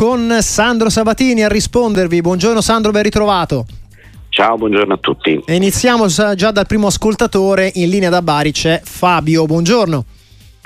con 0.00 0.38
Sandro 0.40 0.88
Sabatini 0.88 1.42
a 1.42 1.48
rispondervi. 1.48 2.22
Buongiorno 2.22 2.62
Sandro, 2.62 2.90
ben 2.90 3.02
ritrovato. 3.02 3.66
Ciao, 4.30 4.56
buongiorno 4.56 4.94
a 4.94 4.96
tutti. 4.96 5.38
Iniziamo 5.48 6.06
già 6.06 6.50
dal 6.50 6.66
primo 6.66 6.86
ascoltatore, 6.86 7.70
in 7.74 7.90
linea 7.90 8.08
da 8.08 8.22
Bari 8.22 8.50
c'è 8.50 8.80
Fabio, 8.82 9.44
buongiorno. 9.44 10.02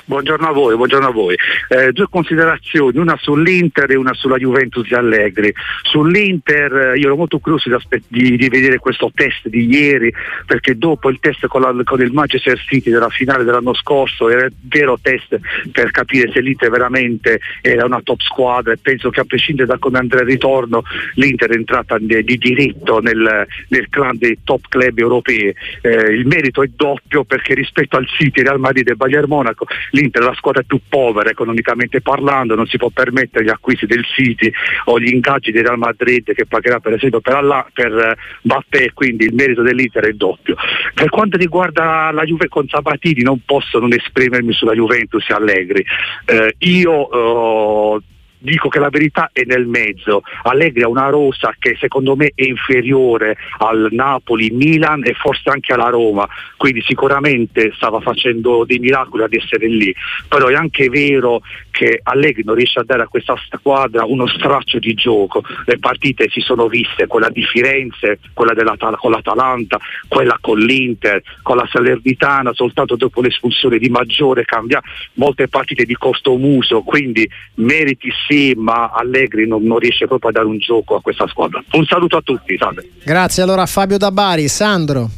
Buongiorno 0.06 0.46
a 0.46 0.52
voi, 0.52 0.76
buongiorno 0.76 1.06
a 1.06 1.10
voi. 1.10 1.34
Eh, 1.68 1.92
due 1.92 2.08
considerazioni, 2.10 2.98
una 2.98 3.16
sull'Inter 3.18 3.90
e 3.90 3.96
una 3.96 4.12
sulla 4.12 4.36
Juventus 4.36 4.86
di 4.86 4.94
Allegri. 4.94 5.50
Sull'Inter 5.82 6.92
eh, 6.94 6.98
io 6.98 7.06
ero 7.06 7.16
molto 7.16 7.38
curioso 7.38 7.70
di, 7.70 8.02
di, 8.08 8.36
di, 8.36 8.48
vedere 8.50 8.78
questo 8.78 9.10
test 9.14 9.48
di 9.48 9.66
ieri 9.66 10.12
perché 10.44 10.76
dopo 10.76 11.08
il 11.08 11.20
test 11.20 11.46
con, 11.46 11.62
la, 11.62 11.74
con, 11.84 12.02
il 12.02 12.12
Manchester 12.12 12.58
City 12.58 12.90
della 12.90 13.08
finale 13.08 13.44
dell'anno 13.44 13.72
scorso 13.72 14.28
era 14.28 14.44
il 14.44 14.52
vero 14.60 14.98
test 15.00 15.40
per 15.72 15.90
capire 15.90 16.30
se 16.32 16.40
l'Inter 16.40 16.68
veramente 16.68 17.40
era 17.62 17.86
una 17.86 18.02
top 18.02 18.20
squadra 18.20 18.74
e 18.74 18.76
penso 18.76 19.08
che 19.08 19.20
a 19.20 19.24
prescindere 19.24 19.66
da 19.66 19.78
come 19.78 19.98
andrà 19.98 20.20
il 20.20 20.26
ritorno 20.26 20.82
l'Inter 21.14 21.48
è 21.48 21.54
entrata 21.56 21.96
di, 21.98 22.22
di 22.22 22.36
diritto 22.36 23.00
nel, 23.00 23.46
nel, 23.68 23.88
clan 23.88 24.18
dei 24.18 24.38
top 24.44 24.68
club 24.68 24.98
europei. 24.98 25.54
Eh, 25.80 26.12
il 26.12 26.26
merito 26.26 26.62
è 26.62 26.68
doppio 26.76 27.24
perché 27.24 27.54
rispetto 27.54 27.96
al 27.96 28.06
City, 28.06 28.42
Real 28.42 28.60
Madrid 28.60 28.90
e 28.90 28.96
Bayern 28.96 29.28
Monaco 29.28 29.64
l'Inter 29.94 30.22
è 30.22 30.26
la 30.26 30.34
squadra 30.34 30.62
più 30.62 30.80
povera 30.88 31.30
economicamente 31.30 32.00
parlando, 32.00 32.54
non 32.54 32.66
si 32.66 32.76
può 32.76 32.90
permettere 32.90 33.44
gli 33.44 33.48
acquisti 33.48 33.86
del 33.86 34.04
City 34.04 34.52
o 34.86 34.98
gli 34.98 35.12
ingaggi 35.12 35.52
di 35.52 35.62
Real 35.62 35.78
Madrid 35.78 36.32
che 36.34 36.46
pagherà 36.46 36.80
per 36.80 36.94
esempio 36.94 37.20
per, 37.20 37.34
Allah, 37.34 37.66
per 37.72 37.92
eh, 37.92 38.16
Mbappé, 38.42 38.92
quindi 38.92 39.24
il 39.24 39.34
merito 39.34 39.62
dell'Inter 39.62 40.04
è 40.04 40.12
doppio. 40.12 40.56
Per 40.92 41.08
quanto 41.08 41.36
riguarda 41.36 42.10
la 42.12 42.24
Juve 42.24 42.48
con 42.48 42.68
Sabatini 42.68 43.22
non 43.22 43.40
posso 43.44 43.78
non 43.78 43.92
esprimermi 43.92 44.52
sulla 44.52 44.74
Juventus 44.74 45.28
e 45.28 45.34
Allegri. 45.34 45.84
Eh, 46.26 46.54
io 46.58 47.96
eh, 47.96 48.02
dico 48.44 48.68
che 48.68 48.78
la 48.78 48.90
verità 48.90 49.30
è 49.32 49.42
nel 49.44 49.66
mezzo. 49.66 50.22
Allegri 50.42 50.82
ha 50.82 50.88
una 50.88 51.08
rosa 51.08 51.54
che 51.58 51.76
secondo 51.80 52.14
me 52.14 52.32
è 52.34 52.44
inferiore 52.44 53.36
al 53.58 53.88
Napoli, 53.90 54.50
Milan 54.50 55.02
e 55.04 55.14
forse 55.14 55.50
anche 55.50 55.72
alla 55.72 55.88
Roma, 55.88 56.28
quindi 56.56 56.82
sicuramente 56.82 57.72
stava 57.74 58.00
facendo 58.00 58.64
dei 58.64 58.78
miracoli 58.78 59.22
ad 59.22 59.32
essere 59.32 59.66
lì, 59.66 59.94
però 60.28 60.48
è 60.48 60.54
anche 60.54 60.88
vero 60.88 61.40
che 61.70 62.00
Allegri 62.02 62.44
non 62.44 62.54
riesce 62.54 62.78
a 62.78 62.84
dare 62.84 63.02
a 63.02 63.08
questa 63.08 63.34
squadra 63.50 64.04
uno 64.04 64.26
straccio 64.28 64.78
di 64.78 64.94
gioco. 64.94 65.42
Le 65.64 65.78
partite 65.78 66.28
si 66.30 66.40
sono 66.40 66.68
viste, 66.68 67.06
quella 67.06 67.30
di 67.30 67.42
Firenze, 67.42 68.20
quella 68.32 68.52
con 68.96 69.10
l'Atalanta, 69.10 69.78
quella 70.06 70.38
con 70.40 70.58
l'Inter, 70.58 71.22
con 71.42 71.56
la 71.56 71.66
Salernitana, 71.70 72.52
soltanto 72.52 72.94
dopo 72.96 73.20
l'espulsione 73.20 73.78
di 73.78 73.88
Maggiore 73.88 74.44
cambia 74.44 74.80
molte 75.14 75.48
partite 75.48 75.84
di 75.84 75.94
costo 75.94 76.36
muso, 76.36 76.82
quindi 76.82 77.28
meriti 77.54 78.10
sì 78.28 78.33
sì, 78.34 78.54
ma 78.56 78.90
Allegri 78.90 79.46
non, 79.46 79.62
non, 79.62 79.78
riesce 79.78 80.06
proprio 80.06 80.30
a 80.30 80.32
dare 80.32 80.46
un 80.46 80.58
gioco 80.58 80.96
a 80.96 81.00
questa 81.00 81.28
squadra. 81.28 81.62
Un 81.72 81.84
saluto 81.84 82.16
a 82.16 82.20
tutti, 82.20 82.56
salve. 82.58 82.88
Grazie 83.04 83.42
allora 83.44 83.64
Fabio 83.66 83.96
Dabari, 83.96 84.48
Sandro. 84.48 85.08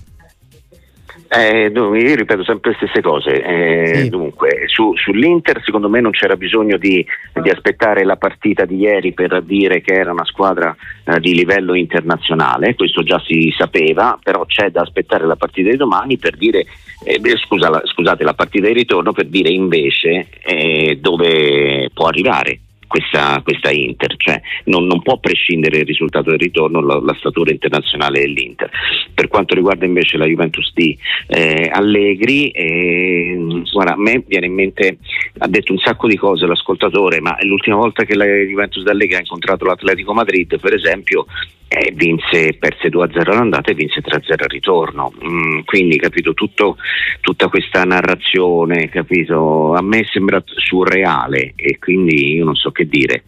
Eh, 1.28 1.72
io 1.74 2.14
ripeto 2.14 2.44
sempre 2.44 2.70
le 2.70 2.76
stesse 2.76 3.00
cose. 3.00 3.42
Eh, 3.42 3.94
sì. 4.02 4.08
Dunque, 4.10 4.64
su, 4.66 4.94
sull'Inter 4.94 5.60
secondo 5.64 5.88
me 5.88 6.00
non 6.00 6.12
c'era 6.12 6.36
bisogno 6.36 6.76
di, 6.76 7.04
di, 7.42 7.50
aspettare 7.50 8.04
la 8.04 8.16
partita 8.16 8.64
di 8.64 8.76
ieri 8.76 9.12
per 9.12 9.42
dire 9.42 9.80
che 9.80 9.94
era 9.94 10.12
una 10.12 10.24
squadra 10.24 10.76
eh, 11.04 11.18
di 11.18 11.34
livello 11.34 11.74
internazionale, 11.74 12.76
questo 12.76 13.02
già 13.02 13.20
si 13.26 13.52
sapeva, 13.56 14.16
però 14.22 14.44
c'è 14.46 14.70
da 14.70 14.82
aspettare 14.82 15.26
la 15.26 15.36
partita 15.36 15.70
di 15.70 15.76
domani 15.76 16.16
per 16.16 16.36
dire, 16.36 16.64
eh, 17.02 17.20
scusa, 17.44 17.82
scusate, 17.84 18.22
la 18.22 18.34
partita 18.34 18.68
di 18.68 18.74
ritorno 18.74 19.12
per 19.12 19.26
dire 19.26 19.50
invece 19.50 20.28
eh, 20.44 20.98
dove 21.00 21.90
può 21.92 22.06
arrivare 22.06 22.60
questa, 22.86 23.40
questa 23.42 23.70
Inter, 23.70 24.14
cioè 24.16 24.40
non, 24.64 24.86
non, 24.86 25.02
può 25.02 25.18
prescindere 25.18 25.78
il 25.78 25.86
risultato 25.86 26.30
del 26.30 26.38
ritorno 26.38 26.80
la, 26.80 27.00
la, 27.00 27.14
statura 27.18 27.50
internazionale 27.50 28.20
dell'Inter. 28.20 28.70
Per 29.14 29.28
quanto 29.28 29.54
riguarda 29.54 29.84
invece 29.84 30.16
la 30.16 30.26
Juventus 30.26 30.72
di 30.74 30.96
eh, 31.28 31.70
Allegri, 31.72 32.48
eh, 32.50 33.62
guarda, 33.72 33.94
a 33.94 33.98
me 33.98 34.22
viene 34.26 34.46
in 34.46 34.54
mente, 34.54 34.98
ha 35.38 35.48
detto 35.48 35.72
un 35.72 35.78
sacco 35.78 36.06
di 36.06 36.16
cose 36.16 36.46
l'ascoltatore, 36.46 37.20
ma 37.20 37.36
l'ultima 37.42 37.76
volta 37.76 38.04
che 38.04 38.14
la 38.14 38.24
Juventus 38.24 38.82
di 38.82 38.90
Allegri 38.90 39.16
ha 39.16 39.20
incontrato 39.20 39.64
l'Atletico 39.64 40.12
Madrid, 40.12 40.58
per 40.60 40.74
esempio, 40.74 41.26
eh, 41.68 41.92
vinse, 41.94 42.56
perse 42.58 42.88
2-0 42.88 43.30
all'andata 43.30 43.70
e 43.70 43.74
vinse 43.74 44.00
3-0 44.00 44.32
al 44.42 44.48
ritorno. 44.48 45.12
Mm, 45.24 45.60
quindi, 45.64 45.96
capito, 45.98 46.32
tutto, 46.34 46.76
tutta 47.20 47.48
questa 47.48 47.84
narrazione, 47.84 48.88
capito, 48.88 49.74
a 49.74 49.82
me 49.82 50.04
sembra 50.10 50.42
surreale 50.44 51.52
e 51.56 51.78
quindi 51.78 52.34
io 52.34 52.44
non 52.44 52.54
so 52.54 52.70
che 52.70 52.86
dire. 52.86 53.24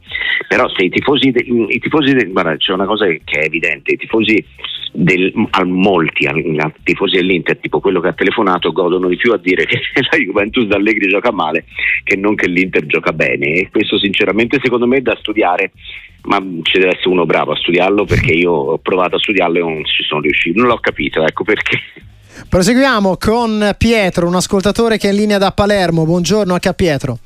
Però 0.46 0.68
se 0.68 0.84
i 0.84 0.88
tifosi, 0.88 1.30
de, 1.30 1.44
i 1.68 1.78
tifosi 1.78 2.12
de, 2.14 2.26
guarda, 2.26 2.56
c'è 2.56 2.72
una 2.72 2.86
cosa 2.86 3.06
che 3.06 3.40
è 3.40 3.44
evidente, 3.44 3.92
i 3.92 3.96
tifosi 3.96 4.44
del, 4.92 5.32
a 5.50 5.64
molti 5.64 6.26
a, 6.26 6.32
a 6.32 6.72
tifosi 6.82 7.16
dell'Inter, 7.16 7.58
tipo 7.58 7.80
quello 7.80 8.00
che 8.00 8.08
ha 8.08 8.12
telefonato, 8.12 8.72
godono 8.72 9.08
di 9.08 9.16
più 9.16 9.32
a 9.32 9.38
dire 9.38 9.64
che 9.66 9.80
la 10.10 10.18
Juventus 10.18 10.66
d'Allegri 10.66 11.08
gioca 11.08 11.32
male 11.32 11.64
che 12.02 12.16
non 12.16 12.34
che 12.34 12.48
l'Inter 12.48 12.86
gioca 12.86 13.12
bene 13.12 13.52
e 13.52 13.68
questo 13.70 13.98
sinceramente 13.98 14.58
secondo 14.62 14.86
me 14.86 14.98
è 14.98 15.00
da 15.00 15.16
studiare 15.20 15.72
ma 16.22 16.38
ci 16.62 16.78
deve 16.78 16.94
essere 16.94 17.08
uno 17.08 17.26
bravo 17.26 17.52
a 17.52 17.56
studiarlo 17.56 18.04
perché 18.04 18.32
io 18.32 18.52
ho 18.52 18.78
provato 18.78 19.16
a 19.16 19.18
studiarlo 19.18 19.58
e 19.58 19.60
non 19.60 19.84
ci 19.84 20.02
sono 20.02 20.20
riuscito, 20.20 20.58
non 20.58 20.68
l'ho 20.68 20.78
capito, 20.78 21.24
ecco 21.24 21.44
perché. 21.44 21.78
Proseguiamo 22.48 23.16
con 23.16 23.74
Pietro, 23.76 24.26
un 24.26 24.34
ascoltatore 24.34 24.98
che 24.98 25.08
è 25.08 25.10
in 25.10 25.16
linea 25.16 25.38
da 25.38 25.52
Palermo. 25.52 26.04
Buongiorno 26.04 26.52
anche 26.52 26.68
a 26.68 26.74
Pietro. 26.74 27.18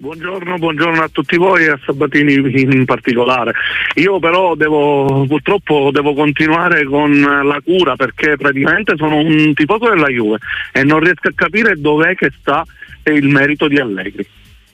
Buongiorno, 0.00 0.58
buongiorno, 0.58 1.02
a 1.02 1.08
tutti 1.10 1.36
voi 1.36 1.64
e 1.64 1.70
a 1.70 1.80
Sabatini 1.84 2.34
in 2.34 2.84
particolare. 2.84 3.52
Io 3.96 4.20
però 4.20 4.54
devo, 4.54 5.24
purtroppo 5.26 5.90
devo 5.90 6.14
continuare 6.14 6.84
con 6.84 7.18
la 7.20 7.60
cura 7.64 7.96
perché 7.96 8.36
praticamente 8.36 8.94
sono 8.96 9.16
un 9.16 9.52
tifoso 9.54 9.88
della 9.88 10.06
Juve 10.06 10.38
e 10.72 10.84
non 10.84 11.00
riesco 11.00 11.26
a 11.26 11.32
capire 11.34 11.74
dov'è 11.80 12.14
che 12.14 12.30
sta 12.38 12.64
il 13.12 13.26
merito 13.26 13.66
di 13.66 13.80
Allegri. 13.80 14.24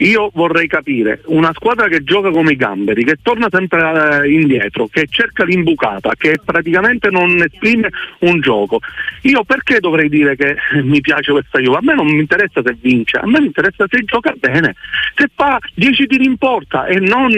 Io 0.05 0.31
vorrei 0.35 0.67
capire 0.67 1.23
una 1.27 1.51
squadra 1.55 1.89
che 1.89 2.05
gioca 2.05 2.31
come 2.31 2.53
i 2.53 2.57
gamberi, 2.57 3.05
che 3.05 3.17
torna 3.23 3.49
sempre 3.51 4.23
eh, 4.23 4.31
indietro, 4.31 4.87
che 4.87 5.07
cerca 5.09 5.45
l'imbucata, 5.45 6.13
che 6.15 6.39
praticamente 6.45 7.09
non 7.09 7.43
esprime 7.43 7.89
un 8.21 8.39
gioco. 8.41 8.81
Io 9.23 9.45
perché 9.45 9.81
dovrei 9.81 10.11
dire 10.11 10.37
che 10.37 10.57
mi 10.85 11.01
piace 11.01 11.33
questa 11.33 11.59
Juve? 11.59 11.79
A 11.79 11.83
me 11.83 11.95
non 11.95 12.07
mi 12.07 12.21
interessa 12.21 12.61
se 12.63 12.77
vince, 12.79 13.17
a 13.17 13.27
me 13.27 13.41
mi 13.41 13.47
interessa 13.47 13.87
se 13.89 14.03
gioca 14.05 14.35
bene. 14.37 14.75
Se 15.15 15.31
fa 15.35 15.59
10 15.75 16.07
tiri 16.07 16.27
in 16.27 16.37
porta 16.37 16.85
e 16.85 16.99
non 17.01 17.33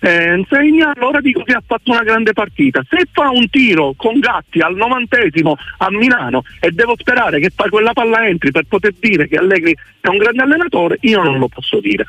eh, 0.00 0.44
segna, 0.46 0.92
allora 0.94 1.22
dico 1.22 1.42
che 1.42 1.54
ha 1.54 1.62
fatto 1.66 1.90
una 1.90 2.02
grande 2.02 2.34
partita. 2.34 2.84
Se 2.86 3.06
fa 3.10 3.30
un 3.30 3.48
tiro 3.48 3.94
con 3.96 4.18
Gatti 4.18 4.60
al 4.60 4.76
novantesimo 4.76 5.56
a 5.78 5.90
Milano 5.90 6.42
e 6.60 6.70
devo 6.70 6.96
sperare 6.98 7.40
che 7.40 7.50
poi 7.50 7.70
quella 7.70 7.94
palla 7.94 8.26
entri 8.26 8.50
per 8.50 8.64
poter 8.68 8.92
dire 9.00 9.26
che 9.26 9.36
Allegri 9.36 9.74
è 10.00 10.08
un 10.08 10.18
grande 10.18 10.42
allenatore, 10.42 10.98
io 11.00 11.22
non 11.22 11.38
lo 11.38 11.48
posso 11.48 11.80
dire 11.80 12.08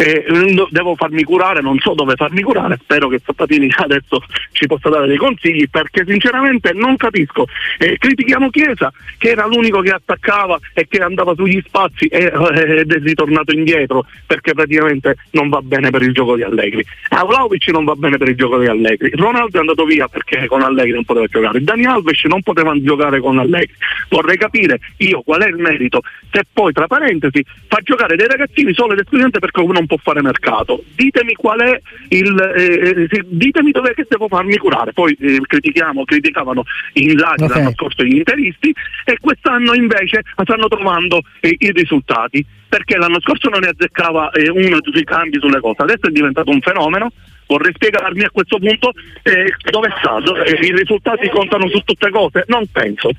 Eh, 0.00 0.24
devo 0.70 0.94
farmi 0.94 1.22
curare, 1.24 1.60
non 1.60 1.78
so 1.78 1.92
dove 1.92 2.14
farmi 2.14 2.40
curare, 2.40 2.78
spero 2.80 3.08
che 3.08 3.20
Sappatini 3.22 3.68
adesso 3.76 4.22
ci 4.52 4.66
possa 4.66 4.88
dare 4.88 5.06
dei 5.06 5.18
consigli 5.18 5.68
perché 5.68 6.04
sinceramente 6.06 6.72
non 6.72 6.96
capisco. 6.96 7.46
Eh, 7.78 7.98
critichiamo 7.98 8.48
Chiesa 8.48 8.90
che 9.18 9.28
era 9.28 9.44
l'unico 9.44 9.80
che 9.80 9.90
attaccava 9.90 10.58
e 10.72 10.86
che 10.88 11.02
andava 11.02 11.34
sugli 11.34 11.62
spazi 11.66 12.06
e, 12.06 12.32
eh, 12.32 12.80
ed 12.80 12.90
è 12.90 12.98
ritornato 13.00 13.52
indietro 13.52 14.06
perché 14.26 14.54
praticamente 14.54 15.16
non 15.32 15.50
va 15.50 15.60
bene 15.60 15.90
per 15.90 16.00
il 16.00 16.14
gioco 16.14 16.34
di 16.34 16.44
Allegri. 16.44 16.82
Vlaovic 17.10 17.68
non 17.68 17.84
va 17.84 17.94
bene 17.94 18.16
per 18.16 18.28
il 18.28 18.36
gioco 18.36 18.58
di 18.58 18.68
Allegri. 18.68 19.10
Ronaldo 19.10 19.58
è 19.58 19.60
andato 19.60 19.84
via 19.84 20.08
perché 20.08 20.46
con 20.46 20.62
Allegri 20.62 20.92
non 20.92 21.04
poteva 21.04 21.26
giocare. 21.26 21.62
Dani 21.62 21.84
Alves 21.84 22.24
non 22.24 22.40
poteva 22.40 22.72
giocare 22.80 23.20
con 23.20 23.38
Allegri. 23.38 23.74
Vorrei 24.08 24.38
capire 24.38 24.78
io 24.96 25.20
qual 25.20 25.42
è 25.42 25.48
il 25.48 25.56
merito 25.56 26.00
se 26.32 26.44
poi 26.50 26.72
tra 26.72 26.86
parentesi 26.86 27.44
fa 27.66 27.80
giocare 27.82 28.16
dei 28.16 28.26
ragazzini 28.26 28.72
solo 28.72 28.92
ed 28.92 29.00
esclusivamente 29.00 29.40
perché 29.40 29.62
non 29.62 29.86
può 29.90 29.96
fare 29.96 30.22
mercato. 30.22 30.84
Ditemi 30.94 31.34
qual 31.34 31.58
è 31.60 31.80
il 32.10 32.38
eh, 32.56 33.06
eh 33.10 33.24
ditemi 33.26 33.72
dove 33.72 33.92
che 33.92 34.06
devo 34.08 34.28
farmi 34.28 34.56
curare. 34.56 34.92
Poi 34.92 35.16
eh, 35.20 35.40
critichiamo, 35.42 36.04
criticavano 36.04 36.62
in 36.94 37.18
Zaghi 37.18 37.44
okay. 37.44 37.58
l'anno 37.58 37.72
scorso 37.72 38.04
gli 38.04 38.16
interisti 38.16 38.72
e 39.04 39.18
quest'anno 39.20 39.74
invece 39.74 40.22
stanno 40.44 40.68
trovando 40.68 41.22
eh, 41.40 41.56
i 41.58 41.72
risultati 41.72 42.46
perché 42.68 42.96
l'anno 42.96 43.20
scorso 43.20 43.48
non 43.48 43.60
ne 43.60 43.70
azzeccava 43.70 44.30
eh, 44.30 44.48
uno 44.48 44.78
sui 44.80 45.02
cambi 45.02 45.40
sulle 45.40 45.58
cose, 45.58 45.82
adesso 45.82 46.06
è 46.06 46.10
diventato 46.10 46.50
un 46.50 46.60
fenomeno. 46.60 47.10
Vorrei 47.48 47.72
spiegarmi 47.74 48.22
a 48.22 48.30
questo 48.30 48.58
punto 48.58 48.92
eh, 49.24 49.52
dove 49.72 49.88
è 49.88 49.92
stato. 49.98 50.36
I 50.36 50.72
risultati 50.72 51.28
contano 51.30 51.68
su 51.68 51.80
tutte 51.80 52.08
cose? 52.10 52.44
Non 52.46 52.64
penso. 52.70 53.10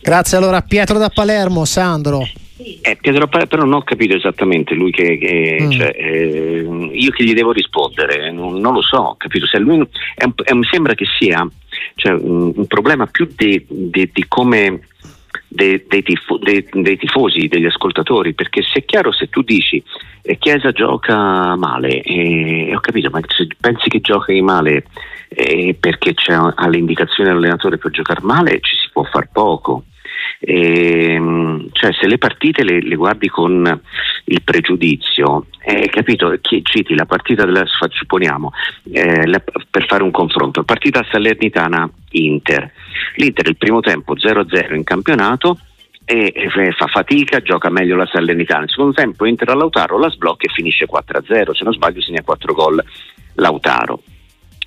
Grazie 0.00 0.36
allora 0.36 0.60
Pietro 0.60 0.98
da 0.98 1.08
Palermo, 1.08 1.64
Sandro. 1.64 2.22
Eh, 2.56 2.96
Pietro 3.00 3.26
però 3.26 3.64
non 3.64 3.72
ho 3.72 3.82
capito 3.82 4.14
esattamente 4.14 4.74
lui 4.74 4.92
che, 4.92 5.18
che 5.18 5.58
mm. 5.60 5.70
cioè, 5.70 5.92
eh, 5.96 6.90
io 6.92 7.10
che 7.10 7.24
gli 7.24 7.34
devo 7.34 7.50
rispondere, 7.50 8.30
non, 8.30 8.60
non 8.60 8.74
lo 8.74 8.82
so, 8.82 9.16
capito? 9.18 9.46
Se 9.46 9.58
lui 9.58 9.84
è, 10.14 10.24
è, 10.44 10.52
mi 10.52 10.64
sembra 10.64 10.94
che 10.94 11.04
sia 11.18 11.44
cioè, 11.96 12.12
un, 12.12 12.52
un, 12.54 12.66
problema 12.66 13.06
più 13.06 13.28
di, 13.34 13.66
di, 13.68 14.08
di 14.12 14.24
come 14.28 14.82
dei, 15.48 15.84
dei, 15.88 16.02
tifo, 16.04 16.38
dei, 16.38 16.64
dei, 16.70 16.96
tifosi, 16.96 17.48
degli 17.48 17.66
ascoltatori, 17.66 18.34
perché 18.34 18.62
se 18.62 18.80
è 18.80 18.84
chiaro 18.84 19.10
se 19.12 19.28
tu 19.28 19.42
dici 19.42 19.82
eh, 20.22 20.38
Chiesa 20.38 20.70
gioca 20.70 21.56
male, 21.56 22.02
eh, 22.02 22.72
ho 22.72 22.78
capito, 22.78 23.10
ma 23.10 23.20
se 23.26 23.48
pensi 23.60 23.88
che 23.88 24.00
giochi 24.00 24.40
male 24.40 24.84
eh, 25.28 25.76
perché 25.78 26.14
c'è 26.14 26.38
all'indicazione 26.54 27.30
dell'allenatore 27.30 27.78
per 27.78 27.90
giocare 27.90 28.20
male, 28.22 28.60
ci 28.60 28.76
si 28.76 28.88
può 28.92 29.02
far 29.02 29.28
poco. 29.32 29.86
E, 30.40 31.14
ehm, 31.14 31.68
cioè, 31.72 31.92
se 31.92 32.06
le 32.06 32.18
partite 32.18 32.64
le, 32.64 32.80
le 32.80 32.94
guardi 32.96 33.28
con 33.28 33.80
il 34.26 34.42
pregiudizio, 34.42 35.46
eh, 35.64 35.88
capito? 35.88 36.36
Chi, 36.40 36.62
citi 36.64 36.94
la 36.94 37.06
partita 37.06 37.44
della 37.44 37.64
supponiamo 37.66 38.52
eh, 38.92 39.26
la, 39.26 39.42
per 39.70 39.86
fare 39.86 40.02
un 40.02 40.10
confronto, 40.10 40.64
partita 40.64 41.06
Salernitana 41.10 41.88
Inter. 42.10 42.72
L'Inter 43.16 43.48
il 43.48 43.56
primo 43.56 43.80
tempo 43.80 44.14
0-0 44.14 44.74
in 44.74 44.84
campionato 44.84 45.58
e 46.06 46.50
fa 46.76 46.86
fatica, 46.86 47.40
gioca 47.40 47.70
meglio 47.70 47.96
la 47.96 48.06
Salernitana. 48.06 48.64
Il 48.64 48.70
secondo 48.70 48.92
tempo 48.92 49.24
entra 49.24 49.54
Lautaro, 49.54 49.98
la 49.98 50.10
sblocca 50.10 50.46
e 50.46 50.52
finisce 50.52 50.86
4-0, 50.86 51.52
se 51.52 51.64
non 51.64 51.72
sbaglio 51.72 52.02
segna 52.02 52.22
4 52.22 52.52
gol 52.52 52.84
Lautaro. 53.34 54.02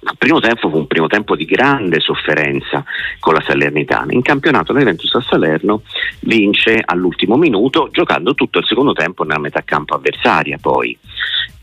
Il 0.10 0.18
primo 0.18 0.40
tempo 0.40 0.70
fu 0.70 0.78
un 0.78 0.88
primo 0.88 1.08
tempo 1.08 1.36
di 1.36 1.46
grande 1.46 2.00
sofferenza 2.00 2.84
con 3.20 3.34
la 3.34 3.42
Salernitana. 3.42 4.14
In 4.14 4.22
campionato 4.22 4.74
l'Eventus 4.74 5.14
a 5.16 5.22
Salerno 5.22 5.82
vince 6.22 6.82
all'ultimo 6.84 7.36
minuto 7.36 7.90
giocando 7.92 8.34
tutto 8.34 8.60
il 8.60 8.66
secondo 8.66 8.94
tempo 8.94 9.24
nella 9.24 9.40
metà 9.40 9.62
campo 9.64 9.96
avversaria 9.96 10.58
poi. 10.60 10.98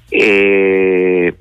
E 0.09 1.35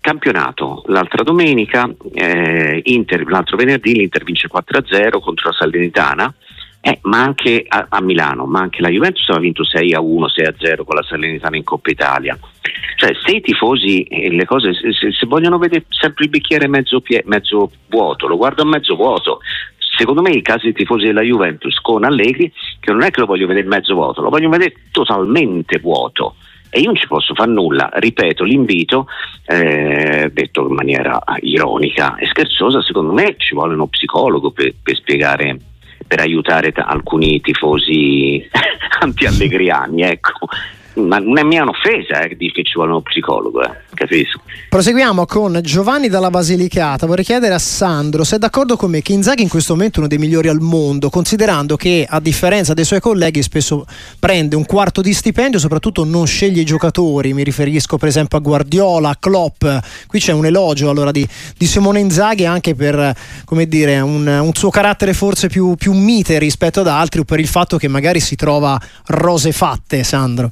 campionato 0.00 0.82
l'altra 0.86 1.22
domenica, 1.22 1.88
eh, 2.14 2.80
Inter, 2.84 3.28
l'altro 3.28 3.56
venerdì 3.56 3.94
l'Inter 3.94 4.24
vince 4.24 4.48
4-0 4.48 5.20
contro 5.20 5.50
la 5.50 5.56
Salernitana 5.56 6.34
eh, 6.88 6.98
ma 7.02 7.22
anche 7.22 7.64
a, 7.68 7.86
a, 7.90 8.00
Milano, 8.00 8.46
ma 8.46 8.60
anche 8.60 8.80
la 8.80 8.88
Juventus 8.88 9.28
ha 9.28 9.38
vinto 9.38 9.62
6 9.62 9.92
a 9.92 10.00
1, 10.00 10.28
6 10.28 10.44
a 10.46 10.54
0 10.56 10.84
con 10.84 10.96
la 10.96 11.02
Salernitana 11.02 11.56
in 11.56 11.64
Coppa 11.64 11.90
Italia. 11.90 12.38
Cioè, 12.96 13.12
se 13.24 13.36
i 13.36 13.40
tifosi 13.42 14.02
e 14.04 14.30
le 14.30 14.46
cose, 14.46 14.72
se, 14.72 15.12
se, 15.12 15.26
vogliono 15.26 15.58
vedere 15.58 15.84
sempre 15.88 16.24
il 16.24 16.30
bicchiere 16.30 16.66
mezzo, 16.66 17.00
pie, 17.00 17.22
mezzo 17.26 17.70
vuoto, 17.88 18.26
lo 18.26 18.38
guardo 18.38 18.62
a 18.62 18.66
mezzo 18.66 18.96
vuoto. 18.96 19.40
Secondo 19.98 20.22
me 20.22 20.30
i 20.30 20.40
casi 20.40 20.64
dei 20.64 20.72
tifosi 20.72 21.06
della 21.06 21.20
Juventus 21.20 21.78
con 21.80 22.04
Allegri, 22.04 22.50
che 22.80 22.92
non 22.92 23.02
è 23.02 23.10
che 23.10 23.20
lo 23.20 23.26
voglio 23.26 23.46
vedere 23.46 23.66
mezzo 23.66 23.94
vuoto, 23.94 24.22
lo 24.22 24.30
voglio 24.30 24.48
vedere 24.48 24.74
totalmente 24.90 25.78
vuoto 25.80 26.36
e 26.70 26.80
io 26.80 26.86
non 26.86 26.96
ci 26.96 27.06
posso 27.06 27.34
fare 27.34 27.50
nulla. 27.50 27.90
Ripeto, 27.92 28.44
l'invito, 28.44 29.06
eh, 29.44 30.30
detto 30.32 30.66
in 30.66 30.74
maniera 30.74 31.20
ironica 31.40 32.16
e 32.16 32.26
scherzosa, 32.26 32.82
secondo 32.82 33.12
me 33.12 33.34
ci 33.38 33.54
vuole 33.54 33.74
uno 33.74 33.88
psicologo 33.88 34.50
per, 34.50 34.74
per 34.82 34.96
spiegare 34.96 35.58
per 36.08 36.20
aiutare 36.20 36.72
t- 36.72 36.82
alcuni 36.84 37.40
tifosi 37.40 38.44
anti-allegriani, 39.00 40.02
ecco. 40.02 40.48
Ma 40.94 41.18
non 41.18 41.38
è 41.38 41.44
mia 41.44 41.62
un'offesa 41.62 42.22
eh, 42.22 42.36
che 42.36 42.64
ci 42.64 42.72
vuole 42.74 42.90
uno 42.90 43.02
psicologo, 43.02 43.62
eh, 43.62 43.70
capisco. 43.98 44.40
Proseguiamo 44.68 45.26
con 45.26 45.58
Giovanni 45.62 46.08
dalla 46.08 46.30
Basilicata. 46.30 47.06
Vorrei 47.06 47.24
chiedere 47.24 47.54
a 47.54 47.58
Sandro 47.58 48.22
se 48.22 48.36
è 48.36 48.38
d'accordo 48.38 48.76
con 48.76 48.90
me 48.90 49.02
che 49.02 49.12
Inzaghi 49.12 49.42
in 49.42 49.48
questo 49.48 49.74
momento 49.74 49.96
è 49.96 49.98
uno 50.00 50.08
dei 50.08 50.18
migliori 50.18 50.48
al 50.48 50.60
mondo, 50.60 51.10
considerando 51.10 51.76
che 51.76 52.06
a 52.08 52.20
differenza 52.20 52.74
dei 52.74 52.84
suoi 52.84 53.00
colleghi 53.00 53.42
spesso 53.42 53.84
prende 54.18 54.54
un 54.54 54.64
quarto 54.64 55.00
di 55.00 55.12
stipendio, 55.12 55.58
soprattutto 55.58 56.04
non 56.04 56.26
sceglie 56.26 56.60
i 56.60 56.64
giocatori. 56.64 57.34
Mi 57.34 57.42
riferisco 57.42 57.98
per 57.98 58.08
esempio 58.08 58.38
a 58.38 58.40
Guardiola, 58.40 59.10
a 59.10 59.16
Klopp. 59.18 59.64
Qui 60.06 60.20
c'è 60.20 60.32
un 60.32 60.46
elogio 60.46 60.90
allora 60.90 61.10
di, 61.10 61.26
di 61.56 61.66
Simone 61.66 62.00
Inzaghi 62.00 62.46
anche 62.46 62.74
per 62.74 63.14
dire, 63.66 63.98
un, 64.00 64.26
un 64.26 64.54
suo 64.54 64.70
carattere 64.70 65.12
forse 65.12 65.48
più, 65.48 65.74
più 65.74 65.92
mite 65.92 66.38
rispetto 66.38 66.80
ad 66.80 66.88
altri 66.88 67.20
o 67.20 67.24
per 67.24 67.40
il 67.40 67.48
fatto 67.48 67.76
che 67.78 67.88
magari 67.88 68.20
si 68.20 68.36
trova 68.36 68.80
rose 69.06 69.50
fatte, 69.52 70.04
Sandro 70.04 70.50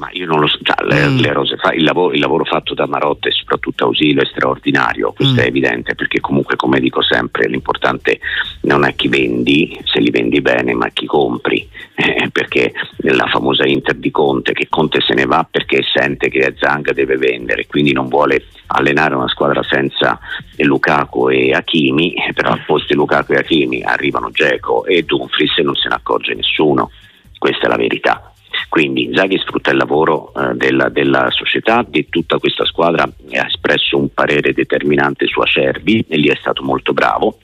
ma 0.00 0.08
io 0.12 0.24
non 0.24 0.40
lo 0.40 0.48
so, 0.48 0.58
cioè, 0.62 0.82
le, 0.86 1.08
mm. 1.08 1.18
le 1.18 1.32
rose 1.34 1.56
fa, 1.56 1.72
il, 1.74 1.84
lavoro, 1.84 2.14
il, 2.14 2.20
lavoro, 2.20 2.44
fatto 2.44 2.72
da 2.72 2.86
Marotta 2.86 3.28
e 3.28 3.32
soprattutto 3.32 3.84
Ausilio 3.84 4.22
è 4.22 4.24
straordinario, 4.24 5.12
questo 5.12 5.34
mm. 5.34 5.44
è 5.44 5.46
evidente 5.46 5.94
perché 5.94 6.20
comunque 6.20 6.56
come 6.56 6.80
dico 6.80 7.02
sempre 7.02 7.46
l'importante 7.46 8.18
non 8.62 8.86
è 8.86 8.94
chi 8.94 9.08
vendi, 9.08 9.78
se 9.84 10.00
li 10.00 10.10
vendi 10.10 10.40
bene, 10.40 10.72
ma 10.72 10.88
chi 10.88 11.04
compri, 11.04 11.68
eh, 11.94 12.30
perché 12.32 12.72
la 13.02 13.26
famosa 13.26 13.66
Inter 13.66 13.96
di 13.96 14.10
Conte, 14.10 14.54
che 14.54 14.68
Conte 14.70 15.02
se 15.02 15.12
ne 15.12 15.26
va 15.26 15.46
perché 15.48 15.82
sente 15.82 16.30
che 16.30 16.54
Zanga 16.56 16.94
deve 16.94 17.18
vendere, 17.18 17.66
quindi 17.66 17.92
non 17.92 18.08
vuole 18.08 18.46
allenare 18.68 19.14
una 19.14 19.28
squadra 19.28 19.62
senza 19.62 20.18
Lukaku 20.56 21.28
e 21.28 21.52
Hakimi, 21.52 22.14
però 22.32 22.52
al 22.52 22.64
posto 22.64 22.86
di 22.88 22.94
Lukaku 22.94 23.32
e 23.32 23.36
Hakimi 23.36 23.82
arrivano 23.82 24.30
Geco 24.30 24.86
e 24.86 25.02
Dumfries 25.02 25.58
e 25.58 25.62
non 25.62 25.74
se 25.74 25.88
ne 25.88 25.96
accorge 25.96 26.32
nessuno, 26.32 26.90
questa 27.38 27.66
è 27.66 27.68
la 27.68 27.76
verità. 27.76 28.29
Quindi 28.68 29.10
Zaghi 29.12 29.38
sfrutta 29.38 29.70
il 29.70 29.76
lavoro 29.76 30.32
eh, 30.34 30.54
della, 30.54 30.88
della, 30.88 31.28
società, 31.30 31.84
di 31.86 32.08
tutta 32.08 32.38
questa 32.38 32.64
squadra 32.64 33.02
ha 33.02 33.46
espresso 33.46 33.98
un 33.98 34.12
parere 34.12 34.52
determinante 34.52 35.26
su 35.26 35.40
Acerbi 35.40 36.04
e 36.08 36.16
lì 36.16 36.28
è 36.28 36.36
stato 36.36 36.62
molto 36.62 36.92
bravo. 36.92 37.38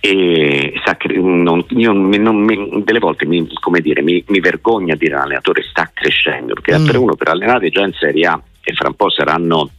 E 0.00 0.74
sa, 0.84 0.96
non, 1.16 1.64
io 1.68 1.92
non, 1.92 2.82
delle 2.84 2.98
volte 2.98 3.26
mi, 3.26 3.46
dire, 3.80 4.02
mi, 4.02 4.22
mi 4.28 4.40
vergogno 4.40 4.92
a 4.92 4.96
dire 4.96 5.14
l'allenatore 5.14 5.62
sta 5.62 5.90
crescendo 5.92 6.54
perché 6.54 6.78
mm. 6.78 6.84
3-1 6.84 7.16
per 7.16 7.28
allenare 7.28 7.70
già 7.70 7.84
in 7.84 7.92
Serie 7.92 8.26
A 8.26 8.42
e 8.62 8.72
fra 8.74 8.88
un 8.88 8.94
po' 8.94 9.10
saranno 9.10 9.70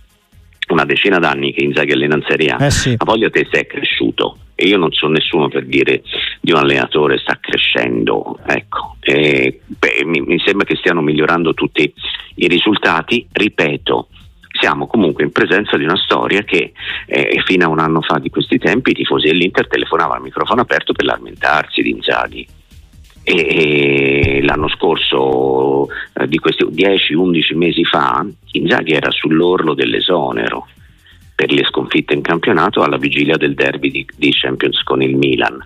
una 0.73 0.85
decina 0.85 1.19
d'anni 1.19 1.53
che 1.53 1.63
Inzaghi 1.63 1.91
allena 1.91 2.15
in 2.15 2.25
Serie 2.27 2.49
A, 2.49 2.65
eh 2.65 2.71
sì. 2.71 2.95
ma 2.97 3.05
voglio 3.05 3.29
te 3.29 3.47
se 3.51 3.61
è 3.61 3.65
cresciuto 3.65 4.37
e 4.55 4.67
io 4.67 4.77
non 4.77 4.91
sono 4.91 5.13
nessuno 5.13 5.47
per 5.47 5.65
dire 5.65 6.03
di 6.41 6.51
un 6.51 6.57
allenatore 6.57 7.17
sta 7.17 7.37
crescendo, 7.39 8.37
ecco. 8.45 8.97
e, 8.99 9.61
beh, 9.65 10.03
mi, 10.03 10.19
mi 10.19 10.37
sembra 10.43 10.65
che 10.65 10.75
stiano 10.75 11.01
migliorando 11.01 11.53
tutti 11.53 11.91
i 12.35 12.47
risultati, 12.47 13.25
ripeto, 13.31 14.09
siamo 14.59 14.87
comunque 14.87 15.23
in 15.23 15.31
presenza 15.31 15.77
di 15.77 15.85
una 15.85 15.95
storia 15.95 16.43
che 16.43 16.73
eh, 17.05 17.41
fino 17.45 17.65
a 17.65 17.69
un 17.69 17.79
anno 17.79 18.01
fa 18.01 18.19
di 18.19 18.29
questi 18.29 18.57
tempi 18.57 18.91
i 18.91 18.95
tifosi 18.95 19.27
dell'Inter 19.27 19.67
telefonavano 19.67 20.15
al 20.15 20.23
microfono 20.23 20.61
aperto 20.61 20.91
per 20.91 21.05
lamentarsi 21.05 21.81
di 21.81 21.91
Inzaghi. 21.91 22.47
E, 23.29 24.37
e 24.37 24.41
l'anno 24.41 24.67
scorso, 24.69 25.87
eh, 26.13 26.27
di 26.27 26.39
questi 26.39 26.63
10-11 26.63 27.55
mesi 27.55 27.85
fa, 27.85 28.25
Inzaghi 28.53 28.93
era 28.93 29.11
sull'orlo 29.11 29.75
dell'esonero 29.75 30.67
per 31.35 31.51
le 31.51 31.63
sconfitte 31.65 32.15
in 32.15 32.21
campionato 32.21 32.81
alla 32.81 32.97
vigilia 32.97 33.37
del 33.37 33.53
derby 33.53 33.91
di, 33.91 34.05
di 34.15 34.31
Champions 34.33 34.81
con 34.81 35.03
il 35.03 35.15
Milan. 35.15 35.63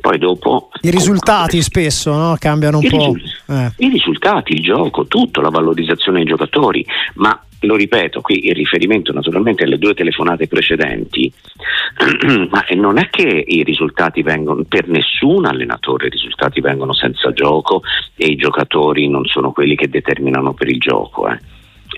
Poi 0.00 0.18
dopo 0.18 0.70
i 0.82 0.90
risultati 0.90 1.62
spesso 1.62 2.12
no? 2.12 2.36
cambiano 2.38 2.78
un 2.78 2.84
I 2.84 2.88
po'. 2.88 3.14
Risul- 3.14 3.22
eh. 3.46 3.72
I 3.76 3.88
risultati, 3.88 4.52
il 4.52 4.60
gioco, 4.60 5.06
tutto, 5.06 5.40
la 5.40 5.48
valorizzazione 5.48 6.18
dei 6.18 6.26
giocatori, 6.26 6.84
ma 7.14 7.40
lo 7.60 7.76
ripeto, 7.76 8.20
qui 8.20 8.46
il 8.46 8.54
riferimento 8.54 9.12
naturalmente 9.12 9.64
alle 9.64 9.78
due 9.78 9.94
telefonate 9.94 10.46
precedenti, 10.46 11.32
ma 12.50 12.64
non 12.74 12.98
è 12.98 13.08
che 13.08 13.44
i 13.46 13.62
risultati 13.62 14.22
vengono 14.22 14.64
per 14.68 14.88
nessun 14.88 15.46
allenatore, 15.46 16.06
i 16.06 16.10
risultati 16.10 16.60
vengono 16.60 16.92
senza 16.92 17.32
gioco 17.32 17.82
e 18.16 18.26
i 18.26 18.36
giocatori 18.36 19.08
non 19.08 19.24
sono 19.24 19.52
quelli 19.52 19.76
che 19.76 19.88
determinano 19.88 20.52
per 20.54 20.68
il 20.68 20.78
gioco. 20.78 21.28
Eh. 21.28 21.38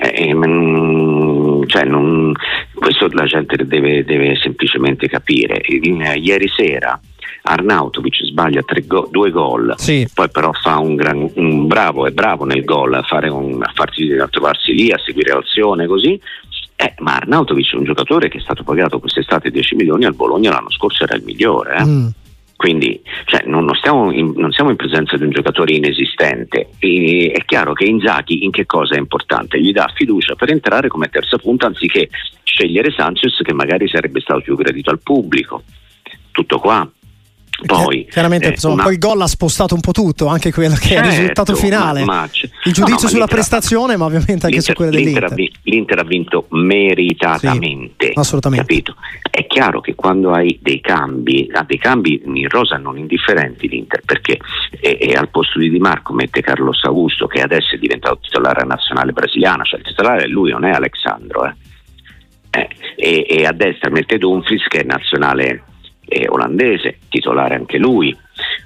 Eh, 0.01 0.33
mm, 0.35 1.65
cioè 1.67 1.85
non, 1.85 2.33
questo 2.75 3.09
la 3.13 3.25
gente 3.25 3.57
deve, 3.67 4.05
deve 4.05 4.37
semplicemente 4.37 5.09
capire. 5.09 5.61
Ieri 5.67 6.49
sera 6.49 6.99
Arnautovic 7.43 8.25
sbaglia 8.25 8.63
go- 8.87 9.09
due 9.11 9.31
gol, 9.31 9.75
sì. 9.77 10.09
poi 10.13 10.31
però 10.31 10.53
fa 10.53 10.79
un, 10.79 10.97
gran, 10.97 11.31
un, 11.35 11.67
bravo, 11.67 12.07
è 12.07 12.11
bravo 12.11 12.45
nel 12.45 12.65
gol 12.65 12.95
a, 12.95 13.05
un, 13.31 13.63
a, 13.63 13.73
farsi, 13.75 14.13
a 14.13 14.29
trovarsi 14.29 14.73
lì, 14.75 14.91
a 14.91 14.99
seguire 14.99 15.33
l'azione 15.33 15.87
così. 15.87 16.21
Eh, 16.81 16.95
ma 16.99 17.17
Arnautovic 17.17 17.73
è 17.73 17.77
un 17.77 17.85
giocatore 17.85 18.29
che 18.29 18.39
è 18.39 18.41
stato 18.41 18.63
pagato 18.63 19.01
quest'estate 19.01 19.51
10 19.51 19.75
milioni 19.75 20.05
al 20.05 20.15
Bologna 20.15 20.53
l'anno 20.53 20.71
scorso 20.71 21.03
era 21.03 21.17
il 21.17 21.25
migliore. 21.25 21.77
Eh? 21.77 21.85
Mm. 21.85 22.09
Quindi 22.59 23.01
cioè, 23.27 23.45
non, 23.47 23.65
non, 23.65 23.77
stiamo 23.77 24.11
in, 24.11 24.33
non, 24.35 24.51
siamo 24.51 24.71
in 24.71 24.77
presenza 24.77 25.17
di 25.17 25.23
un 25.23 25.31
giocatore 25.31 25.75
inesistente. 25.75 26.71
E, 26.81 27.31
è 27.33 27.45
chiaro 27.45 27.73
che 27.73 27.85
Inzaghi 27.85 28.43
in 28.43 28.51
che 28.51 28.67
cosa 28.67 28.97
è 28.97 28.99
importante? 28.99 29.61
Gli 29.61 29.71
dà 29.71 29.89
fiducia 29.95 30.35
per 30.35 30.51
entrare 30.51 30.89
come 30.89 31.09
terza 31.09 31.39
punta 31.39 31.67
anziché 31.67 32.09
scegliere 32.43 32.91
Sanchez 32.91 33.41
che 33.45 33.53
magari 33.53 33.87
sarebbe 33.87 34.19
stato 34.19 34.41
più 34.41 34.57
gradito 34.57 34.91
al 34.91 34.99
pubblico. 34.99 35.63
Tutto 36.33 36.59
qua. 36.59 36.91
Poi, 37.67 38.07
chiaramente 38.09 38.47
eh, 38.47 38.51
insomma, 38.51 38.75
una... 38.75 38.83
poi 38.85 38.93
il 38.93 38.99
gol 39.01 39.21
ha 39.21 39.27
spostato 39.27 39.75
un 39.75 39.81
po' 39.81 39.91
tutto, 39.91 40.27
anche 40.27 40.53
quello 40.53 40.75
che 40.75 40.89
certo, 40.89 40.95
è 40.95 40.99
il 40.99 41.05
certo, 41.05 41.21
risultato 41.21 41.55
finale. 41.57 42.05
Ma, 42.05 42.15
ma 42.15 42.25
il 42.25 42.73
giudizio 42.73 42.85
no, 42.85 43.01
no, 43.03 43.09
sulla 43.09 43.27
prestazione, 43.27 43.97
ma 43.97 44.05
ovviamente 44.05 44.47
anche 44.47 44.61
su 44.61 44.73
quella 44.75 44.93
dell'Inter. 44.93 45.33
L'Inter 45.33 45.57
ha, 45.57 45.61
l'Inter 45.65 45.99
ha 45.99 46.05
vinto 46.05 46.47
meritatamente. 46.51 48.07
Sì, 48.07 48.13
assolutamente. 48.15 48.65
Capito? 48.65 48.95
È 49.29 49.45
chiaro 49.47 49.81
che 49.81 49.97
quando 49.97 50.31
hai 50.31 50.57
dei 50.63 50.81
cambi, 50.81 51.51
ha 51.53 51.65
dei 51.65 51.79
cambi 51.79 52.23
in 52.25 52.49
rosa 52.49 52.77
non 52.77 52.97
indifferenti 52.97 53.69
l'Inter, 53.69 54.03
perché 54.05 54.39
è, 54.81 54.97
è 54.97 55.13
al 55.15 55.29
posto 55.29 55.59
di 55.59 55.69
Di 55.69 55.81
Marco 55.81 56.13
mette 56.13 56.41
Carlos 56.41 56.85
Augusto, 56.85 57.27
che 57.27 57.43
adesso 57.43 57.75
è 57.75 57.79
diventato 57.79 58.21
titolare 58.23 58.65
nazionale 58.65 59.11
brasiliana, 59.11 59.65
cioè 59.65 59.81
il 59.81 59.87
titolare 59.87 60.25
è 60.25 60.27
lui, 60.29 60.53
non 60.53 60.65
è 60.65 60.71
Alexandro. 60.71 61.45
Eh. 61.45 61.55
Eh, 62.51 62.69
e, 62.97 63.27
e, 63.29 63.45
a 63.45 63.53
destra 63.53 63.91
mette 63.91 64.17
Dumfries 64.17 64.67
che 64.69 64.81
è 64.81 64.85
nazionale 64.85 65.65
eh, 66.09 66.27
olandese, 66.29 66.99
titolare 67.09 67.55
anche 67.55 67.79
lui. 67.79 68.17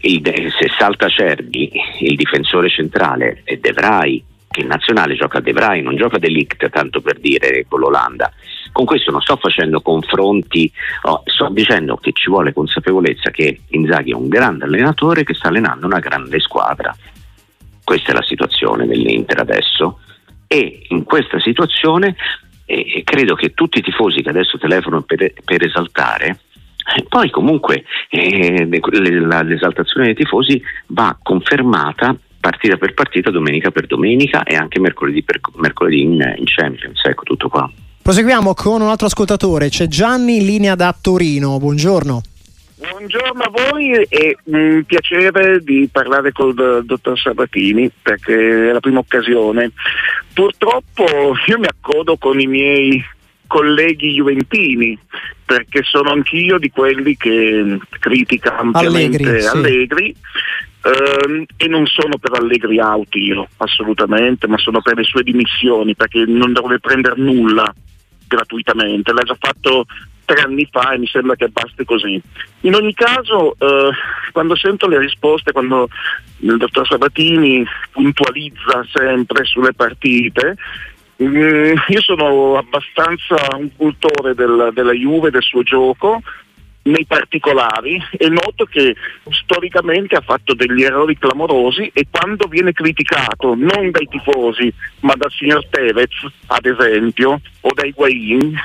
il, 0.00 0.22
se 0.58 0.70
salta 0.78 1.08
Cerbi, 1.08 1.70
il 2.00 2.16
difensore 2.16 2.68
centrale 2.68 3.42
è 3.44 3.56
De 3.56 3.72
Vrij, 3.72 4.22
che 4.50 4.60
in 4.60 4.66
nazionale 4.66 5.14
gioca 5.14 5.40
De 5.40 5.52
Vrij, 5.52 5.82
non 5.82 5.96
gioca 5.96 6.18
De 6.18 6.28
Ligt, 6.28 6.68
tanto 6.70 7.00
per 7.00 7.18
dire 7.18 7.64
con 7.68 7.80
l'Olanda. 7.80 8.30
Con 8.70 8.84
questo 8.84 9.10
non 9.10 9.20
sto 9.20 9.36
facendo 9.36 9.80
confronti, 9.80 10.70
oh, 11.02 11.22
sto 11.26 11.48
dicendo 11.50 11.96
che 11.96 12.12
ci 12.12 12.28
vuole 12.30 12.52
consapevolezza 12.52 13.30
che 13.30 13.60
Inzaghi 13.70 14.12
è 14.12 14.14
un 14.14 14.28
grande 14.28 14.64
allenatore 14.64 15.24
che 15.24 15.34
sta 15.34 15.48
allenando 15.48 15.86
una 15.86 15.98
grande 15.98 16.40
squadra. 16.40 16.94
Questa 17.84 18.12
è 18.12 18.14
la 18.14 18.22
situazione 18.22 18.86
dell'Inter 18.86 19.40
adesso 19.40 19.98
e 20.46 20.86
in 20.88 21.04
questa 21.04 21.40
situazione 21.40 22.14
eh, 22.66 23.02
credo 23.04 23.34
che 23.34 23.54
tutti 23.54 23.78
i 23.78 23.82
tifosi 23.82 24.22
che 24.22 24.30
adesso 24.30 24.56
telefonano 24.56 25.02
per, 25.02 25.32
per 25.44 25.64
esaltare 25.64 26.38
poi 27.08 27.30
comunque 27.30 27.84
eh, 28.08 28.68
l'esaltazione 28.68 30.06
dei 30.06 30.14
tifosi 30.14 30.60
va 30.88 31.16
confermata 31.22 32.16
partita 32.42 32.76
per 32.76 32.92
partita, 32.92 33.30
domenica 33.30 33.70
per 33.70 33.86
domenica 33.86 34.42
e 34.42 34.56
anche 34.56 34.80
mercoledì 34.80 35.22
per 35.22 35.38
mercoledì 35.54 36.02
in, 36.02 36.34
in 36.36 36.44
Champions. 36.44 37.00
Ecco 37.04 37.22
tutto 37.22 37.48
qua. 37.48 37.70
Proseguiamo 38.02 38.52
con 38.54 38.80
un 38.80 38.88
altro 38.88 39.06
ascoltatore, 39.06 39.68
c'è 39.68 39.86
Gianni 39.86 40.38
in 40.38 40.44
linea 40.44 40.74
da 40.74 40.94
Torino. 41.00 41.58
Buongiorno. 41.58 42.22
Buongiorno 42.90 43.42
a 43.42 43.50
voi 43.70 43.92
e 44.08 44.36
un 44.44 44.82
piacere 44.84 45.60
di 45.60 45.88
parlare 45.90 46.32
col 46.32 46.82
dottor 46.84 47.16
Sabatini 47.16 47.88
perché 48.02 48.70
è 48.70 48.72
la 48.72 48.80
prima 48.80 48.98
occasione. 48.98 49.70
Purtroppo 50.34 51.04
io 51.46 51.58
mi 51.60 51.66
accodo 51.66 52.16
con 52.16 52.40
i 52.40 52.48
miei 52.48 53.00
colleghi 53.52 54.14
juventini 54.14 54.98
perché 55.44 55.82
sono 55.82 56.10
anch'io 56.10 56.56
di 56.56 56.70
quelli 56.70 57.18
che 57.18 57.78
critica 57.98 58.56
ampiamente 58.56 59.18
Allegri, 59.18 59.40
sì. 59.42 59.46
Allegri 59.48 60.16
ehm, 60.84 61.44
e 61.58 61.68
non 61.68 61.84
sono 61.84 62.16
per 62.16 62.32
Allegri 62.32 62.78
out 62.78 63.14
io 63.14 63.46
assolutamente 63.58 64.46
ma 64.46 64.56
sono 64.56 64.80
per 64.80 64.96
le 64.96 65.04
sue 65.04 65.22
dimissioni 65.22 65.94
perché 65.94 66.24
non 66.26 66.54
dovrebbe 66.54 66.80
prendere 66.80 67.20
nulla 67.20 67.70
gratuitamente 68.26 69.12
l'ha 69.12 69.22
già 69.22 69.36
fatto 69.38 69.84
tre 70.24 70.40
anni 70.42 70.66
fa 70.70 70.92
e 70.92 70.98
mi 70.98 71.06
sembra 71.06 71.34
che 71.34 71.48
basti 71.48 71.84
così. 71.84 72.20
In 72.60 72.74
ogni 72.74 72.94
caso, 72.94 73.54
eh, 73.58 73.90
quando 74.30 74.56
sento 74.56 74.86
le 74.88 74.98
risposte, 74.98 75.52
quando 75.52 75.88
il 76.38 76.56
dottor 76.56 76.86
Sabatini 76.86 77.66
puntualizza 77.90 78.86
sempre 78.92 79.44
sulle 79.44 79.74
partite, 79.74 80.56
mm, 81.22 81.74
io 81.88 82.00
sono 82.00 82.56
abbastanza 82.56 83.36
un 83.56 83.74
cultore 83.76 84.34
del, 84.34 84.70
della 84.72 84.92
Juve, 84.92 85.30
del 85.30 85.42
suo 85.42 85.62
gioco, 85.62 86.20
nei 86.84 87.04
particolari 87.06 88.02
e 88.16 88.28
noto 88.28 88.64
che 88.64 88.96
storicamente 89.30 90.16
ha 90.16 90.20
fatto 90.20 90.54
degli 90.54 90.82
errori 90.82 91.16
clamorosi 91.16 91.90
e 91.94 92.06
quando 92.10 92.48
viene 92.48 92.72
criticato 92.72 93.54
non 93.54 93.92
dai 93.92 94.08
tifosi 94.08 94.72
ma 95.00 95.14
dal 95.14 95.30
signor 95.30 95.64
Tevez 95.68 96.26
ad 96.46 96.66
esempio 96.66 97.40
o 97.60 97.70
dai 97.72 97.92
Guain 97.92 98.60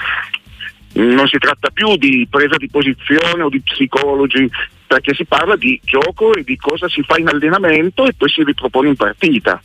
non 0.94 1.28
si 1.28 1.38
tratta 1.38 1.70
più 1.70 1.96
di 1.98 2.28
presa 2.30 2.56
di 2.58 2.70
posizione 2.70 3.44
o 3.44 3.50
di 3.50 3.62
psicologi, 3.62 4.50
perché 4.88 5.14
si 5.14 5.26
parla 5.26 5.56
di 5.56 5.80
gioco 5.84 6.34
e 6.34 6.44
di 6.44 6.58
cosa 6.58 6.88
si 6.90 7.04
fa 7.04 7.18
in 7.18 7.28
allenamento 7.28 8.06
e 8.06 8.14
poi 8.14 8.30
si 8.30 8.44
ripropone 8.44 8.90
in 8.90 8.96
partita. 8.96 9.62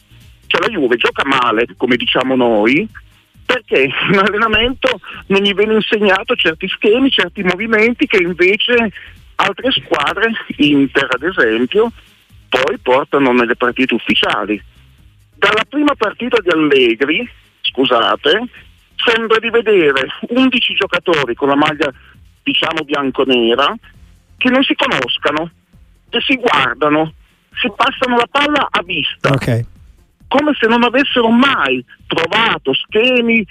Cioè 0.52 0.61
la 0.61 0.68
Juve 0.68 0.97
gioca 0.97 1.23
male, 1.25 1.64
come 1.78 1.97
diciamo 1.97 2.37
noi, 2.37 2.87
perché 3.47 3.85
in 3.85 4.18
allenamento 4.18 5.00
non 5.28 5.40
gli 5.40 5.54
viene 5.54 5.76
insegnato 5.76 6.35
certi 6.35 6.68
schemi, 6.68 7.11
certi 7.11 7.42
movimenti 7.42 8.06
che 8.06 8.18
invece 8.18 8.92
altre 9.37 9.71
squadre, 9.71 10.30
Inter 10.56 11.09
ad 11.09 11.23
esempio, 11.23 11.90
poi 12.50 12.76
portano 12.82 13.32
nelle 13.32 13.56
partite 13.56 13.94
ufficiali. 13.94 14.62
Dalla 15.35 15.64
prima 15.66 15.94
partita 15.97 16.38
di 16.42 16.50
Allegri, 16.50 17.26
scusate, 17.62 18.44
sembra 18.97 19.38
di 19.38 19.49
vedere 19.49 20.06
11 20.28 20.75
giocatori 20.75 21.35
con 21.35 21.49
la 21.49 21.56
maglia 21.56 21.90
diciamo 22.42 22.85
bianco-nera 22.85 23.75
che 24.37 24.50
non 24.50 24.62
si 24.62 24.75
conoscano, 24.75 25.50
che 26.11 26.21
si 26.21 26.37
guardano, 26.37 27.14
si 27.54 27.73
passano 27.75 28.16
la 28.16 28.28
palla 28.30 28.68
a 28.71 28.82
vista, 28.82 29.32
okay. 29.32 29.64
Come 30.33 30.53
se 30.59 30.67
non 30.67 30.83
avessero 30.83 31.29
mai 31.29 31.85
trovato 32.07 32.73
schemi, 32.73 33.47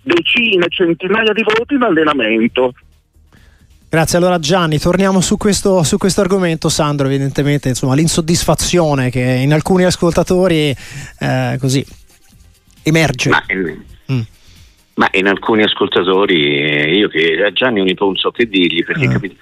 decine, 0.00 0.66
centinaia 0.70 1.30
di 1.34 1.42
voti 1.42 1.74
in 1.74 1.82
allenamento. 1.82 2.72
Grazie, 3.90 4.16
allora 4.16 4.38
Gianni, 4.38 4.78
torniamo 4.78 5.20
su 5.20 5.36
questo, 5.36 5.82
su 5.82 5.98
questo 5.98 6.22
argomento, 6.22 6.70
Sandro, 6.70 7.06
evidentemente 7.06 7.68
insomma, 7.68 7.94
l'insoddisfazione 7.94 9.10
che 9.10 9.20
in 9.20 9.52
alcuni 9.52 9.84
ascoltatori 9.84 10.74
eh, 11.18 11.56
così 11.60 11.84
emerge. 12.82 13.28
Ma, 13.28 13.44
mm. 14.10 14.20
Ma 14.94 15.08
in 15.12 15.26
alcuni 15.26 15.64
ascoltatori, 15.64 16.62
eh, 16.62 16.96
io 16.96 17.08
che 17.08 17.44
a 17.44 17.52
Gianni 17.52 17.80
un 17.80 17.92
po' 17.92 18.06
non 18.06 18.16
so 18.16 18.30
che 18.30 18.48
dirgli 18.48 18.82
perché, 18.82 19.20
eh. 19.22 19.36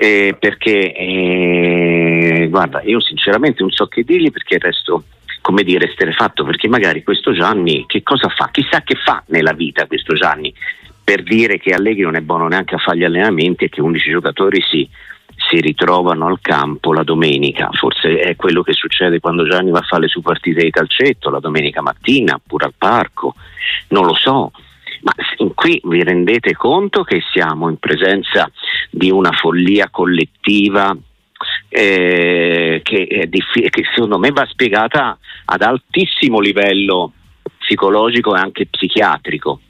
Eh, 0.00 0.36
perché 0.36 0.92
eh, 0.92 2.48
guarda, 2.50 2.82
io 2.82 3.00
sinceramente 3.00 3.62
non 3.62 3.70
so 3.70 3.86
che 3.86 4.02
dirgli 4.02 4.32
perché 4.32 4.58
resto 4.58 5.04
come 5.42 5.64
dire 5.64 5.90
sterefatto 5.92 6.44
perché 6.44 6.68
magari 6.68 7.02
questo 7.02 7.34
Gianni 7.34 7.84
che 7.86 8.02
cosa 8.02 8.28
fa? 8.28 8.48
Chissà 8.50 8.80
che 8.82 8.94
fa 8.94 9.22
nella 9.26 9.52
vita 9.52 9.86
questo 9.86 10.14
Gianni 10.14 10.54
per 11.04 11.22
dire 11.22 11.58
che 11.58 11.74
Allegri 11.74 12.02
non 12.02 12.16
è 12.16 12.20
buono 12.20 12.46
neanche 12.48 12.76
a 12.76 12.78
fare 12.78 12.98
gli 12.98 13.04
allenamenti 13.04 13.64
e 13.64 13.68
che 13.68 13.80
11 13.80 14.10
giocatori 14.10 14.62
si, 14.62 14.88
si 15.36 15.60
ritrovano 15.60 16.26
al 16.26 16.40
campo 16.40 16.92
la 16.92 17.02
domenica, 17.02 17.68
forse 17.72 18.20
è 18.20 18.36
quello 18.36 18.62
che 18.62 18.72
succede 18.72 19.20
quando 19.20 19.46
Gianni 19.46 19.70
va 19.70 19.80
a 19.80 19.86
fare 19.86 20.02
le 20.02 20.08
sue 20.08 20.22
partite 20.22 20.62
di 20.62 20.70
calcetto 20.70 21.28
la 21.28 21.40
domenica 21.40 21.82
mattina, 21.82 22.40
pure 22.44 22.66
al 22.66 22.74
parco, 22.78 23.34
non 23.88 24.06
lo 24.06 24.14
so. 24.14 24.52
Ma 25.02 25.12
qui 25.54 25.80
vi 25.82 26.04
rendete 26.04 26.54
conto 26.54 27.02
che 27.02 27.20
siamo 27.32 27.68
in 27.68 27.78
presenza 27.78 28.48
di 28.88 29.10
una 29.10 29.32
follia 29.32 29.88
collettiva 29.90 30.96
eh, 31.74 32.80
che, 32.84 33.26
diffi- 33.28 33.70
che 33.70 33.82
secondo 33.94 34.18
me 34.18 34.30
va 34.30 34.46
spiegata 34.46 35.16
ad 35.46 35.62
altissimo 35.62 36.38
livello 36.38 37.12
psicologico 37.58 38.36
e 38.36 38.38
anche 38.38 38.66
psichiatrico. 38.66 39.60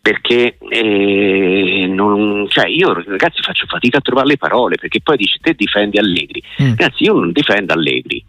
Perché 0.00 0.58
eh, 0.68 1.86
non, 1.88 2.46
cioè 2.48 2.66
io 2.66 2.92
ragazzi 2.94 3.42
faccio 3.42 3.66
fatica 3.66 3.98
a 3.98 4.00
trovare 4.00 4.28
le 4.28 4.36
parole 4.38 4.76
perché 4.76 5.00
poi 5.02 5.18
dici 5.18 5.38
te 5.38 5.52
difendi 5.54 5.98
Allegri 5.98 6.42
mm. 6.62 6.68
ragazzi 6.68 7.04
io 7.04 7.12
non 7.12 7.30
difendo 7.32 7.72
Allegri. 7.72 8.24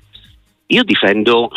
Io 0.68 0.84
difendo 0.84 1.50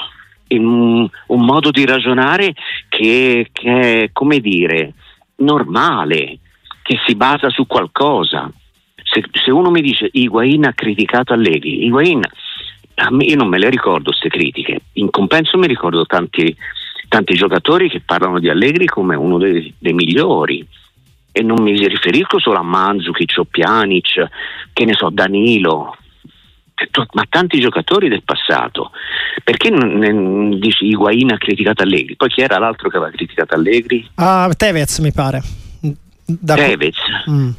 un, 0.48 1.08
un 1.26 1.44
modo 1.44 1.70
di 1.70 1.84
ragionare 1.84 2.54
che, 2.88 3.48
che, 3.52 4.04
è 4.04 4.10
come 4.12 4.38
dire 4.38 4.94
normale 5.36 6.38
che 6.82 6.98
si 7.06 7.14
basa 7.14 7.50
su 7.50 7.66
qualcosa 7.66 8.50
se, 9.12 9.24
se 9.32 9.50
uno 9.50 9.70
mi 9.70 9.82
dice 9.82 10.08
Higuain 10.10 10.66
ha 10.66 10.72
criticato 10.72 11.32
Allegri 11.32 11.84
Higuain 11.84 12.22
io 13.20 13.36
non 13.36 13.48
me 13.48 13.58
le 13.58 13.70
ricordo 13.70 14.10
queste 14.10 14.28
critiche 14.28 14.80
in 14.94 15.10
compenso 15.10 15.58
mi 15.58 15.66
ricordo 15.66 16.06
tanti 16.06 16.56
tanti 17.08 17.34
giocatori 17.34 17.90
che 17.90 18.00
parlano 18.00 18.38
di 18.38 18.48
Allegri 18.48 18.86
come 18.86 19.14
uno 19.14 19.36
dei, 19.38 19.72
dei 19.78 19.92
migliori 19.92 20.66
e 21.32 21.42
non 21.42 21.62
mi 21.62 21.72
riferisco 21.72 22.38
solo 22.38 22.58
a 22.58 22.62
Manzukic 22.62 23.34
o 23.38 23.44
Pjanic, 23.44 24.28
che 24.72 24.84
ne 24.84 24.92
so, 24.92 25.08
Danilo, 25.08 25.96
ma 27.12 27.24
tanti 27.28 27.58
giocatori 27.58 28.08
del 28.08 28.22
passato. 28.22 28.90
Perché 29.42 29.70
non, 29.70 30.58
dici 30.58 30.86
Higuain 30.86 31.32
ha 31.32 31.38
criticato 31.38 31.82
Allegri? 31.82 32.16
Poi 32.16 32.28
chi 32.28 32.42
era 32.42 32.58
l'altro 32.58 32.90
che 32.90 32.98
aveva 32.98 33.10
criticato 33.10 33.54
Allegri? 33.54 34.06
Uh, 34.14 34.50
Tevez 34.54 34.98
mi 34.98 35.12
pare. 35.12 35.42
Da 36.24 36.54
Tevez. 36.54 36.96
Mm. 37.30 37.50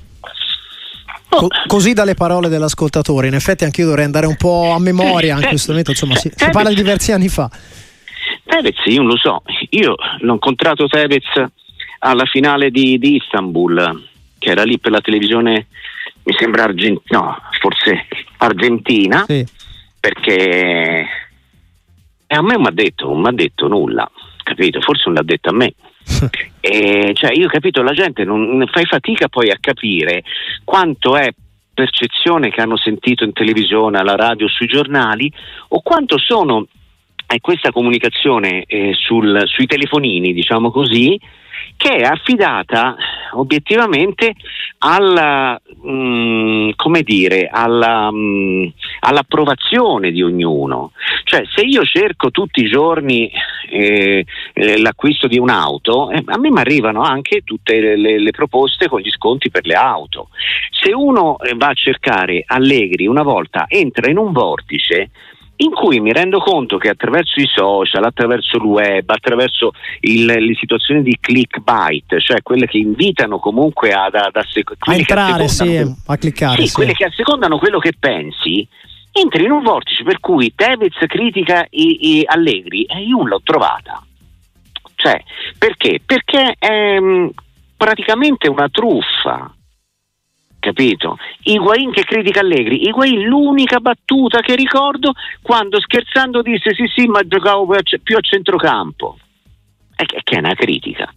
Co- 1.35 1.47
così 1.67 1.93
dalle 1.93 2.13
parole 2.13 2.49
dell'ascoltatore, 2.49 3.27
in 3.27 3.33
effetti 3.33 3.63
anche 3.63 3.81
io 3.81 3.87
dovrei 3.87 4.05
andare 4.05 4.25
un 4.25 4.35
po' 4.35 4.71
a 4.71 4.79
memoria 4.79 5.35
in 5.37 5.47
questo 5.47 5.71
momento, 5.71 5.91
insomma 5.91 6.15
si, 6.15 6.31
si 6.33 6.49
parla 6.51 6.69
di 6.69 6.75
diversi 6.75 7.11
anni 7.11 7.29
fa. 7.29 7.49
Tevez 8.45 8.75
io 8.85 9.01
non 9.01 9.07
lo 9.07 9.17
so, 9.17 9.41
io 9.69 9.95
l'ho 10.19 10.33
incontrato 10.33 10.87
Tevez 10.87 11.23
alla 11.99 12.25
finale 12.25 12.69
di, 12.69 12.97
di 12.99 13.15
Istanbul, 13.15 14.09
che 14.37 14.49
era 14.49 14.63
lì 14.63 14.77
per 14.77 14.91
la 14.91 15.01
televisione, 15.01 15.67
mi 16.23 16.35
sembra 16.37 16.63
argentina, 16.63 17.19
no, 17.19 17.37
forse 17.59 18.07
argentina, 18.37 19.23
sì. 19.25 19.45
perché 19.99 21.07
a 22.27 22.41
me 22.41 22.53
non 22.53 22.61
mi 22.61 23.27
ha 23.27 23.31
detto 23.31 23.67
nulla, 23.67 24.09
capito? 24.43 24.81
Forse 24.81 25.03
non 25.05 25.15
l'ha 25.15 25.23
detto 25.23 25.49
a 25.49 25.53
me. 25.53 25.73
E, 26.59 27.11
cioè, 27.13 27.31
io 27.33 27.45
ho 27.45 27.49
capito, 27.49 27.81
la 27.81 27.93
gente 27.93 28.23
non 28.23 28.63
fai 28.71 28.85
fatica 28.85 29.27
poi 29.29 29.49
a 29.49 29.57
capire 29.59 30.23
quanto 30.63 31.15
è 31.17 31.29
percezione 31.73 32.51
che 32.51 32.61
hanno 32.61 32.77
sentito 32.77 33.23
in 33.23 33.33
televisione, 33.33 33.97
alla 33.97 34.15
radio, 34.15 34.47
sui 34.47 34.67
giornali, 34.67 35.31
o 35.69 35.81
quanto 35.81 36.17
sono 36.17 36.67
è 37.25 37.39
questa 37.39 37.71
comunicazione 37.71 38.63
eh, 38.67 38.93
sul, 38.93 39.41
sui 39.45 39.65
telefonini, 39.65 40.33
diciamo 40.33 40.69
così, 40.69 41.19
che 41.77 41.97
è 41.97 42.03
affidata 42.03 42.95
obiettivamente 43.33 44.35
alla, 44.79 45.59
mh, 45.81 45.91
mm, 45.91 46.69
dire, 47.01 47.49
alla, 47.51 48.11
mh, 48.11 48.17
mm, 48.17 48.65
all'approvazione 49.01 50.11
di 50.11 50.21
ognuno. 50.21 50.91
Cioè 51.23 51.43
se 51.53 51.61
io 51.61 51.83
cerco 51.83 52.31
tutti 52.31 52.61
i 52.61 52.69
giorni 52.69 53.31
eh, 53.69 54.25
eh, 54.53 54.77
l'acquisto 54.79 55.27
di 55.27 55.37
un'auto, 55.37 56.09
eh, 56.11 56.23
a 56.25 56.37
me 56.37 56.51
mi 56.51 56.59
arrivano 56.59 57.01
anche 57.01 57.41
tutte 57.43 57.95
le, 57.95 58.19
le, 58.19 58.31
proposte 58.31 58.87
con 58.87 58.99
gli 58.99 59.09
sconti 59.09 59.49
per 59.49 59.65
le 59.65 59.75
auto. 59.75 60.29
Se 60.69 60.93
uno 60.93 61.39
eh, 61.39 61.53
va 61.55 61.67
a 61.67 61.73
cercare 61.73 62.43
Allegri 62.45 63.07
una 63.07 63.23
volta 63.23 63.65
entra 63.67 64.09
in 64.09 64.17
un 64.17 64.31
vortice 64.31 65.09
in 65.63 65.71
cui 65.71 65.99
mi 65.99 66.11
rendo 66.11 66.39
conto 66.39 66.77
che 66.77 66.89
attraverso 66.89 67.39
i 67.39 67.47
social, 67.47 68.03
attraverso 68.03 68.57
il 68.57 68.63
web, 68.63 69.09
attraverso 69.09 69.71
il, 70.01 70.25
le 70.25 70.55
situazioni 70.55 71.01
di 71.01 71.17
clickbait, 71.19 72.19
cioè 72.19 72.41
quelle 72.41 72.67
che 72.67 72.77
invitano 72.77 73.39
comunque 73.39 73.91
ad, 73.91 74.15
ad 74.15 74.35
assec- 74.35 74.75
a 74.77 74.95
entrare, 74.95 75.47
sì, 75.47 75.77
a 75.77 76.17
cliccare, 76.17 76.61
sì, 76.61 76.67
sì. 76.67 76.73
quelle 76.73 76.93
che 76.93 77.05
assecondano 77.05 77.57
quello 77.57 77.79
che 77.79 77.93
pensi, 77.97 78.67
entri 79.11 79.45
in 79.45 79.51
un 79.51 79.63
vortice 79.63 80.03
per 80.03 80.19
cui 80.19 80.53
Tevez 80.55 80.97
critica 81.07 81.65
i, 81.69 82.17
i 82.17 82.23
Allegri 82.25 82.83
e 82.83 83.01
io 83.01 83.25
l'ho 83.25 83.41
trovata. 83.43 84.03
Cioè, 84.95 85.21
perché? 85.57 85.99
Perché 86.05 86.55
è 86.57 86.99
mh, 86.99 87.31
praticamente 87.77 88.47
una 88.47 88.69
truffa 88.69 89.53
capito? 90.63 91.17
Higuain 91.43 91.91
che 91.91 92.03
critica 92.03 92.39
Allegri, 92.39 92.87
Higuain 92.87 93.27
l'unica 93.27 93.79
battuta 93.79 94.39
che 94.39 94.55
ricordo 94.55 95.11
quando 95.41 95.81
scherzando 95.81 96.41
disse 96.41 96.73
sì 96.73 96.85
sì 96.95 97.05
ma 97.07 97.21
giocavo 97.27 97.67
più 98.01 98.15
a 98.15 98.21
centrocampo, 98.21 99.17
è 99.93 100.05
che 100.05 100.21
è 100.23 100.37
una 100.37 100.53
critica. 100.53 101.13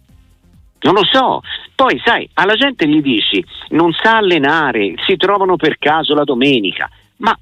Non 0.79 0.93
lo 0.93 1.05
so. 1.05 1.41
Poi, 1.73 1.99
sai, 2.03 2.29
alla 2.33 2.55
gente 2.55 2.87
gli 2.87 3.01
dici 3.01 3.43
non 3.69 3.93
sa 3.93 4.17
allenare, 4.17 4.95
si 5.05 5.15
trovano 5.15 5.55
per 5.55 5.77
caso 5.79 6.13
la 6.13 6.23
domenica. 6.23 6.89
Ma 7.17 7.37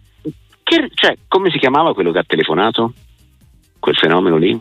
che, 0.64 0.90
cioè, 0.94 1.18
come 1.28 1.50
si 1.50 1.58
chiamava 1.58 1.94
quello 1.94 2.12
che 2.12 2.20
ha 2.20 2.24
telefonato? 2.26 2.94
Quel 3.80 3.96
fenomeno 3.96 4.38
lì? 4.38 4.58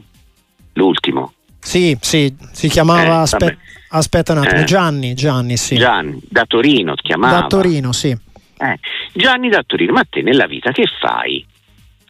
L'ultimo. 0.73 1.33
Sì, 1.65 1.97
sì, 1.99 2.33
si 2.53 2.69
chiamava. 2.69 3.03
Eh, 3.03 3.23
aspe- 3.23 3.59
aspetta 3.89 4.33
un 4.33 4.39
attimo, 4.39 4.61
eh. 4.61 4.65
Gianni, 4.65 5.15
Gianni, 5.15 5.57
sì. 5.57 5.77
Gianni, 5.77 6.21
da 6.29 6.45
Torino 6.45 6.95
chiamava. 6.95 7.41
Da 7.41 7.47
Torino, 7.47 7.91
sì. 7.93 8.11
Eh. 8.11 8.79
Gianni 9.15 9.49
da 9.49 9.63
Torino, 9.67 9.93
ma 9.93 10.05
te 10.09 10.21
nella 10.21 10.47
vita 10.47 10.73
che 10.73 10.85
fai? 11.01 11.45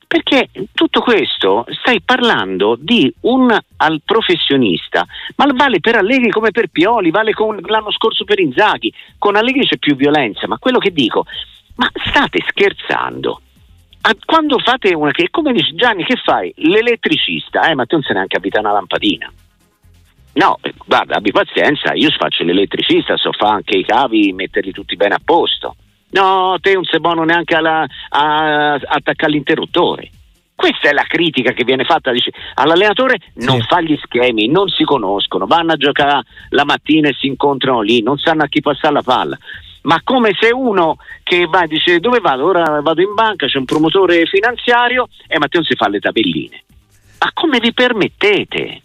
Perché 0.09 0.49
tutto 0.73 1.01
questo 1.01 1.65
stai 1.81 2.01
parlando 2.03 2.77
di 2.79 3.13
un 3.21 3.57
al 3.77 4.03
professionista, 4.05 5.07
ma 5.37 5.47
vale 5.55 5.79
per 5.79 5.97
Allegri 5.97 6.31
come 6.31 6.51
per 6.51 6.67
Pioli, 6.69 7.11
vale 7.11 7.33
con, 7.33 7.59
l'anno 7.65 7.93
scorso 7.93 8.25
per 8.25 8.41
Inzaghi. 8.41 8.93
Con 9.19 9.37
Allegri 9.37 9.67
c'è 9.67 9.79
più 9.79 9.95
violenza, 9.95 10.49
ma 10.49 10.59
quello 10.59 10.79
che 10.79 10.93
dico, 10.93 11.25
ma 11.77 11.89
state 12.07 12.45
scherzando? 12.49 13.41
quando 14.27 14.59
fate 14.59 14.93
una 14.93 15.13
che 15.13 15.29
come 15.31 15.55
dice 15.55 15.75
Gianni 15.75 16.05
che 16.05 16.17
fai? 16.23 16.53
L'elettricista, 16.57 17.71
eh 17.71 17.75
ma 17.75 17.87
tu 17.87 17.95
non 17.95 18.05
sei 18.05 18.15
neanche 18.15 18.37
abita 18.37 18.61
una 18.61 18.73
lampadina 18.73 19.33
No, 20.35 20.59
eh, 20.63 20.75
guarda, 20.85 21.17
abbi 21.17 21.31
pazienza, 21.31 21.93
io 21.95 22.11
faccio 22.11 22.45
l'elettricista, 22.45 23.17
so 23.17 23.33
fare 23.33 23.55
anche 23.55 23.79
i 23.79 23.85
cavi, 23.85 24.33
metterli 24.33 24.73
tutti 24.73 24.97
bene 24.97 25.15
a 25.15 25.21
posto. 25.25 25.77
No, 26.11 26.57
te 26.61 26.75
non 26.75 26.85
sei 26.85 27.01
buono 27.01 27.25
neanche 27.25 27.55
alla, 27.55 27.85
a, 28.09 28.75
a 28.75 28.81
attaccare 28.83 29.33
l'interruttore. 29.33 30.11
Questa 30.57 30.89
è 30.89 30.93
la 30.93 31.03
critica 31.03 31.53
che 31.53 31.65
viene 31.65 31.85
fatta 31.85 32.13
dice, 32.13 32.33
all'allenatore, 32.55 33.19
non 33.37 33.61
fa 33.63 33.81
gli 33.81 33.99
schemi, 34.03 34.47
non 34.47 34.69
si 34.69 34.85
conoscono, 34.85 35.47
vanno 35.47 35.73
a 35.73 35.77
giocare 35.77 36.23
la 36.51 36.65
mattina 36.65 37.09
e 37.09 37.17
si 37.19 37.27
incontrano 37.27 37.81
lì, 37.81 38.03
non 38.03 38.19
sanno 38.19 38.45
a 38.45 38.47
chi 38.47 38.61
passare 38.61 38.95
la 38.95 39.03
palla. 39.03 39.39
Ma 39.83 40.01
come 40.03 40.31
se 40.39 40.51
uno 40.53 40.97
che 41.23 41.47
va 41.47 41.65
e 41.65 41.67
dice 41.67 42.01
dove 42.01 42.21
vado? 42.21 42.47
Ora 42.47 42.81
vado 42.81 43.03
in 43.03 43.13
banca, 43.15 43.47
c'è 43.47 43.59
un 43.59 43.67
promotore 43.67 44.25
finanziario 44.27 45.09
e 45.27 45.39
Matteo 45.39 45.63
si 45.63 45.75
fa 45.75 45.89
le 45.89 45.99
tabelline. 45.99 46.63
Ma 47.19 47.31
come 47.35 47.59
vi 47.59 47.73
permettete? 47.73 48.83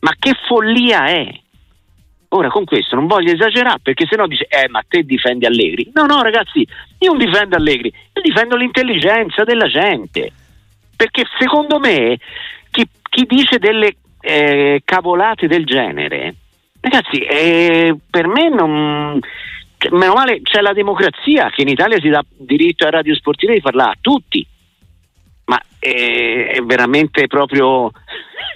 Ma 0.00 0.12
che 0.18 0.34
follia 0.46 1.06
è? 1.06 1.32
Ora 2.32 2.48
con 2.48 2.64
questo 2.64 2.94
non 2.94 3.06
voglio 3.06 3.32
esagerare 3.32 3.80
perché 3.82 4.06
sennò 4.08 4.26
dice 4.26 4.46
eh 4.48 4.68
ma 4.68 4.82
te 4.86 5.02
difendi 5.02 5.46
Allegri. 5.46 5.90
No, 5.94 6.06
no 6.06 6.22
ragazzi, 6.22 6.66
io 6.98 7.12
non 7.12 7.18
difendo 7.18 7.56
Allegri, 7.56 7.88
io 7.88 8.22
difendo 8.22 8.56
l'intelligenza 8.56 9.42
della 9.44 9.66
gente. 9.66 10.32
Perché 10.96 11.24
secondo 11.38 11.78
me 11.78 12.18
chi, 12.70 12.86
chi 13.02 13.24
dice 13.26 13.58
delle 13.58 13.96
eh, 14.20 14.82
cavolate 14.84 15.48
del 15.48 15.64
genere, 15.64 16.34
ragazzi, 16.80 17.18
eh, 17.18 17.96
per 18.08 18.26
me 18.26 18.48
non... 18.48 19.18
Cioè, 19.76 19.92
meno 19.92 20.12
male 20.12 20.42
c'è 20.42 20.60
la 20.60 20.74
democrazia 20.74 21.48
che 21.48 21.62
in 21.62 21.68
Italia 21.68 21.98
si 22.00 22.10
dà 22.10 22.22
diritto 22.36 22.84
ai 22.84 22.90
radiosportivi 22.90 23.54
di 23.54 23.60
parlare 23.62 23.92
a 23.92 23.98
tutti, 23.98 24.46
è, 25.80 26.52
è 26.54 26.60
veramente 26.60 27.26
proprio 27.26 27.90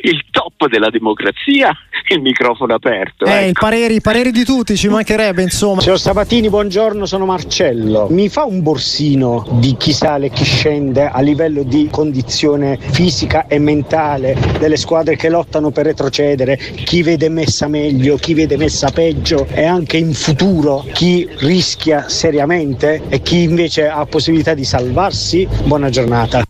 il 0.02 0.24
top 0.30 0.68
della 0.68 0.90
democrazia 0.90 1.76
il 2.08 2.20
microfono 2.20 2.74
aperto. 2.74 3.24
Eh, 3.24 3.30
ecco. 3.30 3.48
i, 3.48 3.52
pareri, 3.52 3.94
i 3.94 4.00
pareri 4.00 4.30
di 4.30 4.44
tutti 4.44 4.76
ci 4.76 4.88
mancherebbe, 4.88 5.42
insomma. 5.42 5.80
Signor 5.80 5.98
Sabatini, 5.98 6.48
buongiorno, 6.48 7.06
sono 7.06 7.24
Marcello. 7.24 8.08
Mi 8.10 8.28
fa 8.28 8.44
un 8.44 8.62
borsino 8.62 9.46
di 9.52 9.74
chi 9.76 9.92
sale 9.92 10.26
e 10.26 10.30
chi 10.30 10.44
scende 10.44 11.08
a 11.08 11.20
livello 11.20 11.62
di 11.62 11.88
condizione 11.90 12.78
fisica 12.78 13.46
e 13.46 13.58
mentale 13.58 14.36
delle 14.58 14.76
squadre 14.76 15.16
che 15.16 15.30
lottano 15.30 15.70
per 15.70 15.86
retrocedere, 15.86 16.56
chi 16.56 17.02
vede 17.02 17.28
messa 17.28 17.68
meglio, 17.68 18.16
chi 18.16 18.34
vede 18.34 18.56
messa 18.56 18.90
peggio 18.90 19.46
e 19.50 19.64
anche 19.64 19.96
in 19.96 20.12
futuro 20.12 20.84
chi 20.92 21.26
rischia 21.38 22.08
seriamente 22.08 23.02
e 23.08 23.22
chi 23.22 23.42
invece 23.42 23.88
ha 23.88 24.04
possibilità 24.04 24.54
di 24.54 24.64
salvarsi? 24.64 25.48
Buona 25.64 25.88
giornata. 25.88 26.44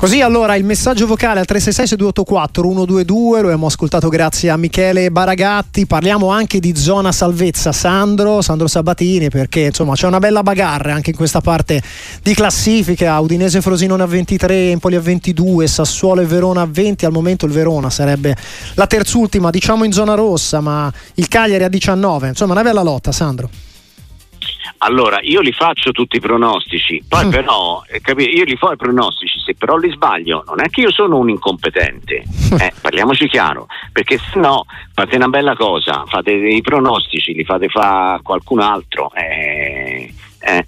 Così 0.00 0.22
allora 0.22 0.54
il 0.54 0.64
messaggio 0.64 1.06
vocale 1.06 1.40
al 1.40 1.46
366-6284-122 1.46 3.04
lo 3.12 3.36
abbiamo 3.36 3.66
ascoltato 3.66 4.08
grazie 4.08 4.48
a 4.48 4.56
Michele 4.56 5.10
Baragatti, 5.10 5.84
parliamo 5.84 6.30
anche 6.30 6.58
di 6.58 6.74
zona 6.74 7.12
salvezza. 7.12 7.70
Sandro, 7.70 8.40
Sandro 8.40 8.66
Sabatini 8.66 9.28
perché 9.28 9.60
insomma 9.60 9.92
c'è 9.92 10.06
una 10.06 10.18
bella 10.18 10.42
bagarre 10.42 10.92
anche 10.92 11.10
in 11.10 11.16
questa 11.16 11.42
parte 11.42 11.82
di 12.22 12.32
classifica, 12.32 13.20
Udinese 13.20 13.60
Frosinone 13.60 14.02
a 14.02 14.06
23, 14.06 14.70
Empoli 14.70 14.96
a 14.96 15.00
22, 15.02 15.66
Sassuolo 15.66 16.22
e 16.22 16.24
Verona 16.24 16.62
a 16.62 16.66
20, 16.66 17.04
al 17.04 17.12
momento 17.12 17.44
il 17.44 17.52
Verona 17.52 17.90
sarebbe 17.90 18.34
la 18.76 18.86
terzultima 18.86 19.50
diciamo 19.50 19.84
in 19.84 19.92
zona 19.92 20.14
rossa 20.14 20.62
ma 20.62 20.90
il 21.16 21.28
Cagliari 21.28 21.64
a 21.64 21.68
19, 21.68 22.28
insomma 22.28 22.52
una 22.52 22.62
bella 22.62 22.82
lotta 22.82 23.12
Sandro. 23.12 23.69
Allora, 24.82 25.18
io 25.22 25.40
li 25.40 25.52
faccio 25.52 25.92
tutti 25.92 26.16
i 26.16 26.20
pronostici, 26.20 27.02
poi 27.06 27.26
mm. 27.26 27.30
però, 27.30 27.82
eh, 27.86 28.00
capi- 28.00 28.34
io 28.34 28.44
li 28.44 28.56
faccio 28.56 28.74
i 28.74 28.78
pronostici, 28.78 29.38
se 29.38 29.54
però 29.54 29.76
li 29.76 29.90
sbaglio, 29.90 30.42
non 30.46 30.62
è 30.62 30.70
che 30.70 30.80
io 30.80 30.90
sono 30.90 31.18
un 31.18 31.28
incompetente, 31.28 32.22
eh, 32.58 32.72
parliamoci 32.80 33.28
chiaro, 33.28 33.66
perché 33.92 34.16
se 34.16 34.38
no 34.38 34.64
fate 34.94 35.16
una 35.16 35.28
bella 35.28 35.54
cosa, 35.54 36.04
fate 36.06 36.30
i 36.30 36.62
pronostici, 36.62 37.34
li 37.34 37.44
fate 37.44 37.68
fare 37.68 38.14
a 38.16 38.20
qualcun 38.22 38.60
altro. 38.60 39.12
Eh, 39.12 40.14
eh 40.40 40.66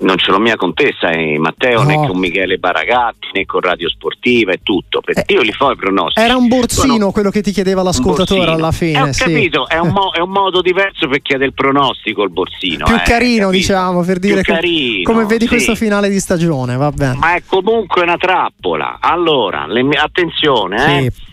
non 0.00 0.16
ce 0.16 0.30
l'ho 0.30 0.38
mia 0.38 0.56
contessa 0.56 1.10
eh, 1.10 1.38
Matteo 1.38 1.82
no. 1.82 1.88
né 1.88 1.94
con 1.96 2.18
Michele 2.18 2.58
Baragatti 2.58 3.28
né 3.32 3.44
con 3.44 3.60
Radio 3.60 3.88
Sportiva 3.88 4.52
e 4.52 4.60
tutto 4.62 5.00
perché 5.00 5.24
eh, 5.26 5.34
io 5.34 5.42
li 5.42 5.52
fo 5.52 5.70
i 5.70 5.76
pronostici 5.76 6.24
era 6.24 6.36
un 6.36 6.48
borsino 6.48 6.96
no, 6.96 7.10
quello 7.12 7.30
che 7.30 7.42
ti 7.42 7.52
chiedeva 7.52 7.82
l'ascoltatore 7.82 8.50
alla 8.50 8.72
fine 8.72 8.98
eh, 8.98 9.02
ho 9.02 9.12
sì. 9.12 9.24
capito 9.24 9.68
è 9.68 9.78
un, 9.78 9.90
mo- 9.90 10.12
è 10.12 10.20
un, 10.20 10.30
modo 10.30 10.62
diverso 10.62 11.08
per 11.08 11.20
chiedere 11.20 11.48
il 11.48 11.54
pronostico 11.54 12.22
il 12.22 12.30
borsino 12.30 12.84
più 12.84 12.94
eh, 12.94 13.02
carino 13.04 13.50
diciamo 13.50 14.02
per 14.02 14.18
dire 14.18 14.42
più 14.42 14.54
carino, 14.54 15.02
come 15.02 15.26
vedi 15.26 15.44
sì. 15.44 15.50
questo 15.50 15.74
finale 15.74 16.08
di 16.08 16.18
stagione 16.18 16.76
va 16.76 16.90
bene 16.90 17.16
ma 17.16 17.34
è 17.34 17.42
comunque 17.44 18.02
una 18.02 18.16
trappola 18.16 18.98
allora 19.00 19.66
le, 19.66 19.86
attenzione 19.96 21.04
eh. 21.04 21.12
sì. 21.12 21.28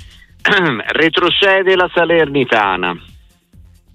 retrocede 0.94 1.76
la 1.76 1.90
Salernitana 1.94 3.00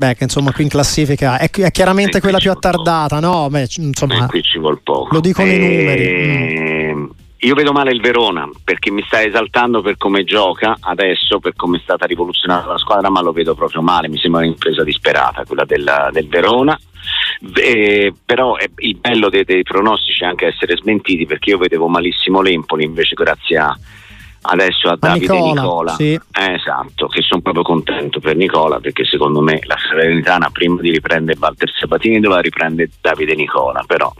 Beh, 0.02 0.16
che 0.16 0.24
insomma 0.24 0.50
qui 0.50 0.64
in 0.64 0.68
classifica 0.68 1.38
è, 1.38 1.48
è 1.48 1.70
chiaramente 1.70 2.20
quella 2.20 2.38
più 2.38 2.50
attardata, 2.50 3.20
no? 3.20 3.48
Beh, 3.48 3.68
insomma, 3.76 4.26
qui 4.26 4.42
ci 4.42 4.58
vuole 4.58 4.80
poco. 4.82 5.14
Lo 5.14 5.20
dicono 5.20 5.46
e... 5.46 5.54
i 5.54 5.58
numeri. 5.58 6.92
Mm. 6.92 7.10
Io 7.44 7.54
vedo 7.54 7.70
male 7.70 7.92
il 7.92 8.00
Verona 8.00 8.48
perché 8.64 8.90
mi 8.90 9.04
sta 9.06 9.22
esaltando 9.22 9.80
per 9.80 9.96
come 9.96 10.24
gioca 10.24 10.76
adesso, 10.80 11.38
per 11.38 11.54
come 11.54 11.76
è 11.76 11.80
stata 11.84 12.04
rivoluzionata 12.06 12.66
la 12.66 12.78
squadra, 12.78 13.10
ma 13.10 13.20
lo 13.20 13.30
vedo 13.30 13.54
proprio 13.54 13.80
male. 13.80 14.08
Mi 14.08 14.18
sembra 14.18 14.40
un'impresa 14.40 14.82
disperata 14.82 15.44
quella 15.44 15.64
del, 15.64 16.08
del 16.10 16.26
Verona. 16.26 16.76
Eh, 17.54 18.12
però 18.24 18.56
è 18.56 18.68
il 18.78 18.96
bello 18.96 19.28
dei, 19.28 19.44
dei 19.44 19.62
pronostici 19.62 20.24
è 20.24 20.26
anche 20.26 20.46
essere 20.46 20.76
smentiti 20.76 21.26
perché 21.26 21.50
io 21.50 21.58
vedevo 21.58 21.86
malissimo 21.86 22.40
l'Empoli, 22.40 22.84
invece 22.84 23.14
grazie 23.14 23.56
a 23.56 23.78
adesso 24.42 24.88
a, 24.88 24.92
a 24.92 24.96
Davide 24.96 25.32
Nicola, 25.32 25.62
Nicola. 25.62 25.94
Sì. 25.94 26.12
Eh, 26.12 26.52
esatto, 26.54 27.06
che 27.08 27.22
sono 27.22 27.40
proprio 27.40 27.62
contento 27.62 28.20
per 28.20 28.36
Nicola 28.36 28.80
perché 28.80 29.04
secondo 29.04 29.40
me 29.40 29.60
la 29.64 29.76
Salernitana 29.76 30.50
prima 30.50 30.80
di 30.80 30.90
riprendere 30.90 31.38
Walter 31.40 31.70
Sabatini 31.70 32.20
doveva 32.20 32.40
riprendere 32.40 32.90
Davide 33.00 33.34
Nicola 33.34 33.84
però 33.86 34.12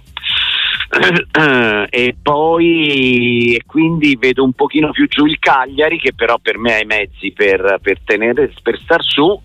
e 1.88 2.16
poi 2.20 3.54
e 3.54 3.62
quindi 3.66 4.16
vedo 4.16 4.44
un 4.44 4.52
pochino 4.52 4.90
più 4.90 5.08
giù 5.08 5.24
il 5.24 5.38
Cagliari 5.38 5.98
che 5.98 6.12
però 6.12 6.38
per 6.40 6.58
me 6.58 6.74
ha 6.74 6.80
i 6.80 6.85
mezzi 6.85 7.32
per, 7.32 7.78
per, 7.80 7.98
tenere, 8.04 8.52
per 8.62 8.78
star 8.82 9.02
su 9.02 9.40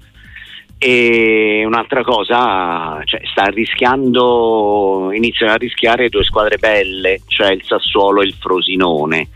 E 0.78 1.63
un'altra 1.66 2.04
cosa, 2.04 3.02
cioè, 3.06 3.22
sta 3.32 3.46
rischiando, 3.46 5.10
iniziano 5.13 5.54
a 5.54 5.56
rischiare 5.56 6.10
due 6.10 6.24
squadre 6.24 6.58
belle, 6.58 7.22
cioè 7.28 7.52
il 7.52 7.63
Sassuolo 7.63 8.22
e 8.22 8.26
il 8.26 8.36
Frosinone. 8.38 9.30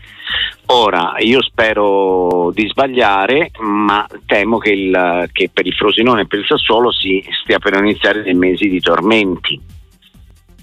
Ora, 0.74 1.16
io 1.18 1.42
spero 1.42 2.50
di 2.54 2.66
sbagliare, 2.66 3.50
ma 3.58 4.06
temo 4.24 4.56
che, 4.56 4.70
il, 4.70 5.28
che 5.30 5.50
per 5.52 5.66
il 5.66 5.74
Frosinone 5.74 6.22
e 6.22 6.26
per 6.26 6.38
il 6.38 6.46
Sassuolo 6.46 6.90
si 6.90 7.22
stia 7.42 7.58
per 7.58 7.74
iniziare 7.74 8.22
dei 8.22 8.32
mesi 8.32 8.70
di 8.70 8.80
tormenti. 8.80 9.60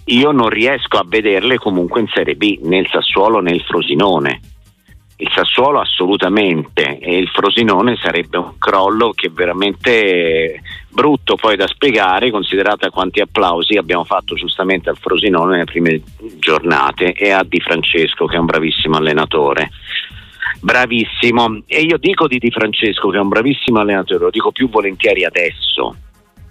Io 0.06 0.32
non 0.32 0.50
riesco 0.50 0.98
a 0.98 1.06
vederle 1.06 1.60
comunque 1.60 2.02
in 2.02 2.08
Serie 2.08 2.34
B, 2.34 2.58
né 2.64 2.80
il 2.80 2.90
Sassuolo 2.92 3.40
né 3.40 3.52
il 3.52 3.62
Frosinone 3.62 4.40
il 5.22 5.30
Sassuolo 5.34 5.80
assolutamente 5.80 6.98
e 6.98 7.18
il 7.18 7.28
Frosinone 7.28 7.98
sarebbe 8.02 8.38
un 8.38 8.58
crollo 8.58 9.12
che 9.12 9.28
è 9.28 9.30
veramente 9.30 10.62
brutto 10.88 11.36
poi 11.36 11.58
da 11.58 11.68
spiegare 11.68 12.32
considerata 12.32 12.90
quanti 12.90 13.20
applausi 13.20 13.76
abbiamo 13.76 14.06
fatto 14.06 14.36
giustamente 14.36 14.90
al 14.90 14.98
Frosinone 14.98 15.52
nelle 15.52 15.66
prime 15.66 16.02
giornate 16.38 17.12
e 17.12 17.32
a 17.32 17.44
Di 17.44 17.60
Francesco 17.60 18.28
che 18.28 18.38
è 18.38 18.40
un 18.40 18.46
bravissimo 18.46 18.96
allenatore 18.96 19.72
bravissimo. 20.60 21.62
E 21.66 21.82
io 21.82 21.98
dico 21.98 22.28
di 22.28 22.38
Di 22.40 22.52
Francesco 22.52 23.10
che 23.10 23.18
è 23.18 23.22
un 23.22 23.30
bravissimo 23.30 23.80
allenatore 23.80 24.26
lo 24.26 24.30
dico 24.30 24.52
più 24.52 24.70
volentieri 24.70 25.24
adesso 25.26 25.96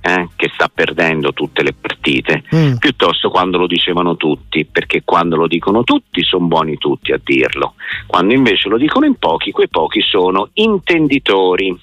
eh, 0.01 0.29
che 0.37 0.51
sta 0.55 0.71
perdendo 0.73 1.33
tutte 1.33 1.63
le 1.63 1.75
partite, 1.75 2.45
mm. 2.55 2.77
piuttosto 2.77 3.31
quando 3.31 3.59
lo 3.59 3.67
dicevano 3.67 4.17
tutti, 4.17 4.65
perché 4.65 5.03
quando 5.05 5.37
lo 5.37 5.47
dicono 5.47 5.83
tutti 5.85 6.23
sono 6.23 6.47
buoni 6.47 6.79
tutti 6.79 7.13
a 7.13 7.21
dirlo, 7.23 7.75
quando 8.07 8.33
invece 8.33 8.69
lo 8.69 8.79
dicono 8.79 9.07
in 9.07 9.17
pochi, 9.17 9.51
quei 9.51 9.69
pochi 9.69 10.01
sono 10.01 10.51
intenditori 10.55 11.77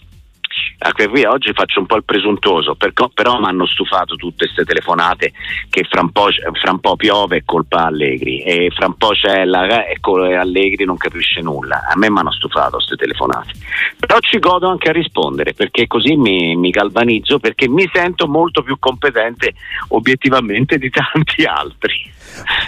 Ecco, 0.77 1.09
qui 1.09 1.23
oggi 1.23 1.51
faccio 1.53 1.79
un 1.79 1.85
po' 1.85 1.95
il 1.95 2.03
presuntuoso, 2.03 2.75
però, 2.75 3.09
però 3.13 3.39
mi 3.39 3.45
hanno 3.45 3.65
stufato 3.65 4.15
tutte 4.15 4.45
queste 4.45 4.65
telefonate 4.65 5.31
che 5.69 5.85
fra 5.89 6.01
un, 6.01 6.11
po', 6.11 6.27
fra 6.61 6.71
un 6.71 6.79
po' 6.79 6.95
piove 6.95 7.37
e 7.37 7.43
colpa 7.45 7.85
Allegri 7.85 8.41
e 8.41 8.71
fra 8.73 8.87
un 8.87 8.95
po' 8.95 9.09
c'è 9.09 9.45
la 9.45 9.85
e 9.85 10.35
Allegri 10.35 10.85
non 10.85 10.97
capisce 10.97 11.41
nulla. 11.41 11.87
A 11.87 11.97
me 11.97 12.09
mi 12.09 12.19
hanno 12.19 12.31
stufato 12.31 12.77
queste 12.77 12.95
telefonate. 12.95 13.53
Però 13.97 14.19
ci 14.19 14.39
godo 14.39 14.69
anche 14.69 14.89
a 14.89 14.91
rispondere 14.91 15.53
perché 15.53 15.87
così 15.87 16.15
mi, 16.15 16.55
mi 16.55 16.69
galvanizzo 16.69 17.39
perché 17.39 17.67
mi 17.67 17.89
sento 17.91 18.27
molto 18.27 18.61
più 18.61 18.77
competente 18.77 19.53
obiettivamente 19.89 20.77
di 20.77 20.89
tanti 20.89 21.43
altri. 21.43 22.13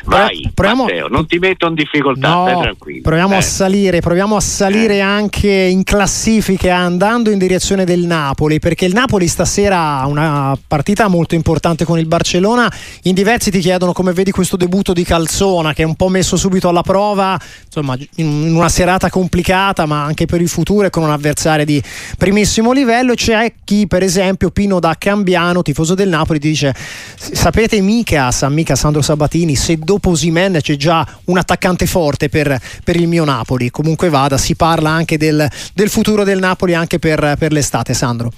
Vai, 0.06 0.50
proviamo, 0.54 0.84
Matteo, 0.84 1.08
non 1.08 1.28
ti 1.28 1.39
metto 1.39 1.67
in 1.67 1.73
difficoltà, 1.73 2.30
no. 2.30 2.76
Proviamo 3.02 3.34
eh. 3.34 3.38
a 3.38 3.41
salire, 3.41 4.00
proviamo 4.00 4.36
a 4.36 4.39
salire 4.39 4.95
eh. 4.95 5.02
anche 5.02 5.50
in 5.50 5.84
classifiche 5.84 6.69
andando 6.69 7.30
in 7.30 7.38
direzione 7.38 7.77
del 7.86 8.06
Napoli, 8.06 8.60
perché 8.60 8.86
il 8.86 8.94
Napoli 8.94 9.28
stasera 9.28 10.00
ha 10.00 10.08
una 10.08 10.58
partita 10.68 11.08
molto 11.08 11.36
importante 11.36 11.86
con 11.86 12.00
il 12.00 12.06
Barcellona. 12.06 12.72
In 13.04 13.13
diversi 13.13 13.52
ti 13.52 13.60
chiedono 13.60 13.94
come 13.94 14.13
vedi 14.13 14.32
questo 14.32 14.56
debutto 14.56 14.94
di 14.94 15.04
Calzona, 15.04 15.74
che 15.74 15.84
è 15.84 15.86
un 15.86 15.96
po' 15.96 16.10
messo 16.10 16.38
subito 16.38 16.70
alla 16.70 16.82
prova, 16.82 17.40
insomma, 17.66 17.98
in 18.16 18.56
una 18.56 18.70
serata 18.70 19.10
complicata, 19.10 19.86
ma 19.86 20.04
anche 20.04 20.26
per 20.26 20.42
il 20.42 20.50
futuro 20.50 20.88
e 20.88 20.90
con 20.90 21.04
un 21.04 21.12
avversario 21.12 21.66
di 21.66 21.82
primissimo 22.18 22.72
livello. 22.72 23.13
C'è 23.13 23.54
chi, 23.63 23.88
per 23.88 24.04
esempio, 24.04 24.52
Pino 24.52 24.80
da 24.80 24.96
Cambiano, 24.98 25.62
tifoso 25.62 25.96
del 25.96 26.10
Napoli, 26.10 26.40
ti 26.40 26.50
dice: 26.50 26.74
Sapete 27.16 27.82
mica, 27.82 28.32
sa 28.32 28.50
mica 28.50 28.76
Sandro 28.76 29.02
Sabatini 29.02 29.56
se 29.56 29.78
dopo 29.78 30.16
Simen 30.16 30.60
c'è 30.62 30.76
già 30.76 31.06
un 31.26 31.38
attaccante 31.38 31.86
forte 31.86 32.30
per, 32.30 32.60
per, 32.84 32.96
il 32.96 33.08
mio 33.08 33.26
Napoli. 33.26 33.70
Comunque 33.70 34.10
vada, 34.10 34.38
si 34.38 34.56
parla 34.56 34.90
anche 34.90 35.18
del, 35.18 35.48
del 35.74 35.90
futuro 35.90 36.24
del 36.24 36.40
Napoli 36.40 36.74
anche 36.74 37.00
per, 37.00 37.36
per 37.38 37.52
l'estate, 37.52 37.67
Sandro. 37.94 38.32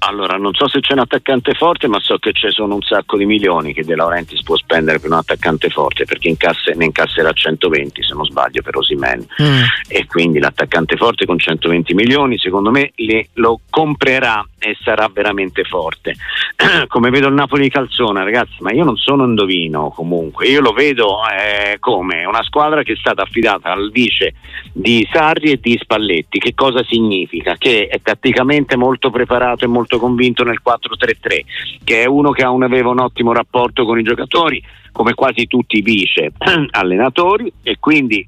Allora, 0.00 0.36
non 0.36 0.54
so 0.54 0.68
se 0.68 0.80
c'è 0.80 0.92
un 0.92 1.00
attaccante 1.00 1.54
forte, 1.54 1.88
ma 1.88 1.98
so 2.00 2.18
che 2.18 2.32
ci 2.32 2.48
sono 2.50 2.74
un 2.74 2.82
sacco 2.82 3.16
di 3.16 3.26
milioni 3.26 3.72
che 3.72 3.84
De 3.84 3.96
Laurentiis 3.96 4.42
può 4.42 4.56
spendere 4.56 5.00
per 5.00 5.10
un 5.10 5.16
attaccante 5.16 5.70
forte, 5.70 6.04
perché 6.04 6.28
incasse, 6.28 6.74
ne 6.74 6.84
incasserà 6.84 7.32
120 7.32 8.02
se 8.02 8.14
non 8.14 8.24
sbaglio 8.24 8.62
per 8.62 8.76
Osimen. 8.76 9.26
Mm. 9.42 9.62
E 9.88 10.06
quindi 10.06 10.38
l'attaccante 10.38 10.96
forte 10.96 11.26
con 11.26 11.38
120 11.38 11.94
milioni, 11.94 12.38
secondo 12.38 12.70
me, 12.70 12.92
le, 12.94 13.28
lo 13.34 13.60
comprerà 13.68 14.46
e 14.58 14.76
sarà 14.82 15.08
veramente 15.12 15.64
forte. 15.64 16.14
come 16.88 17.10
vedo 17.10 17.28
il 17.28 17.34
Napoli 17.34 17.62
di 17.62 17.70
Calzona, 17.70 18.24
ragazzi, 18.24 18.56
ma 18.60 18.72
io 18.72 18.84
non 18.84 18.96
sono 18.96 19.24
indovino 19.24 19.90
comunque, 19.90 20.46
io 20.48 20.60
lo 20.60 20.72
vedo 20.72 21.20
eh, 21.28 21.78
come 21.78 22.24
una 22.24 22.42
squadra 22.42 22.82
che 22.82 22.94
è 22.94 22.96
stata 22.96 23.22
affidata 23.22 23.70
al 23.70 23.90
vice 23.90 24.34
di 24.72 25.06
Sarri 25.10 25.52
e 25.52 25.60
di 25.60 25.78
Spalletti. 25.80 26.38
Che 26.38 26.54
cosa 26.54 26.82
significa? 26.84 27.54
Che 27.56 27.86
è 27.86 28.00
tatticamente 28.02 28.76
molto 28.76 29.10
preparato 29.10 29.64
e 29.64 29.68
molto 29.68 29.98
convinto 29.98 30.42
nel 30.42 30.60
4-3-3, 30.64 31.84
che 31.84 32.02
è 32.02 32.06
uno 32.06 32.30
che 32.30 32.42
aveva 32.42 32.90
un 32.90 33.00
ottimo 33.00 33.32
rapporto 33.32 33.84
con 33.84 33.98
i 33.98 34.02
giocatori, 34.02 34.62
come 34.92 35.14
quasi 35.14 35.46
tutti 35.46 35.78
i 35.78 35.82
vice 35.82 36.32
allenatori, 36.70 37.52
e 37.62 37.76
quindi 37.78 38.26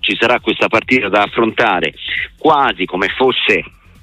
ci 0.00 0.16
sarà 0.18 0.40
questa 0.40 0.68
partita 0.68 1.08
da 1.08 1.22
affrontare 1.22 1.94
quasi 2.38 2.86
come 2.86 3.08
fosse 3.16 3.62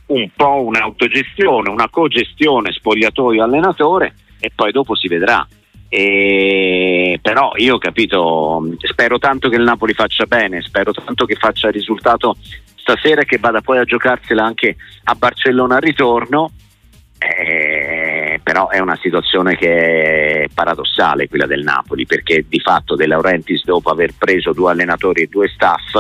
un 0.09 0.29
po' 0.35 0.63
un'autogestione, 0.63 1.69
una 1.69 1.89
cogestione 1.89 2.71
spogliatoio-allenatore 2.71 4.13
e 4.39 4.51
poi 4.53 4.71
dopo 4.71 4.95
si 4.95 5.07
vedrà. 5.07 5.45
E, 5.87 7.19
però 7.21 7.51
io 7.55 7.75
ho 7.75 7.79
capito, 7.79 8.63
spero 8.79 9.17
tanto 9.17 9.49
che 9.49 9.55
il 9.55 9.63
Napoli 9.63 9.93
faccia 9.93 10.25
bene, 10.25 10.61
spero 10.61 10.91
tanto 10.91 11.25
che 11.25 11.35
faccia 11.35 11.67
il 11.67 11.73
risultato 11.73 12.35
stasera 12.75 13.21
e 13.21 13.25
che 13.25 13.37
vada 13.37 13.61
poi 13.61 13.79
a 13.79 13.83
giocarsela 13.83 14.43
anche 14.43 14.75
a 15.03 15.15
Barcellona 15.15 15.75
al 15.75 15.81
ritorno 15.81 16.51
eh, 17.19 18.39
però 18.41 18.69
è 18.69 18.79
una 18.79 18.97
situazione 19.01 19.57
che 19.57 20.43
è 20.43 20.47
paradossale 20.53 21.27
quella 21.27 21.45
del 21.45 21.63
Napoli 21.63 22.05
perché 22.05 22.45
di 22.47 22.61
fatto 22.61 22.95
De 22.95 23.07
Laurentiis 23.07 23.65
dopo 23.65 23.89
aver 23.89 24.13
preso 24.17 24.53
due 24.53 24.71
allenatori 24.71 25.23
e 25.23 25.27
due 25.27 25.49
staff 25.49 25.99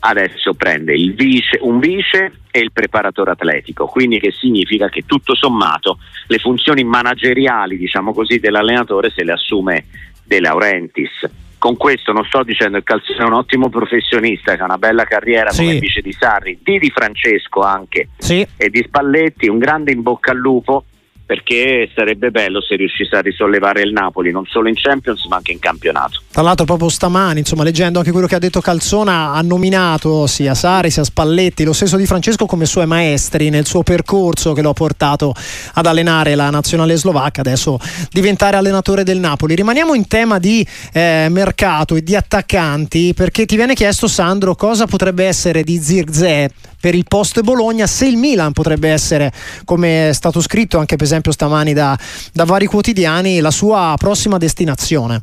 adesso 0.00 0.54
prende 0.54 0.94
vice, 1.14 1.58
un 1.60 1.78
vice 1.78 2.32
e 2.50 2.60
il 2.60 2.72
preparatore 2.72 3.32
atletico 3.32 3.86
quindi 3.86 4.18
che 4.18 4.32
significa 4.32 4.88
che 4.88 5.04
tutto 5.06 5.34
sommato 5.34 5.98
le 6.26 6.38
funzioni 6.38 6.84
manageriali 6.84 7.76
diciamo 7.76 8.12
così 8.12 8.38
dell'allenatore 8.38 9.10
se 9.10 9.24
le 9.24 9.32
assume 9.32 9.84
De 10.24 10.40
Laurentiis 10.40 11.28
con 11.60 11.76
questo 11.76 12.12
non 12.12 12.24
sto 12.24 12.42
dicendo 12.42 12.78
che 12.78 12.84
Calzino 12.84 13.20
è 13.20 13.26
un 13.26 13.34
ottimo 13.34 13.68
professionista 13.68 14.56
che 14.56 14.62
ha 14.62 14.64
una 14.64 14.78
bella 14.78 15.04
carriera 15.04 15.50
sì. 15.50 15.64
come 15.64 15.78
vice 15.78 16.00
di 16.00 16.12
Sarri, 16.12 16.58
di 16.62 16.78
Di 16.78 16.90
Francesco 16.90 17.60
anche 17.60 18.08
sì. 18.16 18.44
e 18.56 18.70
di 18.70 18.82
Spalletti, 18.82 19.46
un 19.46 19.58
grande 19.58 19.92
in 19.92 20.00
bocca 20.00 20.30
al 20.30 20.38
lupo 20.38 20.86
perché 21.30 21.88
sarebbe 21.94 22.32
bello 22.32 22.60
se 22.60 22.74
riuscisse 22.74 23.14
a 23.14 23.20
risollevare 23.20 23.82
il 23.82 23.92
Napoli 23.92 24.32
non 24.32 24.46
solo 24.46 24.68
in 24.68 24.74
Champions 24.74 25.26
ma 25.26 25.36
anche 25.36 25.52
in 25.52 25.60
campionato. 25.60 26.22
Tra 26.32 26.42
l'altro 26.42 26.64
proprio 26.64 26.88
stamani, 26.88 27.38
insomma, 27.38 27.62
leggendo 27.62 28.00
anche 28.00 28.10
quello 28.10 28.26
che 28.26 28.34
ha 28.34 28.40
detto 28.40 28.60
Calzona, 28.60 29.30
ha 29.34 29.40
nominato 29.40 30.26
sia 30.26 30.54
Sari 30.54 30.90
sia 30.90 31.04
Spalletti, 31.04 31.62
lo 31.62 31.72
stesso 31.72 31.96
Di 31.96 32.04
Francesco 32.04 32.46
come 32.46 32.66
suoi 32.66 32.86
maestri 32.86 33.48
nel 33.48 33.64
suo 33.64 33.84
percorso 33.84 34.54
che 34.54 34.62
lo 34.62 34.70
ha 34.70 34.72
portato 34.72 35.32
ad 35.74 35.86
allenare 35.86 36.34
la 36.34 36.50
nazionale 36.50 36.96
slovacca, 36.96 37.42
adesso 37.42 37.78
diventare 38.10 38.56
allenatore 38.56 39.04
del 39.04 39.20
Napoli. 39.20 39.54
Rimaniamo 39.54 39.94
in 39.94 40.08
tema 40.08 40.40
di 40.40 40.66
eh, 40.92 41.28
mercato 41.30 41.94
e 41.94 42.02
di 42.02 42.16
attaccanti 42.16 43.14
perché 43.14 43.46
ti 43.46 43.54
viene 43.54 43.74
chiesto 43.74 44.08
Sandro 44.08 44.56
cosa 44.56 44.86
potrebbe 44.86 45.26
essere 45.26 45.62
di 45.62 45.78
Zirze 45.78 46.50
per 46.80 46.94
il 46.94 47.04
post 47.06 47.42
Bologna 47.42 47.86
se 47.86 48.06
il 48.06 48.16
Milan 48.16 48.52
potrebbe 48.52 48.88
essere, 48.88 49.30
come 49.64 50.08
è 50.08 50.12
stato 50.12 50.40
scritto 50.40 50.78
anche 50.78 50.96
per 50.96 51.04
esempio 51.04 51.30
stamani 51.30 51.74
da, 51.74 51.96
da 52.32 52.44
vari 52.44 52.66
quotidiani, 52.66 53.40
la 53.40 53.50
sua 53.50 53.94
prossima 53.98 54.38
destinazione. 54.38 55.22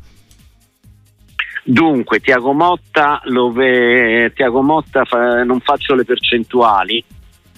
Dunque, 1.64 2.22
Tiago 2.22 2.54
Motta, 2.54 3.22
ve... 3.52 4.32
Tiago 4.34 4.62
Motta 4.62 5.04
fa... 5.04 5.44
non 5.44 5.60
faccio 5.60 5.96
le 5.96 6.06
percentuali, 6.06 7.04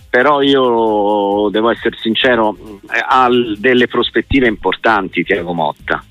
però 0.09 0.41
io 0.41 1.49
devo 1.51 1.69
essere 1.69 1.95
sincero, 1.99 2.57
ha 2.87 3.29
delle 3.55 3.87
prospettive 3.87 4.47
importanti 4.47 5.23
Tiago 5.23 5.53
Motta. 5.53 6.03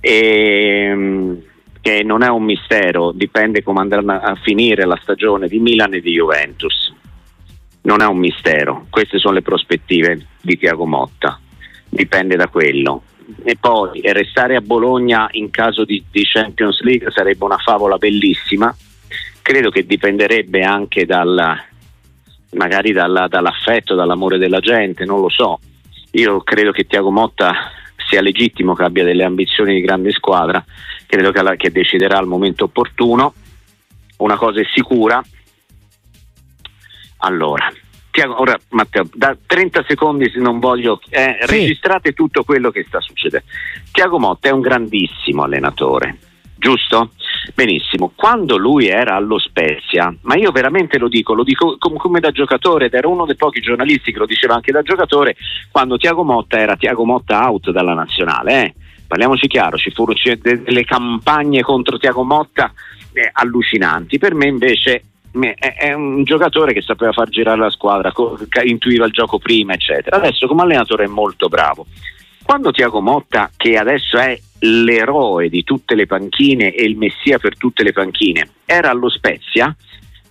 E, 0.00 0.88
ehm, 0.90 1.42
che 1.82 2.02
non 2.02 2.22
è 2.22 2.28
un 2.28 2.44
mistero, 2.44 3.12
dipende 3.12 3.62
come 3.62 3.80
andrà 3.80 4.22
a 4.22 4.34
finire 4.36 4.86
la 4.86 4.98
stagione 5.02 5.48
di 5.48 5.58
Milan 5.58 5.92
e 5.94 6.00
di 6.00 6.12
Juventus 6.12 6.96
non 7.82 8.02
è 8.02 8.06
un 8.06 8.18
mistero, 8.18 8.86
queste 8.90 9.18
sono 9.18 9.34
le 9.34 9.42
prospettive 9.42 10.26
di 10.40 10.58
Tiago 10.58 10.86
Motta, 10.86 11.38
dipende 11.88 12.36
da 12.36 12.48
quello. 12.48 13.02
E 13.44 13.56
poi 13.60 14.00
restare 14.04 14.56
a 14.56 14.60
Bologna 14.60 15.28
in 15.32 15.50
caso 15.50 15.84
di, 15.84 16.02
di 16.10 16.24
Champions 16.24 16.80
League 16.80 17.10
sarebbe 17.10 17.44
una 17.44 17.58
favola 17.58 17.96
bellissima, 17.96 18.74
credo 19.42 19.70
che 19.70 19.86
dipenderebbe 19.86 20.62
anche 20.62 21.04
dal, 21.04 21.58
magari 22.52 22.92
dalla, 22.92 23.28
dall'affetto, 23.28 23.94
dall'amore 23.94 24.38
della 24.38 24.60
gente, 24.60 25.04
non 25.04 25.20
lo 25.20 25.28
so. 25.28 25.60
Io 26.12 26.40
credo 26.40 26.70
che 26.70 26.86
Tiago 26.86 27.10
Motta 27.10 27.52
sia 28.08 28.22
legittimo 28.22 28.74
che 28.74 28.84
abbia 28.84 29.04
delle 29.04 29.24
ambizioni 29.24 29.74
di 29.74 29.80
grande 29.82 30.12
squadra, 30.12 30.64
credo 31.06 31.30
che, 31.30 31.56
che 31.56 31.70
deciderà 31.70 32.16
al 32.18 32.26
momento 32.26 32.64
opportuno. 32.64 33.34
Una 34.18 34.36
cosa 34.36 34.60
è 34.60 34.64
sicura, 34.74 35.22
allora, 37.18 37.72
ora 38.36 38.58
Matteo, 38.70 39.08
da 39.12 39.36
30 39.44 39.84
secondi 39.86 40.30
se 40.30 40.38
non 40.38 40.58
voglio, 40.58 41.00
eh, 41.10 41.38
sì. 41.40 41.46
registrate 41.46 42.12
tutto 42.12 42.44
quello 42.44 42.70
che 42.70 42.84
sta 42.86 43.00
succedendo. 43.00 43.46
Tiago 43.92 44.18
Motta 44.18 44.48
è 44.48 44.52
un 44.52 44.60
grandissimo 44.60 45.42
allenatore, 45.42 46.18
giusto? 46.56 47.10
Benissimo, 47.54 48.12
quando 48.14 48.56
lui 48.56 48.88
era 48.88 49.14
allo 49.14 49.38
Spezia, 49.38 50.14
ma 50.22 50.36
io 50.36 50.50
veramente 50.50 50.98
lo 50.98 51.08
dico, 51.08 51.34
lo 51.34 51.44
dico 51.44 51.76
come 51.78 52.20
da 52.20 52.30
giocatore 52.30 52.86
ed 52.86 52.94
era 52.94 53.08
uno 53.08 53.24
dei 53.24 53.36
pochi 53.36 53.60
giornalisti 53.60 54.12
che 54.12 54.18
lo 54.18 54.26
diceva 54.26 54.54
anche 54.54 54.72
da 54.72 54.82
giocatore, 54.82 55.36
quando 55.70 55.96
Tiago 55.96 56.24
Motta 56.24 56.58
era 56.58 56.76
Tiago 56.76 57.04
Motta 57.04 57.48
out 57.48 57.70
dalla 57.70 57.94
nazionale, 57.94 58.64
eh? 58.64 58.74
parliamoci 59.06 59.48
chiaro, 59.48 59.78
ci 59.78 59.90
furono 59.90 60.18
delle 60.40 60.84
campagne 60.84 61.62
contro 61.62 61.98
Tiago 61.98 62.22
Motta 62.24 62.72
eh, 63.12 63.30
allucinanti, 63.32 64.18
per 64.18 64.34
me 64.34 64.46
invece 64.46 65.02
è 65.30 65.92
un 65.92 66.24
giocatore 66.24 66.72
che 66.72 66.82
sapeva 66.82 67.12
far 67.12 67.28
girare 67.28 67.58
la 67.58 67.70
squadra, 67.70 68.12
intuiva 68.64 69.06
il 69.06 69.12
gioco 69.12 69.38
prima, 69.38 69.74
eccetera. 69.74 70.16
Adesso 70.16 70.46
come 70.46 70.62
allenatore 70.62 71.04
è 71.04 71.08
molto 71.08 71.48
bravo. 71.48 71.86
Quando 72.42 72.70
Tiago 72.70 73.00
Motta, 73.00 73.50
che 73.56 73.76
adesso 73.76 74.16
è 74.16 74.38
l'eroe 74.60 75.48
di 75.48 75.64
tutte 75.64 75.94
le 75.94 76.06
panchine 76.06 76.72
e 76.72 76.84
il 76.84 76.96
messia 76.96 77.38
per 77.38 77.56
tutte 77.58 77.82
le 77.82 77.92
panchine, 77.92 78.48
era 78.64 78.90
allo 78.90 79.10
Spezia, 79.10 79.74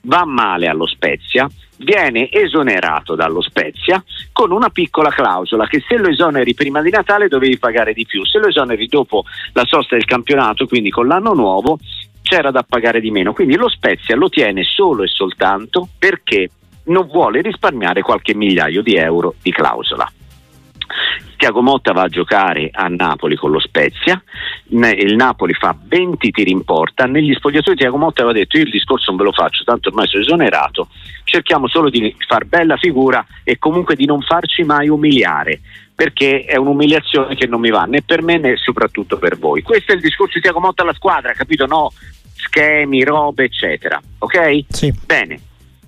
va 0.01 0.25
male 0.25 0.67
allo 0.67 0.87
Spezia, 0.87 1.47
viene 1.77 2.31
esonerato 2.31 3.15
dallo 3.15 3.41
Spezia 3.41 4.03
con 4.31 4.51
una 4.51 4.69
piccola 4.69 5.09
clausola 5.09 5.67
che 5.67 5.83
se 5.87 5.97
lo 5.97 6.09
esoneri 6.09 6.53
prima 6.53 6.81
di 6.81 6.89
Natale 6.89 7.27
dovevi 7.27 7.59
pagare 7.59 7.93
di 7.93 8.05
più, 8.05 8.25
se 8.25 8.39
lo 8.39 8.47
esoneri 8.47 8.87
dopo 8.87 9.23
la 9.53 9.63
sosta 9.65 9.95
del 9.95 10.05
campionato, 10.05 10.65
quindi 10.65 10.89
con 10.89 11.07
l'anno 11.07 11.33
nuovo, 11.33 11.77
c'era 12.27 12.51
da 12.51 12.63
pagare 12.63 12.99
di 12.99 13.09
meno. 13.09 13.31
Quindi 13.31 13.55
lo 13.55 13.69
Spezia 13.69 14.17
lo 14.17 14.27
tiene 14.27 14.63
solo 14.63 15.03
e 15.03 15.07
soltanto 15.07 15.87
perché 15.97 16.49
non 16.85 17.07
vuole 17.07 17.41
risparmiare 17.41 18.01
qualche 18.01 18.35
migliaio 18.35 18.81
di 18.81 18.95
euro 18.95 19.35
di 19.41 19.51
clausola. 19.51 20.11
Tiago 21.37 21.61
Motta 21.61 21.93
va 21.93 22.03
a 22.03 22.09
giocare 22.09 22.69
a 22.71 22.87
Napoli 22.87 23.35
con 23.35 23.51
lo 23.51 23.59
Spezia, 23.59 24.21
il 24.69 25.15
Napoli 25.15 25.53
fa 25.53 25.75
20 25.79 26.31
tiri 26.31 26.51
in 26.51 26.63
porta, 26.63 27.05
negli 27.05 27.33
spogliatoi 27.33 27.75
Tiago 27.75 27.97
Motta 27.97 28.23
aveva 28.23 28.37
detto 28.37 28.57
io 28.57 28.63
il 28.63 28.71
discorso 28.71 29.11
non 29.11 29.19
ve 29.19 29.25
lo 29.25 29.31
faccio, 29.31 29.63
tanto 29.63 29.89
ormai 29.89 30.07
sono 30.07 30.23
esonerato, 30.23 30.87
cerchiamo 31.25 31.67
solo 31.67 31.89
di 31.89 32.15
far 32.27 32.45
bella 32.45 32.75
figura 32.77 33.23
e 33.43 33.59
comunque 33.59 33.95
di 33.95 34.05
non 34.05 34.21
farci 34.21 34.63
mai 34.63 34.89
umiliare, 34.89 35.59
perché 35.97 36.43
è 36.43 36.55
un'umiliazione 36.57 37.33
che 37.33 37.47
non 37.47 37.59
mi 37.59 37.71
va 37.71 37.85
né 37.85 38.03
per 38.03 38.21
me 38.21 38.37
né 38.37 38.55
soprattutto 38.55 39.17
per 39.17 39.35
voi. 39.35 39.63
Questo 39.63 39.93
è 39.93 39.95
il 39.95 40.01
discorso 40.01 40.33
di 40.35 40.41
Tiago 40.41 40.59
Motta 40.59 40.83
alla 40.83 40.93
squadra, 40.93 41.33
capito? 41.33 41.65
No, 41.65 41.91
schemi, 42.35 43.03
robe, 43.03 43.45
eccetera. 43.45 43.99
Ok? 44.19 44.65
Sì. 44.69 44.93
Bene. 45.03 45.41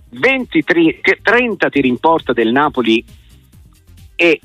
20, 0.09 0.63
30 1.21 1.69
tiri 1.69 1.87
in 1.87 1.99
porta 1.99 2.33
del 2.33 2.51
Napoli 2.51 3.05
e 4.15 4.41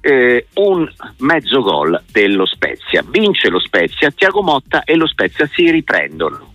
eh, 0.00 0.46
un 0.54 0.88
mezzo 1.18 1.60
gol 1.60 2.00
dello 2.12 2.46
Spezia. 2.46 3.02
Vince 3.04 3.48
lo 3.48 3.58
Spezia, 3.58 4.12
Tiago 4.12 4.42
Motta 4.44 4.84
e 4.84 4.94
lo 4.94 5.08
Spezia 5.08 5.44
si 5.52 5.68
riprendono. 5.72 6.52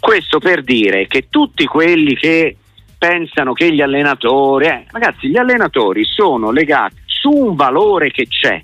Questo 0.00 0.38
per 0.38 0.62
dire 0.62 1.06
che 1.06 1.26
tutti 1.28 1.66
quelli 1.66 2.14
che 2.14 2.56
pensano 2.96 3.52
che 3.52 3.74
gli 3.74 3.82
allenatori, 3.82 4.68
eh, 4.68 4.86
ragazzi, 4.90 5.28
gli 5.28 5.36
allenatori 5.36 6.02
sono 6.06 6.50
legati 6.50 7.04
su 7.26 7.30
un 7.30 7.56
valore 7.56 8.12
che 8.12 8.28
c'è, 8.28 8.62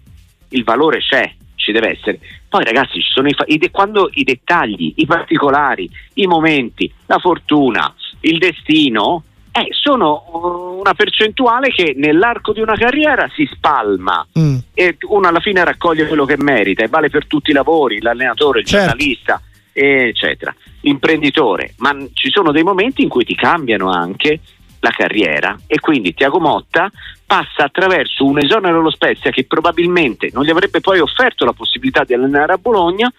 il 0.51 0.62
valore 0.62 1.01
c'è, 1.01 1.33
ci 1.57 1.72
deve 1.72 1.90
essere. 1.90 2.20
Poi 2.48 2.62
ragazzi, 2.62 3.01
ci 3.01 3.11
sono 3.11 3.27
i, 3.27 3.35
i, 3.46 3.70
quando 3.70 4.09
i 4.12 4.22
dettagli, 4.22 4.92
i 4.96 5.07
particolari, 5.07 5.90
i 6.14 6.27
momenti, 6.27 6.92
la 7.07 7.18
fortuna, 7.18 7.92
il 8.20 8.38
destino, 8.38 9.25
eh, 9.51 9.66
sono 9.70 10.25
uh, 10.31 10.79
una 10.81 10.94
percentuale 10.94 11.70
che 11.70 11.94
nell'arco 11.96 12.53
di 12.53 12.61
una 12.61 12.75
carriera 12.75 13.29
si 13.35 13.48
spalma 13.53 14.27
mm. 14.38 14.57
e 14.72 14.96
uno 15.09 15.29
alla 15.29 15.40
fine 15.40 15.64
raccoglie 15.64 16.07
quello 16.07 16.25
che 16.25 16.37
merita 16.38 16.85
e 16.85 16.88
vale 16.88 17.11
per 17.11 17.27
tutti 17.27 17.51
i 17.51 17.55
lavori, 17.55 18.01
l'allenatore, 18.01 18.61
il 18.61 18.66
certo. 18.66 18.87
giornalista, 18.87 19.42
eccetera, 19.72 20.55
l'imprenditore, 20.83 21.75
ma 21.79 21.94
ci 22.12 22.31
sono 22.31 22.53
dei 22.53 22.62
momenti 22.62 23.03
in 23.03 23.09
cui 23.09 23.25
ti 23.25 23.35
cambiano 23.35 23.90
anche 23.90 24.40
la 24.83 24.90
carriera 24.90 25.57
e 25.66 25.79
quindi 25.79 26.12
Tiago 26.12 26.40
Motta 26.40 26.90
passa 27.25 27.64
attraverso 27.64 28.25
un 28.25 28.38
esonero 28.38 28.81
allo 28.81 28.90
Spezia 28.90 29.31
che 29.31 29.45
probabilmente 29.45 30.31
non 30.33 30.45
gli 30.45 30.51
avrebbe 30.51 30.81
poi 30.81 30.99
offerto 30.99 31.45
la 31.45 31.53
possibilità 31.53 32.05
di 32.05 32.14
allenare 32.14 32.53
a 32.53 32.59
Bologna 32.59 33.11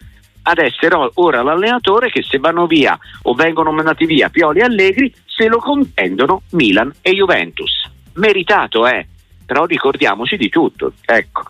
ad 0.46 0.58
essere 0.58 0.96
ora 1.14 1.42
l'allenatore 1.42 2.12
che 2.12 2.22
se 2.22 2.38
vanno 2.38 2.68
via 2.68 3.00
o 3.24 3.34
vengono 3.34 3.72
mandati 3.72 4.06
via 4.06 4.30
Pioli 4.30 4.60
e 4.60 4.64
Allegri 4.64 5.14
se 5.26 5.48
lo 5.48 5.58
contendono 5.58 6.42
Milan 6.52 6.94
e 7.02 7.12
Juventus. 7.14 7.90
Meritato 8.16 8.86
è, 8.86 8.98
eh? 8.98 9.08
però 9.46 9.64
ricordiamoci 9.66 10.36
di 10.36 10.50
tutto. 10.50 10.92
Ecco. 11.06 11.44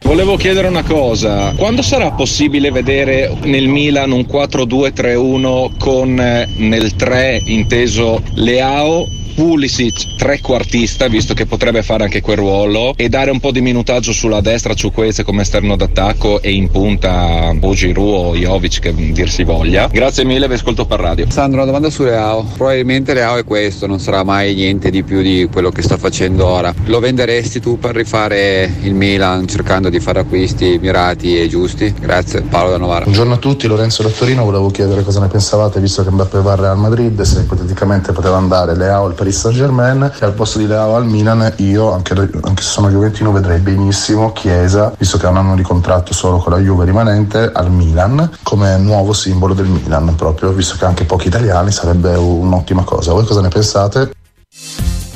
Volevo 0.00 0.36
chiedere 0.36 0.68
una 0.68 0.84
cosa, 0.84 1.52
quando 1.56 1.82
sarà 1.82 2.12
possibile 2.12 2.70
vedere 2.70 3.36
nel 3.42 3.68
Milan 3.68 4.12
un 4.12 4.20
4-2-3-1 4.20 5.76
con 5.76 6.18
eh, 6.18 6.48
nel 6.56 6.94
3 6.94 7.42
inteso 7.44 8.22
Leao 8.34 9.17
Pulisic 9.38 10.16
trequartista, 10.16 11.06
visto 11.06 11.32
che 11.32 11.46
potrebbe 11.46 11.84
fare 11.84 12.02
anche 12.02 12.20
quel 12.20 12.38
ruolo, 12.38 12.92
e 12.96 13.08
dare 13.08 13.30
un 13.30 13.38
po' 13.38 13.52
di 13.52 13.60
minutaggio 13.60 14.10
sulla 14.10 14.40
destra 14.40 14.74
Ciuqueze 14.74 15.22
come 15.22 15.42
esterno 15.42 15.76
d'attacco 15.76 16.42
e 16.42 16.50
in 16.50 16.68
punta 16.72 17.54
o 17.60 17.72
Giroud 17.72 18.34
o 18.34 18.34
Jovic 18.34 18.80
che 18.80 18.92
dir 18.92 19.30
si 19.30 19.44
voglia. 19.44 19.86
Grazie 19.92 20.24
mille, 20.24 20.48
vi 20.48 20.54
ascolto 20.54 20.86
per 20.86 20.98
radio. 20.98 21.30
Sandro, 21.30 21.58
una 21.58 21.66
domanda 21.66 21.88
su 21.88 22.02
Leao. 22.02 22.46
Probabilmente 22.56 23.14
Leao 23.14 23.36
è 23.36 23.44
questo, 23.44 23.86
non 23.86 24.00
sarà 24.00 24.24
mai 24.24 24.56
niente 24.56 24.90
di 24.90 25.04
più 25.04 25.22
di 25.22 25.48
quello 25.52 25.70
che 25.70 25.82
sta 25.82 25.96
facendo 25.96 26.44
ora. 26.44 26.74
Lo 26.86 26.98
venderesti 26.98 27.60
tu 27.60 27.78
per 27.78 27.94
rifare 27.94 28.68
il 28.82 28.94
Milan 28.94 29.46
cercando 29.46 29.88
di 29.88 30.00
fare 30.00 30.18
acquisti 30.18 30.80
mirati 30.82 31.40
e 31.40 31.46
giusti? 31.46 31.94
Grazie, 31.96 32.40
Paolo 32.40 32.70
da 32.70 32.78
Novara. 32.78 33.04
Buongiorno 33.04 33.34
a 33.34 33.38
tutti, 33.38 33.68
Lorenzo 33.68 34.02
da 34.02 34.08
Torino, 34.08 34.42
volevo 34.42 34.68
chiedere 34.70 35.04
cosa 35.04 35.20
ne 35.20 35.28
pensavate, 35.28 35.78
visto 35.78 36.02
che 36.02 36.10
Mbappé 36.10 36.40
va 36.40 36.52
al 36.54 36.58
Real 36.58 36.76
Madrid, 36.76 37.20
se 37.20 37.38
ipoteticamente 37.38 38.10
poteva 38.10 38.36
andare 38.36 38.76
Leao 38.76 39.04
al 39.04 39.14
Paris 39.28 39.40
Saint 39.40 39.56
Germain 39.56 40.10
e 40.18 40.24
al 40.24 40.32
posto 40.32 40.58
di 40.58 40.66
Leao 40.66 40.94
al 40.94 41.04
Milan 41.04 41.52
io, 41.56 41.92
anche, 41.92 42.14
anche 42.14 42.62
se 42.62 42.68
sono 42.70 42.88
Juventino, 42.88 43.30
vedrei 43.30 43.58
benissimo 43.58 44.32
Chiesa, 44.32 44.94
visto 44.96 45.18
che 45.18 45.26
ha 45.26 45.28
un 45.28 45.36
anno 45.36 45.54
di 45.54 45.62
contratto 45.62 46.14
solo 46.14 46.38
con 46.38 46.52
la 46.52 46.58
Juve 46.58 46.86
rimanente, 46.86 47.50
al 47.52 47.70
Milan 47.70 48.30
come 48.42 48.78
nuovo 48.78 49.12
simbolo 49.12 49.52
del 49.52 49.66
Milan, 49.66 50.14
proprio 50.14 50.50
visto 50.52 50.76
che 50.78 50.86
anche 50.86 51.04
pochi 51.04 51.26
italiani 51.28 51.70
sarebbe 51.70 52.14
un'ottima 52.14 52.84
cosa. 52.84 53.12
Voi 53.12 53.26
cosa 53.26 53.42
ne 53.42 53.48
pensate? 53.48 54.12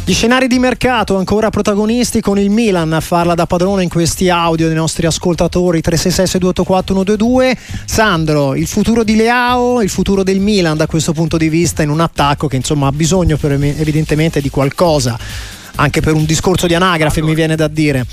Gli 0.05 0.15
scenari 0.15 0.49
di 0.49 0.59
mercato 0.59 1.17
ancora 1.17 1.49
protagonisti 1.51 2.21
con 2.21 2.37
il 2.37 2.51
Milan 2.51 2.93
a 2.93 2.99
farla 2.99 3.37
da 3.37 3.47
padrone 3.47 3.85
in 3.85 3.89
questi 3.89 4.31
audio 4.31 4.67
dei 4.67 4.75
nostri 4.75 5.07
ascoltatori 5.07 5.81
366-6284-122. 5.81 7.57
Sandro, 7.85 8.57
il 8.57 8.67
futuro 8.67 9.05
di 9.05 9.15
Leao, 9.15 9.81
il 9.81 9.89
futuro 9.89 10.25
del 10.25 10.41
Milan 10.41 10.77
da 10.77 10.89
questo 10.89 11.13
punto 11.13 11.37
di 11.37 11.49
vista 11.49 11.85
in 11.85 11.91
un 11.91 12.01
attacco 12.01 12.49
che 12.49 12.57
insomma 12.57 12.89
ha 12.89 12.93
bisogno 12.93 13.37
per, 13.37 13.53
evidentemente 13.53 14.41
di 14.41 14.51
qualcosa, 14.51 15.17
anche 15.77 16.01
per 16.01 16.15
un 16.15 16.25
discorso 16.25 16.67
di 16.67 16.75
anagrafe 16.75 17.23
mi 17.23 17.37
viene 17.37 17.55
da 17.55 17.69
dire. 17.69 18.05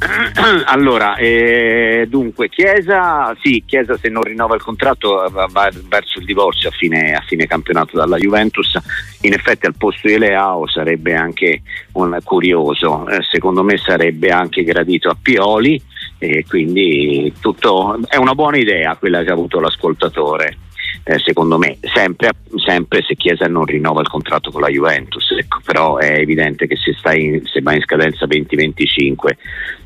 Allora, 0.66 1.16
eh, 1.16 2.06
dunque, 2.08 2.48
Chiesa, 2.48 3.36
sì, 3.40 3.62
Chiesa 3.66 3.98
se 3.98 4.08
non 4.08 4.22
rinnova 4.22 4.54
il 4.54 4.62
contratto 4.62 5.28
va, 5.30 5.46
va 5.50 5.70
verso 5.88 6.18
il 6.18 6.24
divorzio 6.24 6.70
a 6.70 6.72
fine, 6.72 7.12
a 7.12 7.22
fine, 7.26 7.46
campionato 7.46 7.96
dalla 7.96 8.16
Juventus. 8.16 8.78
In 9.22 9.34
effetti 9.34 9.66
al 9.66 9.74
posto 9.76 10.08
di 10.08 10.16
Leao 10.16 10.66
sarebbe 10.66 11.14
anche 11.14 11.62
un 11.92 12.18
curioso, 12.24 13.06
eh, 13.08 13.18
secondo 13.30 13.62
me 13.62 13.76
sarebbe 13.76 14.30
anche 14.30 14.62
gradito 14.62 15.10
a 15.10 15.16
Pioli 15.20 15.80
e 16.18 16.44
quindi 16.48 17.32
tutto, 17.40 17.98
è 18.08 18.16
una 18.16 18.34
buona 18.34 18.56
idea 18.56 18.96
quella 18.96 19.22
che 19.22 19.30
ha 19.30 19.34
avuto 19.34 19.60
l'ascoltatore 19.60 20.56
eh, 21.04 21.18
secondo 21.18 21.58
me, 21.58 21.78
sempre, 21.94 22.30
sempre, 22.56 23.02
se 23.02 23.14
Chiesa 23.16 23.46
non 23.46 23.64
rinnova 23.64 24.00
il 24.00 24.08
contratto 24.08 24.50
con 24.50 24.60
la 24.60 24.68
Juventus, 24.68 25.30
ecco, 25.32 25.60
però 25.64 25.96
è 25.96 26.18
evidente 26.18 26.66
che 26.66 26.76
se, 26.76 26.94
in, 27.16 27.44
se 27.44 27.60
va 27.62 27.74
in 27.74 27.82
scadenza 27.82 28.26
2025 28.26 29.36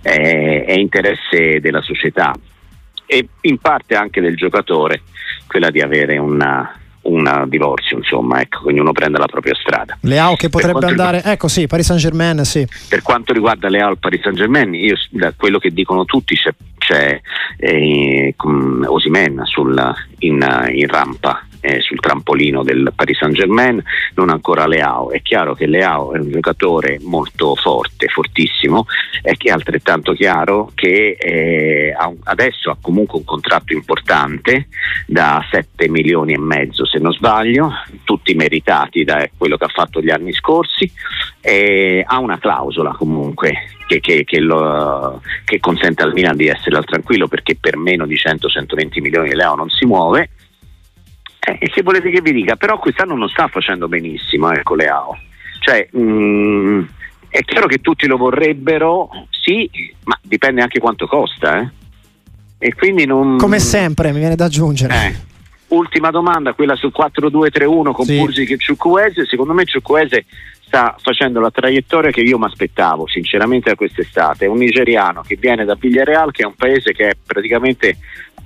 è, 0.02 0.64
è 0.66 0.72
interesse 0.72 1.60
della 1.60 1.82
società 1.82 2.32
e 3.06 3.28
in 3.42 3.58
parte 3.58 3.94
anche 3.94 4.20
del 4.20 4.36
giocatore 4.36 5.02
quella 5.46 5.70
di 5.70 5.80
avere 5.80 6.16
una, 6.16 6.78
un 7.04 7.44
divorzio, 7.48 7.96
insomma, 7.96 8.40
ecco, 8.40 8.68
ognuno 8.68 8.92
prende 8.92 9.18
la 9.18 9.26
propria 9.26 9.54
strada. 9.54 9.96
Leao 10.00 10.36
che 10.36 10.48
potrebbe 10.48 10.86
andare, 10.86 11.16
riguarda, 11.18 11.32
ecco 11.32 11.48
sì, 11.48 11.66
Paris 11.66 11.86
Saint 11.86 12.00
Germain, 12.00 12.44
sì. 12.44 12.66
Per 12.88 13.02
quanto 13.02 13.32
riguarda 13.32 13.68
Leao 13.68 13.88
al 13.88 13.98
Paris 13.98 14.22
Saint 14.22 14.36
Germain, 14.36 14.74
io 14.74 14.96
da 15.10 15.32
quello 15.36 15.58
che 15.58 15.70
dicono 15.70 16.04
tutti 16.04 16.34
c'è, 16.34 16.54
c'è 16.78 17.20
eh, 17.56 18.34
Osimen 18.36 19.42
in, 20.18 20.68
in 20.72 20.86
rampa 20.88 21.46
eh, 21.64 21.80
sul 21.80 21.98
trampolino 21.98 22.62
del 22.62 22.92
Paris 22.94 23.16
Saint 23.16 23.34
Germain, 23.34 23.82
non 24.14 24.28
ancora 24.28 24.66
Leao. 24.66 25.10
È 25.10 25.22
chiaro 25.22 25.54
che 25.54 25.66
Leao 25.66 26.12
è 26.12 26.18
un 26.18 26.30
giocatore 26.30 26.98
molto 27.00 27.54
forte, 27.54 28.08
fortissimo, 28.08 28.84
è 29.22 29.34
che 29.36 29.48
è 29.48 29.52
altrettanto 29.52 30.12
chiaro 30.12 30.70
che 30.74 31.16
eh, 31.18 31.96
adesso 32.24 32.70
ha 32.70 32.76
comunque 32.78 33.18
un 33.18 33.24
contratto 33.24 33.72
importante 33.72 34.68
da 35.06 35.42
7 35.50 35.88
milioni 35.88 36.34
e 36.34 36.38
mezzo 36.38 36.84
se 36.84 36.98
non 36.98 37.12
sbaglio, 37.12 37.70
tutti 38.04 38.34
meritati 38.34 39.02
da 39.04 39.26
quello 39.34 39.56
che 39.56 39.64
ha 39.64 39.68
fatto 39.68 40.02
gli 40.02 40.10
anni 40.10 40.34
scorsi, 40.34 40.90
ha 42.06 42.18
una 42.18 42.38
clausola 42.38 42.92
comunque 42.92 43.68
che, 43.86 44.00
che, 44.00 44.24
che, 44.24 44.40
lo, 44.40 45.20
che, 45.44 45.60
consente 45.60 46.02
al 46.02 46.12
Milan 46.12 46.36
di 46.36 46.48
essere 46.48 46.76
al 46.76 46.84
tranquillo 46.84 47.28
perché 47.28 47.56
per 47.58 47.76
meno 47.76 48.06
di 48.06 48.14
100-120 48.14 49.00
milioni 49.00 49.34
Leo 49.34 49.54
non 49.54 49.68
si 49.68 49.84
muove. 49.84 50.30
Eh, 51.46 51.58
e 51.60 51.68
che 51.68 51.82
volete 51.82 52.10
che 52.10 52.22
vi 52.22 52.32
dica? 52.32 52.56
Però 52.56 52.78
quest'anno 52.78 53.14
non 53.14 53.28
sta 53.28 53.48
facendo 53.48 53.86
benissimo 53.88 54.50
ecco 54.50 54.74
Leao. 54.74 55.18
Cioè, 55.60 55.88
mh, 55.90 56.00
mm, 56.00 56.82
è 57.28 57.40
chiaro 57.42 57.66
che 57.66 57.78
tutti 57.78 58.06
lo 58.06 58.16
vorrebbero, 58.16 59.10
sì, 59.28 59.68
ma 60.04 60.18
dipende 60.22 60.62
anche 60.62 60.78
quanto 60.78 61.06
costa. 61.06 61.58
Eh? 61.58 61.68
E 62.58 62.74
quindi 62.74 63.04
non... 63.04 63.36
Come 63.36 63.58
sempre, 63.58 64.12
mi 64.12 64.20
viene 64.20 64.36
da 64.36 64.44
aggiungere. 64.44 64.94
Eh. 64.94 65.32
Ultima 65.68 66.10
domanda, 66.10 66.52
quella 66.54 66.76
sul 66.76 66.92
4-2-3-1 66.96 67.92
con 67.92 68.04
sì. 68.04 68.16
Pursic 68.16 68.50
e 68.50 68.58
Ciucuese. 68.58 69.26
Secondo 69.26 69.52
me 69.52 69.64
Ciucuese 69.64 70.24
sta 70.60 70.96
facendo 71.00 71.40
la 71.40 71.50
traiettoria 71.50 72.10
che 72.10 72.20
io 72.20 72.38
mi 72.38 72.46
aspettavo 72.46 73.06
sinceramente 73.06 73.70
da 73.70 73.76
quest'estate. 73.76 74.44
È 74.44 74.48
un 74.48 74.58
nigeriano 74.58 75.22
che 75.22 75.36
viene 75.36 75.64
da 75.64 75.74
Villareal, 75.74 76.30
che 76.30 76.42
è 76.42 76.46
un 76.46 76.54
paese 76.54 76.92
che 76.92 77.08
è 77.08 77.16
praticamente 77.26 77.96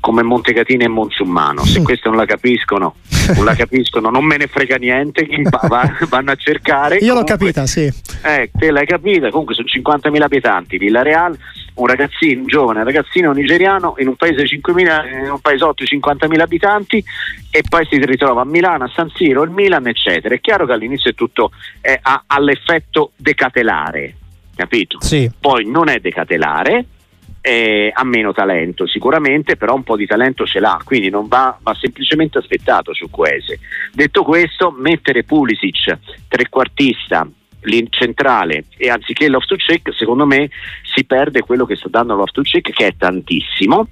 come 0.01 0.23
Montecatina 0.23 0.85
e 0.85 0.89
Monsummano. 0.89 1.65
Se 1.65 1.83
questo 1.83 2.09
non 2.09 2.19
la 2.19 2.25
capiscono, 2.25 2.97
non 3.35 3.45
la 3.45 3.55
capiscono, 3.55 4.11
non 4.11 4.25
me 4.25 4.37
ne 4.37 4.47
frega 4.47 4.77
niente, 4.77 5.27
vanno 6.09 6.31
a 6.31 6.37
cercare. 6.37 6.97
Io 6.97 7.13
Comunque, 7.13 7.33
l'ho 7.33 7.39
capita, 7.39 7.67
sì. 7.67 7.93
Eh, 8.25 8.51
te 8.53 8.71
l'hai 8.71 8.87
capita, 8.87 9.31
comunque 9.31 9.55
sono 9.55 9.67
50.000 9.67 10.23
abitanti, 10.23 10.79
Villareal, 10.79 11.37
un 11.75 11.87
ragazzino, 11.87 12.41
un 12.41 12.47
giovane 12.47 12.85
ragazzino 12.85 13.33
nigeriano 13.33 13.95
in 13.99 14.09
un 14.09 14.17
paese 14.17 14.45
5.000, 14.45 15.25
in 15.25 15.31
un 15.31 15.41
paesotto 15.41 15.85
di 15.85 15.99
50.000 15.99 16.41
abitanti 16.41 17.05
e 17.51 17.63
poi 17.69 17.87
si 17.91 18.05
ritrova 18.05 18.43
a 18.43 18.45
Milano, 18.45 18.85
a 18.85 18.91
San 18.95 19.11
Siro, 19.15 19.43
il 19.43 19.51
Milan, 19.51 19.87
eccetera. 19.87 20.35
È 20.35 20.41
chiaro 20.41 20.67
che 20.67 20.73
all'inizio 20.73 21.11
è 21.11 21.15
tutto 21.15 21.51
eh, 21.81 21.99
ha, 22.01 22.25
ha 22.27 22.41
l'effetto 22.41 23.13
decatelare, 23.17 24.15
capito? 24.55 25.01
Sì. 25.01 25.31
Poi 25.39 25.69
non 25.69 25.89
è 25.89 25.99
decatelare, 25.99 26.85
eh, 27.41 27.91
ha 27.95 28.05
meno 28.05 28.33
talento 28.33 28.87
sicuramente, 28.87 29.57
però 29.57 29.75
un 29.75 29.83
po' 29.83 29.97
di 29.97 30.07
talento 30.07 30.47
ce 30.47 30.61
l'ha, 30.61 30.81
quindi 30.85 31.09
non 31.09 31.29
va, 31.29 31.59
va 31.61 31.75
semplicemente 31.75 32.39
aspettato 32.39 32.93
su 32.93 33.09
Quese. 33.11 33.59
Detto 33.93 34.23
questo, 34.23 34.71
mettere 34.71 35.25
Pulisic 35.25 35.99
trequartista 36.29 37.29
centrale 37.91 38.65
e 38.77 38.89
anziché 38.89 39.29
Loftus-Cheek 39.29 39.93
secondo 39.93 40.25
me 40.25 40.49
si 40.95 41.05
perde 41.05 41.41
quello 41.41 41.67
che 41.67 41.77
sta 41.77 41.89
dando 41.89 42.15
Loftus-Cheek 42.15 42.71
che 42.71 42.87
è 42.87 42.97
tantissimo 42.97 43.89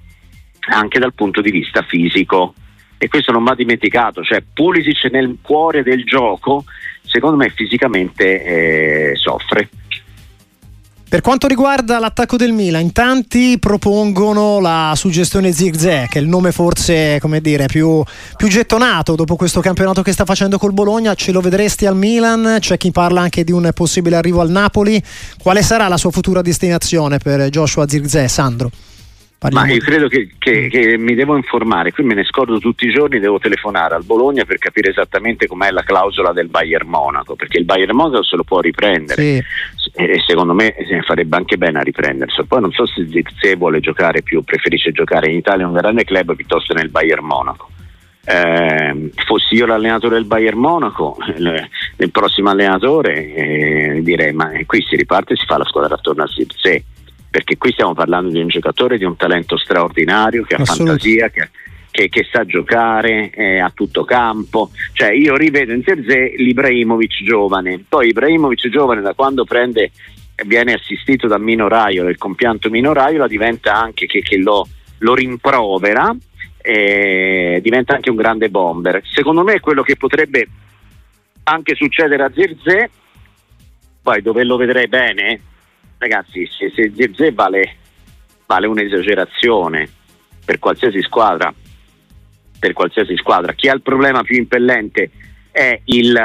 anche 0.69 0.99
dal 0.99 1.13
punto 1.13 1.41
di 1.41 1.51
vista 1.51 1.83
fisico 1.83 2.53
e 2.97 3.07
questo 3.09 3.31
non 3.31 3.43
va 3.43 3.53
dimenticato 3.53 4.23
cioè 4.23 4.41
Pulisic 4.53 5.11
nel 5.11 5.37
cuore 5.41 5.83
del 5.83 6.03
gioco 6.05 6.63
secondo 7.01 7.37
me 7.37 7.49
fisicamente 7.49 9.11
eh, 9.11 9.15
soffre 9.15 9.69
per 11.09 11.21
quanto 11.21 11.47
riguarda 11.47 11.99
l'attacco 11.99 12.35
del 12.35 12.51
Milan, 12.51 12.81
in 12.81 12.91
tanti 12.91 13.57
propongono 13.59 14.59
la 14.59 14.91
suggestione 14.93 15.53
Zirze, 15.53 16.07
che 16.09 16.19
è 16.19 16.21
il 16.21 16.27
nome 16.27 16.51
forse 16.51 17.17
come 17.21 17.39
dire, 17.39 17.67
più, 17.67 18.03
più, 18.35 18.47
gettonato 18.49 19.15
dopo 19.15 19.37
questo 19.37 19.61
campionato 19.61 20.01
che 20.01 20.11
sta 20.11 20.25
facendo 20.25 20.57
col 20.57 20.73
Bologna. 20.73 21.13
Ce 21.13 21.31
lo 21.31 21.39
vedresti 21.39 21.85
al 21.85 21.95
Milan? 21.95 22.57
C'è 22.59 22.75
chi 22.75 22.91
parla 22.91 23.21
anche 23.21 23.45
di 23.45 23.53
un 23.53 23.69
possibile 23.73 24.17
arrivo 24.17 24.41
al 24.41 24.49
Napoli. 24.49 25.01
Quale 25.41 25.61
sarà 25.61 25.87
la 25.87 25.97
sua 25.97 26.11
futura 26.11 26.41
destinazione 26.41 27.19
per 27.19 27.47
Joshua 27.49 27.87
Zirze, 27.87 28.27
Sandro? 28.27 28.69
Parliamo. 29.39 29.67
Ma 29.67 29.71
io 29.71 29.79
credo 29.79 30.07
che, 30.07 30.31
che, 30.39 30.67
che, 30.67 30.97
mi 30.97 31.13
devo 31.13 31.35
informare, 31.35 31.91
qui 31.91 32.03
me 32.03 32.15
ne 32.15 32.23
scordo 32.23 32.57
tutti 32.57 32.87
i 32.87 32.91
giorni, 32.91 33.19
devo 33.19 33.37
telefonare 33.37 33.93
al 33.93 34.03
Bologna 34.03 34.45
per 34.45 34.57
capire 34.57 34.89
esattamente 34.89 35.45
com'è 35.45 35.69
la 35.69 35.83
clausola 35.83 36.33
del 36.33 36.47
Bayern 36.47 36.89
Monaco, 36.89 37.35
perché 37.35 37.59
il 37.59 37.65
Bayern 37.65 37.95
Monaco 37.95 38.23
se 38.23 38.35
lo 38.35 38.43
può 38.43 38.61
riprendere 38.61 39.21
sì. 39.21 39.43
E 39.97 40.21
secondo 40.27 40.53
me 40.53 40.75
farebbe 41.03 41.35
anche 41.35 41.57
bene 41.57 41.79
a 41.79 41.81
riprendersi. 41.81 42.43
Poi 42.45 42.61
non 42.61 42.71
so 42.71 42.85
se 42.85 43.07
Zirze 43.09 43.55
vuole 43.55 43.79
giocare 43.79 44.21
più, 44.21 44.43
preferisce 44.43 44.91
giocare 44.91 45.31
in 45.31 45.37
Italia 45.37 45.65
un 45.65 45.73
grande 45.73 46.03
club 46.03 46.35
piuttosto 46.35 46.73
nel 46.73 46.89
Bayern 46.89 47.25
Monaco. 47.25 47.69
Eh, 48.23 49.11
fossi 49.25 49.55
io 49.55 49.65
l'allenatore 49.65 50.15
del 50.15 50.25
Bayern 50.25 50.59
Monaco, 50.59 51.17
il, 51.35 51.67
il 51.97 52.11
prossimo 52.11 52.49
allenatore, 52.49 53.33
eh, 53.33 54.01
direi 54.03 54.33
ma 54.33 54.51
qui 54.65 54.83
si 54.87 54.95
riparte 54.95 55.33
e 55.33 55.37
si 55.37 55.45
fa 55.45 55.57
la 55.57 55.65
squadra 55.65 55.95
attorno 55.95 56.23
a 56.23 56.27
Zirze 56.27 56.83
perché 57.29 57.57
qui 57.57 57.71
stiamo 57.71 57.93
parlando 57.93 58.31
di 58.31 58.39
un 58.39 58.47
giocatore 58.47 58.97
di 58.97 59.03
un 59.03 59.15
talento 59.15 59.57
straordinario 59.57 60.43
che 60.43 60.55
ha 60.55 60.63
fantasia, 60.63 61.29
che, 61.29 61.49
che, 61.97 62.09
che, 62.09 62.27
sa 62.31 62.45
giocare 62.45 63.31
eh, 63.31 63.57
a 63.57 63.71
tutto 63.73 64.05
campo. 64.05 64.69
Cioè 64.93 65.11
io 65.13 65.35
rivedo 65.35 65.73
in 65.73 65.83
Terzé 65.83 66.35
l'Ibrahimovic 66.37 67.23
giovane, 67.23 67.83
poi 67.89 68.09
Ibrahimovic 68.09 68.69
giovane 68.69 69.01
da 69.01 69.15
quando 69.15 69.45
prende, 69.45 69.89
viene 70.45 70.73
assistito 70.73 71.25
da 71.25 71.39
Mino 71.39 71.67
Raiola, 71.67 72.11
il 72.11 72.19
compianto 72.19 72.69
Mino 72.69 72.93
Raiola 72.93 73.27
diventa 73.27 73.73
anche 73.73 74.05
che, 74.05 74.21
che 74.21 74.37
lo, 74.37 74.67
lo 74.99 75.15
rimprovera, 75.15 76.15
eh, 76.61 77.59
diventa 77.63 77.95
anche 77.95 78.11
un 78.11 78.15
grande 78.15 78.49
bomber. 78.49 79.01
Secondo 79.03 79.43
me 79.43 79.59
quello 79.59 79.81
che 79.81 79.95
potrebbe 79.95 80.47
anche 81.45 81.73
succedere 81.73 82.23
a 82.23 82.31
Zirze, 82.31 82.91
poi 84.03 84.21
dove 84.21 84.43
lo 84.43 84.55
vedrei 84.57 84.87
bene 84.87 85.41
ragazzi, 85.97 86.47
se, 86.47 86.71
se 86.75 86.91
Zirze 86.95 87.31
vale, 87.31 87.75
vale 88.45 88.67
un'esagerazione 88.67 89.89
per 90.45 90.59
qualsiasi 90.59 91.01
squadra, 91.01 91.51
per 92.59 92.73
qualsiasi 92.73 93.15
squadra. 93.17 93.53
Chi 93.53 93.69
ha 93.69 93.73
il 93.73 93.81
problema 93.81 94.23
più 94.23 94.37
impellente 94.37 95.11
è 95.51 95.79
il 95.85 96.19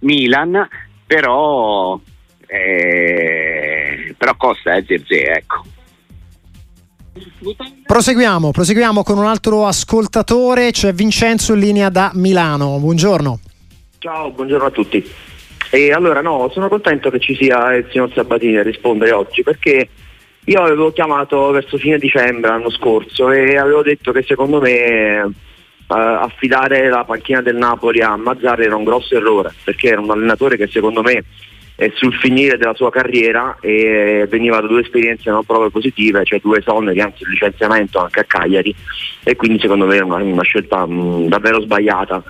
Milan, 0.00 0.68
però, 1.06 1.98
eh, 2.46 4.14
però 4.16 4.36
costa 4.36 4.74
eh, 4.74 4.84
Zirze, 4.86 5.24
ecco. 5.24 5.64
Proseguiamo, 7.86 8.52
proseguiamo 8.52 9.02
con 9.02 9.18
un 9.18 9.26
altro 9.26 9.66
ascoltatore, 9.66 10.70
c'è 10.70 10.92
Vincenzo 10.92 11.52
in 11.52 11.60
linea 11.60 11.88
da 11.90 12.10
Milano. 12.14 12.78
Buongiorno. 12.78 13.40
Ciao, 13.98 14.30
buongiorno 14.30 14.66
a 14.66 14.70
tutti. 14.70 15.04
E 15.70 15.92
allora 15.92 16.20
no, 16.20 16.50
sono 16.52 16.68
contento 16.68 17.10
che 17.10 17.18
ci 17.18 17.34
sia 17.34 17.74
il 17.74 17.86
signor 17.90 18.10
Sabatini 18.12 18.56
a 18.56 18.62
rispondere 18.62 19.12
oggi 19.12 19.42
perché 19.42 19.88
io 20.44 20.60
avevo 20.60 20.92
chiamato 20.92 21.50
verso 21.50 21.78
fine 21.78 21.98
dicembre 21.98 22.50
l'anno 22.50 22.70
scorso 22.70 23.30
e 23.30 23.56
avevo 23.56 23.82
detto 23.82 24.10
che 24.12 24.22
secondo 24.22 24.60
me 24.60 25.32
affidare 25.86 26.88
la 26.88 27.04
panchina 27.04 27.42
del 27.42 27.56
Napoli 27.56 28.00
a 28.00 28.16
Mazzarri 28.16 28.64
era 28.64 28.76
un 28.76 28.84
grosso 28.84 29.14
errore 29.14 29.52
perché 29.62 29.88
era 29.88 30.00
un 30.00 30.10
allenatore 30.10 30.56
che 30.56 30.66
secondo 30.66 31.02
me 31.02 31.24
è 31.74 31.90
sul 31.94 32.14
finire 32.14 32.56
della 32.56 32.74
sua 32.74 32.90
carriera 32.90 33.56
e 33.60 34.26
veniva 34.30 34.60
da 34.60 34.66
due 34.66 34.82
esperienze 34.82 35.30
non 35.30 35.44
proprio 35.44 35.70
positive, 35.70 36.24
cioè 36.24 36.40
due 36.40 36.60
sonne, 36.62 37.00
anzi 37.00 37.22
il 37.22 37.30
licenziamento 37.30 37.98
anche 37.98 38.20
a 38.20 38.24
Cagliari 38.24 38.74
e 39.24 39.36
quindi 39.36 39.58
secondo 39.58 39.86
me 39.86 39.96
era 39.96 40.04
una, 40.04 40.22
una 40.22 40.42
scelta 40.42 40.86
mh, 40.86 41.28
davvero 41.28 41.60
sbagliata. 41.60 42.22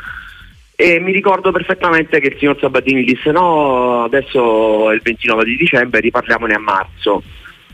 E 0.75 0.99
mi 1.01 1.13
ricordo 1.13 1.53
perfettamente 1.53 2.19
che 2.19 2.29
il 2.29 2.39
signor 2.39 2.59
Sabatini 2.59 3.05
disse 3.05 3.31
no, 3.31 4.05
adesso 4.05 4.91
è 4.91 4.95
il 4.95 5.03
29 5.03 5.45
di 5.45 5.57
dicembre, 5.57 6.01
riparliamone 6.01 6.55
a 6.55 6.59
marzo. 6.59 7.23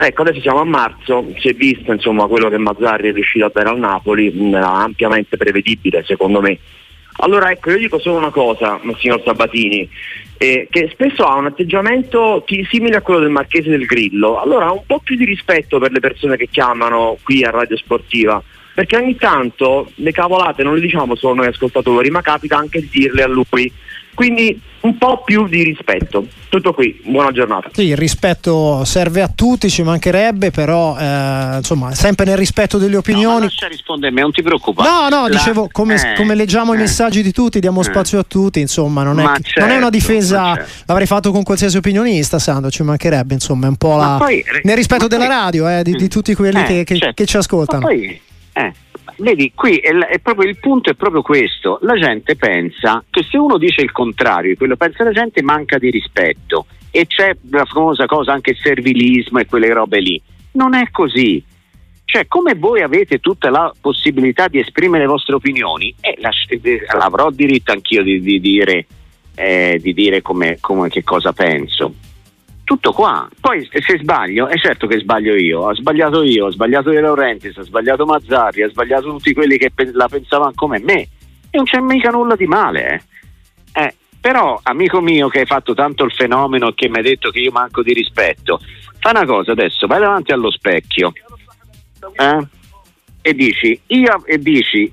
Ecco, 0.01 0.23
adesso 0.23 0.41
siamo 0.41 0.61
a 0.61 0.65
marzo, 0.65 1.33
si 1.39 1.49
è 1.49 1.55
visto 1.55 1.93
insomma, 1.93 2.29
quello 2.29 2.49
che 2.49 2.57
Mazzarri 2.57 3.09
è 3.09 3.13
riuscito 3.13 3.47
a 3.47 3.51
dare 3.53 3.71
al 3.71 3.81
Napoli, 3.81 4.33
era 4.53 4.75
ampiamente 4.75 5.37
prevedibile 5.37 6.05
secondo 6.05 6.41
me. 6.41 6.57
Allora 7.21 7.51
ecco, 7.51 7.71
io 7.71 7.79
dico 7.79 7.99
solo 7.99 8.19
una 8.19 8.31
cosa, 8.31 8.81
signor 9.01 9.21
Sabatini, 9.25 9.89
eh, 10.39 10.69
che 10.71 10.89
spesso 10.93 11.25
ha 11.25 11.35
un 11.35 11.47
atteggiamento 11.47 12.45
simile 12.71 12.97
a 12.97 13.01
quello 13.01 13.19
del 13.19 13.31
Marchese 13.31 13.71
del 13.71 13.87
Grillo. 13.87 14.41
Allora 14.41 14.71
un 14.71 14.83
po' 14.87 15.01
più 15.01 15.17
di 15.17 15.25
rispetto 15.25 15.81
per 15.81 15.91
le 15.91 15.99
persone 15.99 16.37
che 16.37 16.47
chiamano 16.49 17.19
qui 17.25 17.43
a 17.43 17.51
Radio 17.51 17.77
Sportiva 17.77 18.41
perché 18.79 18.97
ogni 18.97 19.17
tanto 19.17 19.91
le 19.97 20.13
cavolate 20.13 20.63
non 20.63 20.77
le 20.77 20.81
diciamo 20.81 21.17
solo 21.17 21.35
noi 21.35 21.49
ascoltatori, 21.49 22.11
ma 22.11 22.21
capita 22.21 22.59
anche 22.59 22.79
di 22.79 22.89
dirle 22.89 23.25
a 23.25 23.27
lui. 23.27 23.73
Quindi 24.19 24.61
un 24.81 24.99
po' 24.99 25.23
più 25.23 25.47
di 25.47 25.63
rispetto. 25.63 26.27
Tutto 26.49 26.75
qui, 26.75 27.01
buona 27.05 27.31
giornata. 27.31 27.71
Sì, 27.73 27.83
il 27.83 27.97
rispetto 27.97 28.85
serve 28.85 29.23
a 29.23 29.31
tutti, 29.33 29.71
ci 29.71 29.85
mancherebbe, 29.85 30.51
però 30.51 30.99
eh, 30.99 31.59
insomma, 31.59 31.95
sempre 31.95 32.25
nel 32.25 32.37
rispetto 32.37 32.79
delle 32.79 32.97
opinioni. 32.97 33.47
No, 33.47 33.95
a 33.95 34.11
me, 34.11 34.21
non 34.21 34.33
ti 34.33 34.43
preoccupare. 34.43 34.89
No, 34.89 35.09
no, 35.09 35.29
La... 35.29 35.29
dicevo, 35.29 35.69
come, 35.71 35.95
eh, 35.95 36.17
come 36.17 36.35
leggiamo 36.35 36.73
eh, 36.73 36.77
i 36.77 36.79
messaggi 36.81 37.23
di 37.23 37.31
tutti, 37.31 37.61
diamo 37.61 37.81
eh. 37.83 37.85
spazio 37.85 38.19
a 38.19 38.25
tutti, 38.25 38.59
insomma, 38.59 39.05
non 39.05 39.21
è, 39.21 39.25
certo, 39.41 39.61
non 39.61 39.69
è 39.69 39.77
una 39.77 39.83
certo, 39.83 39.91
difesa, 39.91 40.55
certo. 40.57 40.71
l'avrei 40.87 41.07
fatto 41.07 41.31
con 41.31 41.45
qualsiasi 41.45 41.77
opinionista, 41.77 42.41
Sandro, 42.41 42.73
ci 42.73 42.83
mancherebbe, 42.83 43.35
insomma, 43.35 43.67
è 43.67 43.69
un 43.69 43.77
po' 43.77 43.97
la... 43.99 44.17
Poi, 44.19 44.45
nel 44.65 44.75
rispetto 44.75 45.07
della 45.07 45.27
poi, 45.27 45.33
radio, 45.33 45.69
eh, 45.69 45.85
di, 45.85 45.93
di, 45.93 46.09
tutti 46.09 46.35
quelli 46.35 46.59
eh, 46.59 46.65
che, 46.65 46.83
che, 46.83 46.97
certo. 46.97 47.15
che, 47.15 47.25
ci 47.25 47.37
ascoltano. 47.37 47.83
Ma 47.83 47.87
poi, 47.87 48.21
eh, 48.53 48.73
vedi, 49.19 49.53
qui 49.55 49.77
è, 49.77 49.93
è, 49.93 50.19
proprio 50.19 50.49
il 50.49 50.59
punto 50.59 50.91
è 50.91 50.95
proprio 50.95 51.23
questo. 51.23 51.79
La 51.83 51.95
gente 51.95 52.37
pensa 52.37 53.03
che 53.11 53.25
se 53.29 53.37
uno 53.37 53.59
dice 53.59 53.83
il 53.83 53.93
contrario 53.93 54.51
di 54.51 54.57
quello 54.57 54.77
pensa 54.77 55.05
la 55.05 55.13
gente 55.13 55.43
manca 55.43 55.79
di 55.79 55.91
rispetto 55.91 56.67
e 56.91 57.07
c'è 57.07 57.37
la 57.51 57.65
famosa 57.65 58.07
cosa 58.07 58.33
anche 58.33 58.51
il 58.51 58.59
servilismo 58.59 59.39
e 59.39 59.47
quelle 59.47 59.73
robe 59.73 60.01
lì. 60.01 60.21
Non 60.53 60.75
è 60.75 60.91
così. 60.91 61.43
Cioè, 62.05 62.27
come 62.27 62.55
voi 62.55 62.81
avete 62.81 63.19
tutta 63.19 63.51
la 63.51 63.71
possibilità 63.79 64.49
di 64.49 64.59
esprimere 64.59 65.05
le 65.05 65.11
vostre 65.11 65.35
opinioni, 65.35 65.95
eh, 66.01 66.17
eh, 66.63 66.87
avrò 66.99 67.31
diritto 67.31 67.71
anch'io 67.73 68.03
di, 68.03 68.21
di 68.21 68.41
dire, 68.41 68.87
eh, 69.35 69.79
di 69.79 69.93
dire 69.93 70.23
come, 70.23 70.57
come, 70.59 70.89
che 70.89 71.05
cosa 71.05 71.35
penso. 71.35 71.93
Tutto 72.69 72.93
qua. 72.93 73.27
Poi 73.41 73.67
se 73.73 73.99
sbaglio, 73.99 74.47
è 74.47 74.59
certo 74.59 74.87
che 74.87 74.99
sbaglio 74.99 75.35
io. 75.35 75.61
Ho 75.61 75.75
sbagliato 75.75 76.23
io, 76.23 76.45
ho 76.45 76.51
sbagliato 76.51 76.91
De 76.91 77.01
Laurentiis, 77.01 77.57
ho 77.57 77.63
sbagliato 77.63 78.05
Mazzarri, 78.05 78.63
ho 78.63 78.69
sbagliato 78.69 79.09
tutti 79.09 79.33
quelli 79.33 79.57
che 79.57 79.73
la 79.93 80.07
pensavano 80.07 80.53
come 80.55 80.79
me. 80.79 81.01
E 81.49 81.57
non 81.57 81.65
c'è 81.65 81.81
mica 81.81 82.11
nulla 82.11 82.37
di 82.37 82.45
male. 82.45 83.03
Eh. 83.73 83.85
Eh, 83.85 83.95
però, 84.21 84.61
amico 84.63 85.01
mio 85.01 85.29
che 85.29 85.41
hai 85.41 85.47
fatto 85.47 85.73
tanto 85.73 86.05
il 86.05 86.13
fenomeno 86.13 86.69
e 86.69 86.75
che 86.75 86.91
mi 86.91 86.99
hai 86.99 87.05
detto 87.05 87.31
che 87.31 87.39
io 87.39 87.53
manco 87.53 87.83
di 87.83 87.95
rispetto, 87.95 88.61
fa 88.99 89.13
una 89.13 89.25
cosa 89.25 89.53
adesso, 89.53 89.87
vai 89.87 90.01
davanti 90.01 90.33
allo 90.33 90.51
specchio 90.51 91.11
eh? 92.13 92.47
e 93.23 93.33
dici, 93.33 93.81
io, 93.87 94.27
e 94.27 94.37
dici, 94.37 94.93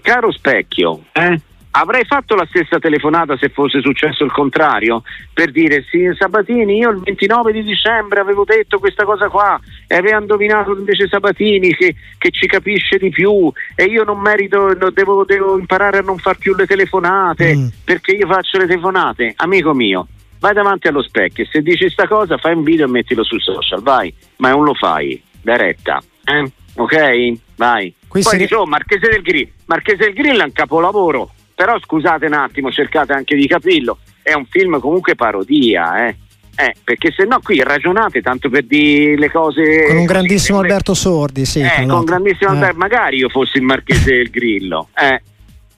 caro 0.00 0.30
specchio, 0.30 1.06
eh? 1.10 1.40
Avrei 1.72 2.04
fatto 2.04 2.34
la 2.34 2.46
stessa 2.48 2.78
telefonata 2.78 3.36
se 3.36 3.48
fosse 3.50 3.80
successo 3.80 4.24
il 4.24 4.32
contrario 4.32 5.02
per 5.32 5.50
dire 5.50 5.84
sì 5.88 6.08
Sabatini 6.16 6.78
io 6.78 6.90
il 6.90 7.00
29 7.00 7.52
di 7.52 7.62
dicembre 7.62 8.20
avevo 8.20 8.44
detto 8.44 8.78
questa 8.78 9.04
cosa 9.04 9.28
qua 9.28 9.60
e 9.86 9.96
aveva 9.96 10.18
indovinato 10.18 10.76
invece 10.76 11.08
Sabatini 11.08 11.74
che, 11.74 11.94
che, 12.16 12.30
ci 12.30 12.46
capisce 12.46 12.98
di 12.98 13.10
più 13.10 13.50
e 13.74 13.84
io 13.84 14.04
non 14.04 14.20
merito 14.20 14.74
devo, 14.92 15.24
devo 15.24 15.58
imparare 15.58 15.98
a 15.98 16.02
non 16.02 16.18
far 16.18 16.38
più 16.38 16.54
le 16.54 16.66
telefonate 16.66 17.54
mm. 17.54 17.66
perché 17.84 18.12
io 18.12 18.26
faccio 18.26 18.58
le 18.58 18.66
telefonate 18.66 19.34
amico 19.36 19.74
mio 19.74 20.08
vai 20.40 20.54
davanti 20.54 20.88
allo 20.88 21.02
specchio 21.02 21.44
e 21.44 21.48
se 21.50 21.62
dici 21.62 21.88
sta 21.90 22.06
cosa 22.06 22.38
fai 22.38 22.54
un 22.54 22.62
video 22.62 22.86
e 22.86 22.90
mettilo 22.90 23.24
sul 23.24 23.42
social 23.42 23.82
vai 23.82 24.12
ma 24.36 24.50
non 24.50 24.64
lo 24.64 24.74
fai 24.74 25.22
da 25.42 25.56
retta 25.56 26.00
eh? 26.24 26.50
ok? 26.78 27.32
Vai. 27.56 27.92
Qui 28.06 28.22
Poi 28.22 28.38
dice, 28.38 28.54
oh, 28.54 28.66
Marchese 28.66 29.08
del 29.08 29.22
Grill. 29.22 29.50
Marchese 29.66 30.04
del 30.04 30.12
Grill 30.14 30.40
è 30.40 30.44
un 30.44 30.52
capolavoro, 30.52 31.32
però 31.58 31.76
scusate 31.80 32.26
un 32.26 32.34
attimo, 32.34 32.70
cercate 32.70 33.12
anche 33.12 33.34
di 33.34 33.48
capirlo. 33.48 33.98
È 34.22 34.32
un 34.32 34.44
film 34.44 34.78
comunque 34.78 35.16
parodia, 35.16 36.06
eh? 36.06 36.16
Eh, 36.54 36.74
perché 36.84 37.10
se 37.10 37.24
no 37.24 37.40
qui 37.42 37.60
ragionate 37.64 38.22
tanto 38.22 38.48
per 38.48 38.62
dire 38.62 39.16
le 39.16 39.28
cose. 39.28 39.86
Con 39.88 39.96
un 39.96 40.04
grandissimo. 40.04 40.60
Alberto 40.60 40.94
Sordi, 40.94 41.44
sì. 41.44 41.58
Eh, 41.58 41.84
con 41.84 41.90
un 41.90 42.04
grandissimo 42.04 42.52
eh. 42.52 42.54
Alberto, 42.54 42.76
magari 42.76 43.16
io 43.16 43.28
fossi 43.28 43.56
il 43.56 43.64
marchese 43.64 44.04
del 44.04 44.30
Grillo. 44.30 44.90
Eh. 44.96 45.20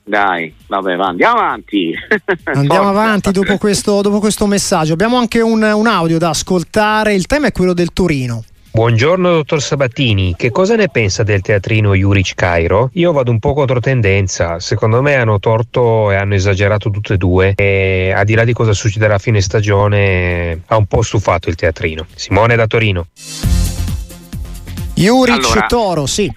Dai, 0.05 0.53
vabbè, 0.67 0.97
va, 0.97 1.07
andiamo 1.07 1.39
avanti. 1.39 1.95
Andiamo 2.45 2.89
avanti 2.89 3.31
dopo 3.31 3.57
questo, 3.57 4.03
dopo 4.03 4.19
questo, 4.19 4.47
messaggio. 4.47 4.93
Abbiamo 4.93 5.17
anche 5.17 5.41
un, 5.41 5.63
un 5.63 5.87
audio 5.87 6.19
da 6.19 6.29
ascoltare. 6.29 7.15
Il 7.15 7.25
tema 7.25 7.47
è 7.47 7.53
quello 7.53 7.73
del 7.73 7.95
Torino. 7.95 8.45
Buongiorno 8.73 9.33
dottor 9.33 9.61
Sabatini, 9.61 10.37
che 10.37 10.53
cosa 10.53 10.77
ne 10.77 10.89
pensa 10.89 11.25
del 11.25 11.41
teatrino 11.41 11.93
Juric 11.93 12.35
Cairo? 12.37 12.91
Io 12.95 13.11
vado 13.11 13.33
un 13.33 13.41
po' 13.41 13.53
contro 13.53 13.81
tendenza, 13.81 14.61
secondo 14.61 15.03
me 15.03 15.17
hanno 15.17 15.41
torto 15.41 16.13
e 16.13 16.15
hanno 16.15 16.35
esagerato 16.35 16.89
tutte 16.89 17.15
e 17.15 17.17
due 17.17 17.55
e 17.57 18.13
al 18.15 18.25
di 18.25 18.35
là 18.35 18.45
di 18.45 18.53
cosa 18.53 18.73
succederà 18.73 19.15
a 19.15 19.19
fine 19.19 19.41
stagione 19.41 20.63
ha 20.67 20.77
un 20.77 20.87
po' 20.87 21.03
stufato 21.03 21.49
il 21.49 21.57
teatrino. 21.57 22.07
Simone 22.15 22.55
da 22.55 22.69
Torino. 22.69 23.09
Juric 24.95 25.45
allora, 25.45 25.67
Toro, 25.67 26.07
sì. 26.07 26.33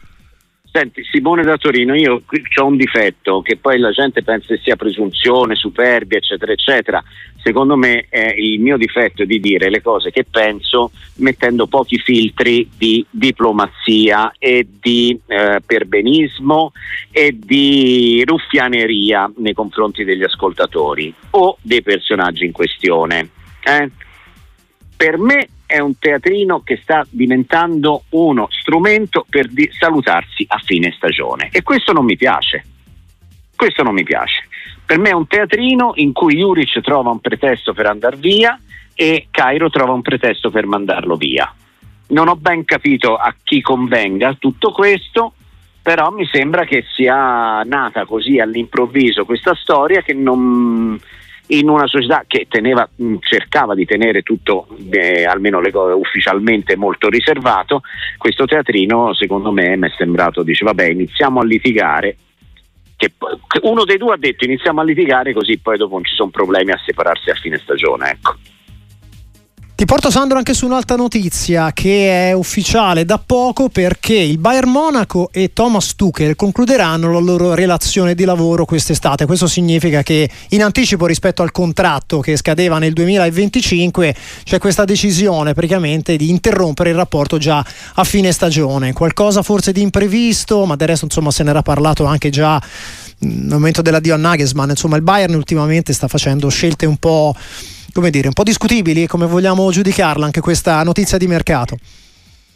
Senti, 0.71 1.03
Simone 1.03 1.43
da 1.43 1.57
Torino, 1.57 1.93
io 1.93 2.23
ho 2.59 2.65
un 2.65 2.77
difetto 2.77 3.43
che 3.43 3.57
poi 3.57 3.77
la 3.77 3.91
gente 3.91 4.23
pensa 4.23 4.55
sia 4.59 4.75
presunzione, 4.75 5.53
superbia, 5.53 6.17
eccetera, 6.17 6.51
eccetera. 6.51 7.03
Secondo 7.43 7.75
me 7.75 8.05
è 8.07 8.33
il 8.37 8.61
mio 8.61 8.77
difetto 8.77 9.25
di 9.25 9.41
dire 9.41 9.69
le 9.69 9.81
cose 9.81 10.11
che 10.11 10.23
penso 10.23 10.91
mettendo 11.15 11.67
pochi 11.67 11.99
filtri 11.99 12.69
di 12.77 13.05
diplomazia 13.09 14.33
e 14.39 14.65
di 14.79 15.19
eh, 15.27 15.59
perbenismo 15.63 16.71
e 17.11 17.37
di 17.37 18.23
ruffianeria 18.25 19.29
nei 19.35 19.53
confronti 19.53 20.05
degli 20.05 20.23
ascoltatori 20.23 21.13
o 21.31 21.57
dei 21.61 21.81
personaggi 21.81 22.45
in 22.45 22.53
questione. 22.53 23.29
Eh? 23.61 23.91
Per 24.95 25.17
me 25.17 25.47
è 25.65 25.79
un 25.79 25.97
teatrino 25.99 26.61
che 26.61 26.79
sta 26.81 27.05
diventando 27.09 28.03
uno 28.11 28.47
strumento 28.51 29.25
per 29.29 29.49
di- 29.49 29.69
salutarsi 29.77 30.45
a 30.47 30.59
fine 30.63 30.93
stagione 30.95 31.49
e 31.51 31.61
questo 31.61 31.91
non 31.91 32.05
mi 32.05 32.15
piace. 32.15 32.63
Questo 33.53 33.83
non 33.83 33.93
mi 33.93 34.03
piace. 34.03 34.47
Per 34.85 34.99
me 34.99 35.09
è 35.09 35.13
un 35.13 35.27
teatrino 35.27 35.93
in 35.95 36.13
cui 36.13 36.37
Juric 36.37 36.81
trova 36.81 37.09
un 37.09 37.19
pretesto 37.19 37.73
per 37.73 37.85
andare 37.85 38.17
via 38.17 38.59
e 38.93 39.27
Cairo 39.31 39.69
trova 39.69 39.93
un 39.93 40.01
pretesto 40.01 40.51
per 40.51 40.65
mandarlo 40.65 41.15
via. 41.15 41.51
Non 42.07 42.27
ho 42.27 42.35
ben 42.35 42.63
capito 42.65 43.15
a 43.15 43.33
chi 43.43 43.61
convenga 43.61 44.35
tutto 44.39 44.71
questo, 44.71 45.33
però 45.81 46.11
mi 46.11 46.25
sembra 46.31 46.63
che 46.65 46.85
sia 46.95 47.61
nata 47.63 48.05
così 48.05 48.39
all'improvviso 48.39 49.25
questa 49.25 49.55
storia 49.55 50.01
che 50.01 50.13
non, 50.13 50.99
in 51.47 51.69
una 51.69 51.87
società 51.87 52.23
che 52.25 52.47
teneva, 52.49 52.87
mm, 53.01 53.15
cercava 53.19 53.75
di 53.75 53.85
tenere 53.85 54.21
tutto, 54.21 54.67
eh, 54.91 55.25
almeno 55.25 55.59
le 55.59 55.71
ufficialmente 55.73 56.75
molto 56.75 57.09
riservato, 57.09 57.81
questo 58.17 58.45
teatrino 58.45 59.13
secondo 59.13 59.51
me 59.51 59.75
mi 59.75 59.87
è 59.87 59.91
sembrato, 59.97 60.43
dice 60.43 60.63
vabbè 60.63 60.85
iniziamo 60.85 61.41
a 61.41 61.43
litigare, 61.43 62.15
che 63.09 63.59
uno 63.63 63.83
dei 63.83 63.97
due 63.97 64.13
ha 64.13 64.17
detto 64.17 64.45
iniziamo 64.45 64.81
a 64.81 64.83
litigare 64.83 65.33
così 65.33 65.57
poi 65.57 65.77
dopo 65.77 65.93
non 65.93 66.03
ci 66.03 66.15
sono 66.15 66.29
problemi 66.29 66.71
a 66.71 66.81
separarsi 66.83 67.29
a 67.29 67.35
fine 67.35 67.57
stagione. 67.57 68.11
Ecco. 68.11 68.35
Ti 69.75 69.85
porto 69.85 70.11
Sandro 70.11 70.37
anche 70.37 70.53
su 70.53 70.67
un'altra 70.67 70.95
notizia 70.95 71.73
che 71.73 72.29
è 72.29 72.31
ufficiale 72.31 73.05
da 73.05 73.17
poco 73.17 73.69
perché 73.69 74.13
il 74.13 74.37
Bayern 74.37 74.69
Monaco 74.69 75.29
e 75.33 75.51
Thomas 75.51 75.95
Tuchel 75.95 76.35
concluderanno 76.35 77.11
la 77.11 77.19
loro 77.19 77.55
relazione 77.55 78.13
di 78.13 78.23
lavoro 78.23 78.65
quest'estate. 78.65 79.25
Questo 79.25 79.47
significa 79.47 80.03
che 80.03 80.29
in 80.49 80.61
anticipo 80.61 81.07
rispetto 81.07 81.41
al 81.41 81.51
contratto 81.51 82.19
che 82.19 82.37
scadeva 82.37 82.77
nel 82.77 82.93
2025 82.93 84.15
c'è 84.43 84.59
questa 84.59 84.85
decisione 84.85 85.53
praticamente 85.53 86.17
di 86.17 86.29
interrompere 86.29 86.91
il 86.91 86.95
rapporto 86.95 87.39
già 87.39 87.65
a 87.95 88.03
fine 88.03 88.31
stagione. 88.31 88.93
Qualcosa 88.93 89.41
forse 89.41 89.71
di 89.71 89.81
imprevisto, 89.81 90.65
ma 90.65 90.75
del 90.75 90.89
resto 90.89 91.05
insomma 91.05 91.31
se 91.31 91.41
n'era 91.41 91.63
parlato 91.63 92.05
anche 92.05 92.29
già 92.29 92.61
nel 93.17 93.47
momento 93.47 93.81
dell'addio 93.81 94.13
a 94.13 94.17
Nagelsmann. 94.17 94.69
Insomma 94.69 94.97
il 94.97 95.01
Bayern 95.01 95.33
ultimamente 95.33 95.93
sta 95.93 96.07
facendo 96.07 96.47
scelte 96.49 96.85
un 96.85 96.97
po' 96.97 97.35
come 97.93 98.09
dire, 98.09 98.27
un 98.27 98.33
po' 98.33 98.43
discutibili, 98.43 99.05
come 99.07 99.27
vogliamo 99.27 99.69
giudicarla 99.69 100.25
anche 100.25 100.41
questa 100.41 100.83
notizia 100.83 101.17
di 101.17 101.27
mercato? 101.27 101.77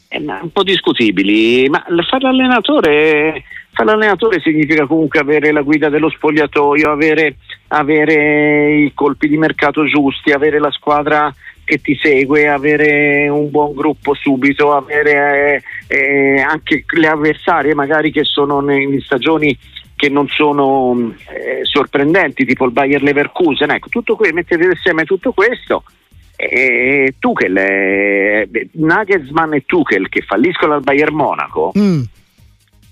Eh, 0.09 0.17
un 0.17 0.51
po' 0.51 0.63
discutibili, 0.63 1.69
ma 1.69 1.83
fare 2.09 2.23
l'allenatore, 2.23 3.43
fare 3.71 3.89
l'allenatore 3.89 4.39
significa 4.41 4.88
comunque 4.88 5.19
avere 5.19 5.51
la 5.51 5.61
guida 5.61 5.89
dello 5.89 6.09
spogliatoio, 6.09 6.89
avere, 6.89 7.35
avere 7.67 8.73
i 8.77 8.91
colpi 8.95 9.27
di 9.27 9.38
mercato 9.38 9.85
giusti, 9.85 10.31
avere 10.31 10.59
la 10.59 10.71
squadra 10.71 11.33
che 11.63 11.81
ti 11.81 11.99
segue, 12.01 12.47
avere 12.47 13.27
un 13.27 13.51
buon 13.51 13.73
gruppo 13.75 14.13
subito, 14.13 14.73
avere 14.73 15.61
eh, 15.88 15.97
eh, 15.97 16.39
anche 16.39 16.85
le 16.88 17.07
avversarie 17.07 17.75
magari 17.75 18.09
che 18.09 18.23
sono 18.23 18.59
in 18.71 18.99
stagioni 19.01 19.55
che 19.98 20.10
non 20.10 20.28
sono 20.28 21.12
eh, 21.28 21.62
sorprendenti, 21.64 22.45
tipo 22.45 22.66
il 22.66 22.72
Bayer 22.72 23.02
Leverkusen. 23.02 23.72
Ecco, 23.72 23.89
tutto 23.89 24.16
que- 24.16 24.32
mettete 24.32 24.64
insieme 24.64 25.04
tutto 25.04 25.34
questo. 25.34 25.84
E 26.36 27.16
Tuchel, 27.18 27.58
eh, 27.58 28.70
Nagelsmann 28.74 29.54
e 29.54 29.66
Tuchel 29.66 30.08
che 30.08 30.22
falliscono 30.22 30.76
al 30.76 30.84
Bayern 30.84 31.16
Monaco. 31.16 31.72
Mm. 31.78 32.02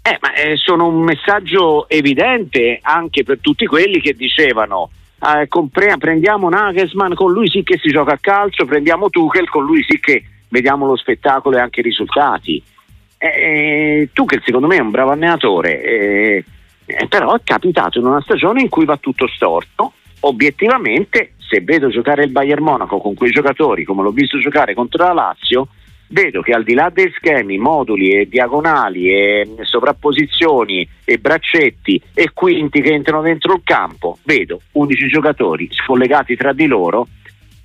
Eh, 0.01 0.17
ma, 0.19 0.33
eh, 0.33 0.57
sono 0.57 0.87
un 0.87 1.03
messaggio 1.03 1.87
evidente 1.87 2.79
anche 2.81 3.23
per 3.23 3.37
tutti 3.39 3.67
quelli 3.67 4.01
che 4.01 4.13
dicevano 4.13 4.89
eh, 5.21 5.47
compre- 5.47 5.97
prendiamo 5.97 6.49
Nagelsmann, 6.49 7.13
con 7.13 7.31
lui 7.31 7.47
sì 7.49 7.61
che 7.61 7.77
si 7.79 7.89
gioca 7.89 8.13
a 8.13 8.19
calcio, 8.19 8.65
prendiamo 8.65 9.09
Tuchel, 9.09 9.47
con 9.47 9.63
lui 9.63 9.83
sì 9.87 9.99
che 9.99 10.23
vediamo 10.49 10.87
lo 10.87 10.95
spettacolo 10.95 11.57
e 11.57 11.61
anche 11.61 11.81
i 11.81 11.83
risultati. 11.83 12.61
Eh, 13.17 14.09
Tuchel 14.11 14.41
secondo 14.43 14.67
me 14.67 14.77
è 14.77 14.81
un 14.81 14.91
bravo 14.91 15.11
allenatore, 15.11 16.43
eh, 16.85 17.07
però 17.07 17.35
è 17.35 17.41
capitato 17.43 17.99
in 17.99 18.05
una 18.05 18.21
stagione 18.21 18.61
in 18.61 18.69
cui 18.69 18.85
va 18.85 18.97
tutto 18.97 19.27
storto. 19.27 19.93
Obiettivamente, 20.21 21.33
se 21.37 21.61
vedo 21.61 21.89
giocare 21.89 22.23
il 22.23 22.31
Bayern 22.31 22.63
Monaco 22.63 22.99
con 22.99 23.13
quei 23.13 23.31
giocatori, 23.31 23.83
come 23.83 24.01
l'ho 24.01 24.11
visto 24.11 24.39
giocare 24.39 24.73
contro 24.73 25.03
la 25.03 25.13
Lazio, 25.13 25.67
vedo 26.07 26.41
che 26.41 26.53
al 26.53 26.63
di 26.63 26.73
là 26.73 26.89
dei 26.89 27.11
schemi, 27.15 27.57
moduli 27.57 28.09
e 28.09 28.27
diagonali 28.27 29.11
e 29.11 29.47
sovrapposizioni 29.61 30.87
e 31.03 31.17
braccetti 31.17 32.01
e 32.13 32.31
quinti 32.33 32.81
che 32.81 32.93
entrano 32.93 33.21
dentro 33.21 33.53
il 33.53 33.61
campo, 33.63 34.17
vedo 34.23 34.61
11 34.73 35.07
giocatori 35.07 35.69
scollegati 35.71 36.35
tra 36.35 36.53
di 36.53 36.67
loro 36.67 37.07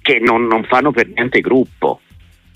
che 0.01 0.19
non, 0.19 0.47
non 0.47 0.65
fanno 0.65 0.91
per 0.91 1.09
niente 1.09 1.41
gruppo. 1.41 2.01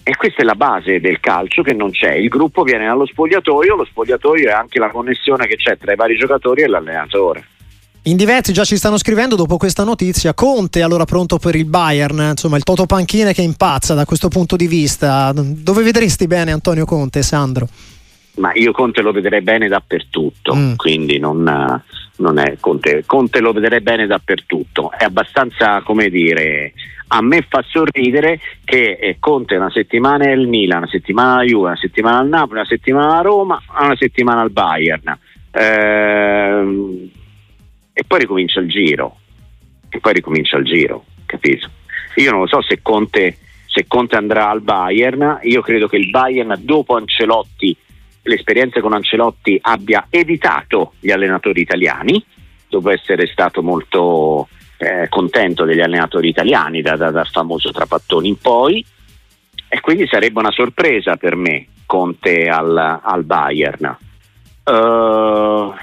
E 0.07 0.15
questa 0.17 0.43
è 0.43 0.45
la 0.45 0.55
base 0.55 1.01
del 1.01 1.19
calcio 1.19 1.63
che 1.63 1.73
non 1.73 1.91
c'è. 1.91 2.13
Il 2.13 2.29
gruppo 2.29 2.63
viene 2.63 2.85
dallo 2.85 3.07
spogliatoio, 3.07 3.75
lo 3.75 3.87
spogliatoio 3.87 4.51
è 4.51 4.53
anche 4.53 4.79
la 4.79 4.91
connessione 4.91 5.47
che 5.47 5.57
c'è 5.57 5.79
tra 5.79 5.93
i 5.93 5.97
vari 5.97 6.15
giocatori 6.17 6.61
e 6.61 6.67
l'allenatore. 6.67 7.47
In 8.03 8.17
diversi 8.17 8.53
già 8.53 8.65
ci 8.65 8.77
stanno 8.77 8.99
scrivendo 8.99 9.35
dopo 9.35 9.57
questa 9.57 9.83
notizia. 9.83 10.35
Conte 10.35 10.83
allora 10.83 11.07
pronto 11.07 11.39
per 11.39 11.55
il 11.55 11.65
Bayern, 11.65 12.33
insomma 12.33 12.59
il 12.59 12.63
Toto 12.65 12.85
Panchine 12.85 13.33
che 13.33 13.41
impazza 13.41 13.95
da 13.95 14.05
questo 14.05 14.29
punto 14.29 14.57
di 14.57 14.67
vista. 14.67 15.33
Dove 15.35 15.83
vedresti 15.83 16.27
bene 16.27 16.53
Antonio 16.53 16.85
Conte, 16.85 17.23
Sandro? 17.23 17.67
Ma 18.35 18.53
io 18.53 18.73
Conte 18.73 19.01
lo 19.01 19.11
vedrei 19.11 19.41
bene 19.41 19.69
dappertutto, 19.69 20.55
mm. 20.55 20.75
quindi 20.75 21.19
non, 21.19 21.83
non 22.17 22.39
è 22.39 22.57
Conte. 22.61 23.05
Conte 23.07 23.41
lo 23.41 23.53
vedrei 23.53 23.81
bene 23.81 24.07
dappertutto. 24.07 24.91
È 24.91 25.05
abbastanza, 25.05 25.81
come 25.83 26.09
dire, 26.09 26.73
a 27.09 27.23
me 27.23 27.47
fa 27.49 27.65
sorridere 27.67 28.41
che 28.65 28.99
eh, 29.01 29.17
Conte 29.19 29.57
una 29.57 29.71
settimana 29.71 30.25
è 30.25 30.31
il 30.31 30.49
Milan, 30.49 30.79
una 30.79 30.89
settimana 30.89 31.37
la 31.37 31.43
Juve, 31.43 31.67
una 31.67 31.77
settimana 31.77 32.19
al 32.19 32.29
Napoli, 32.29 32.59
una 32.59 32.69
settimana 32.69 33.19
a 33.19 33.23
Roma, 33.23 33.63
una 33.81 33.97
settimana 33.97 34.41
al 34.41 34.51
Bayern. 34.51 35.19
Ehm, 35.53 37.11
e 37.93 38.05
poi 38.07 38.19
ricomincia 38.19 38.61
il 38.61 38.69
giro. 38.69 39.19
E 39.89 40.01
poi 40.01 40.13
ricomincia 40.13 40.57
il 40.57 40.65
giro, 40.65 41.05
capito? 41.27 41.71
Io 42.17 42.31
non 42.31 42.41
lo 42.41 42.47
so 42.49 42.61
se 42.63 42.81
Conte, 42.83 43.39
se 43.67 43.87
Conte 43.87 44.17
andrà 44.17 44.51
al 44.51 44.61
Bayern, 44.61 45.39
io 45.43 45.63
credo 45.63 45.87
che 45.87 45.97
il 45.97 46.11
Bayern 46.11 46.57
dopo 46.61 46.97
Ancelotti, 46.97 47.77
l'esperienza 48.25 48.81
con 48.81 48.93
Ancelotti 48.93 49.59
abbia 49.61 50.07
evitato 50.11 50.95
gli 51.01 51.11
allenatori 51.11 51.61
italiani, 51.61 52.23
dopo 52.69 52.91
essere 52.91 53.27
stato 53.27 53.63
molto 53.63 54.49
eh, 54.79 55.09
contento 55.09 55.65
degli 55.65 55.81
allenatori 55.81 56.29
italiani 56.29 56.83
da, 56.83 56.97
da, 56.97 57.11
dal 57.11 57.29
famoso 57.29 57.71
Trapattoni 57.71 58.29
in 58.29 58.39
poi 58.39 58.85
e 59.69 59.81
quindi 59.81 60.07
sarebbe 60.07 60.39
una 60.39 60.51
sorpresa 60.51 61.17
per 61.17 61.37
me 61.37 61.69
Conte 61.87 62.49
al, 62.49 63.01
al 63.03 63.25
Bayern. 63.25 63.97
Uh, 64.65 65.75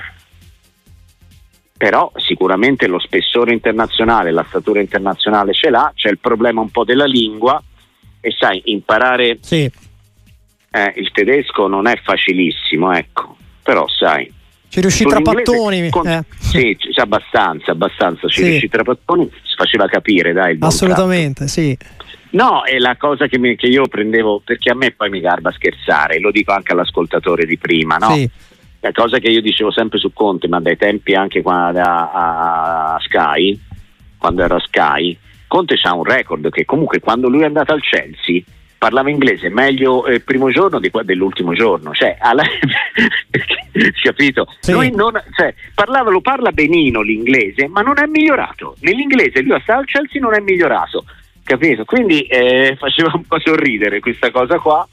però 1.77 2.11
sicuramente 2.15 2.87
lo 2.87 2.99
spessore 2.99 3.53
internazionale, 3.53 4.31
la 4.31 4.45
statura 4.47 4.81
internazionale 4.81 5.53
ce 5.53 5.69
l'ha, 5.69 5.91
c'è 5.95 6.09
il 6.09 6.19
problema 6.19 6.61
un 6.61 6.69
po' 6.69 6.83
della 6.83 7.05
lingua 7.05 7.61
e 8.19 8.31
sai, 8.37 8.61
imparare 8.65 9.37
sì. 9.41 9.71
Eh, 10.71 10.93
il 10.95 11.11
tedesco 11.11 11.67
non 11.67 11.87
è 11.87 11.99
facilissimo, 12.01 12.93
ecco, 12.93 13.35
però 13.61 13.85
sai. 13.87 14.31
Ci 14.69 14.79
riuscì 14.79 15.03
tra 15.03 15.21
pattoni? 15.21 15.89
Con, 15.89 16.07
eh. 16.07 16.23
Sì, 16.39 16.77
abbastanza, 16.95 17.71
abbastanza, 17.71 18.27
ci 18.27 18.41
sì. 18.41 18.49
riuscì 18.49 18.69
tra 18.69 18.83
pattoni, 18.83 19.29
si 19.43 19.55
faceva 19.55 19.85
capire, 19.87 20.31
dai. 20.31 20.57
Assolutamente, 20.59 21.47
sì. 21.47 21.77
No, 22.31 22.63
è 22.63 22.77
la 22.77 22.95
cosa 22.95 23.27
che, 23.27 23.37
mi, 23.37 23.57
che, 23.57 23.67
io 23.67 23.85
prendevo, 23.87 24.41
perché 24.43 24.69
a 24.69 24.75
me 24.75 24.91
poi 24.91 25.09
mi 25.09 25.19
garba 25.19 25.51
scherzare, 25.51 26.19
lo 26.19 26.31
dico 26.31 26.53
anche 26.53 26.71
all'ascoltatore 26.71 27.45
di 27.45 27.57
prima, 27.57 27.97
no? 27.97 28.13
Sì 28.13 28.29
la 28.81 28.91
cosa 28.93 29.19
che 29.19 29.27
io 29.27 29.41
dicevo 29.41 29.71
sempre 29.71 29.99
su 29.99 30.11
Conte, 30.11 30.47
ma 30.47 30.59
dai 30.59 30.75
tempi 30.75 31.13
anche 31.13 31.43
quando 31.43 31.77
era 31.77 32.11
a 32.11 32.99
Sky, 32.99 33.59
quando 34.17 34.43
era 34.43 34.55
a 34.55 34.59
Sky, 34.59 35.15
Conte 35.47 35.75
ha 35.83 35.93
un 35.93 36.03
record 36.03 36.49
che 36.49 36.65
comunque 36.65 36.99
quando 36.99 37.29
lui 37.29 37.41
è 37.41 37.45
andato 37.45 37.73
al 37.73 37.81
Chelsea 37.81 38.41
parlava 38.81 39.11
inglese 39.11 39.49
meglio 39.49 40.07
il 40.07 40.23
primo 40.23 40.49
giorno 40.49 40.79
di, 40.79 40.89
dell'ultimo 41.03 41.53
giorno, 41.53 41.93
cioè, 41.93 42.17
alla, 42.19 42.41
capito? 44.01 44.47
Sì. 44.59 44.71
Lui 44.71 44.89
non, 44.89 45.11
cioè, 45.35 45.53
parlava, 45.75 46.09
lo 46.09 46.19
parla 46.19 46.51
benino 46.51 47.01
l'inglese, 47.01 47.67
ma 47.67 47.81
non 47.81 47.99
è 47.99 48.07
migliorato. 48.07 48.75
Nell'inglese 48.79 49.43
lui 49.43 49.53
al 49.53 49.85
Chelsea 49.85 50.19
non 50.19 50.33
è 50.33 50.39
migliorato, 50.39 51.05
capito? 51.43 51.85
Quindi 51.85 52.21
eh, 52.21 52.75
faceva 52.79 53.11
un 53.13 53.23
po' 53.23 53.39
sorridere 53.39 53.99
questa 53.99 54.31
cosa 54.31 54.57
qua, 54.57 54.87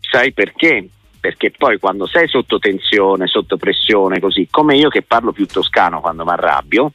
sai 0.00 0.32
perché? 0.32 0.88
perché 1.20 1.52
poi 1.56 1.78
quando 1.78 2.06
sei 2.06 2.26
sotto 2.26 2.58
tensione, 2.58 3.28
sotto 3.28 3.56
pressione, 3.56 4.18
così 4.18 4.48
come 4.50 4.74
io 4.74 4.88
che 4.88 5.02
parlo 5.02 5.30
più 5.30 5.46
toscano 5.46 6.00
quando 6.00 6.24
mi 6.24 6.30
arrabbio, 6.30 6.90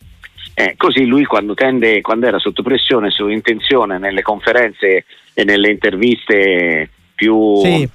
eh, 0.60 0.74
così 0.76 1.06
lui 1.06 1.24
quando, 1.26 1.54
tende, 1.54 2.02
quando 2.02 2.26
era 2.26 2.40
sotto 2.40 2.64
pressione, 2.64 3.12
su 3.12 3.28
intenzione 3.28 4.00
nelle 4.00 4.24
conferenze 4.24 5.06
e 5.32 5.44
nelle 5.44 5.70
interviste 5.70 6.90
più 7.14 7.62
sì. 7.62 7.88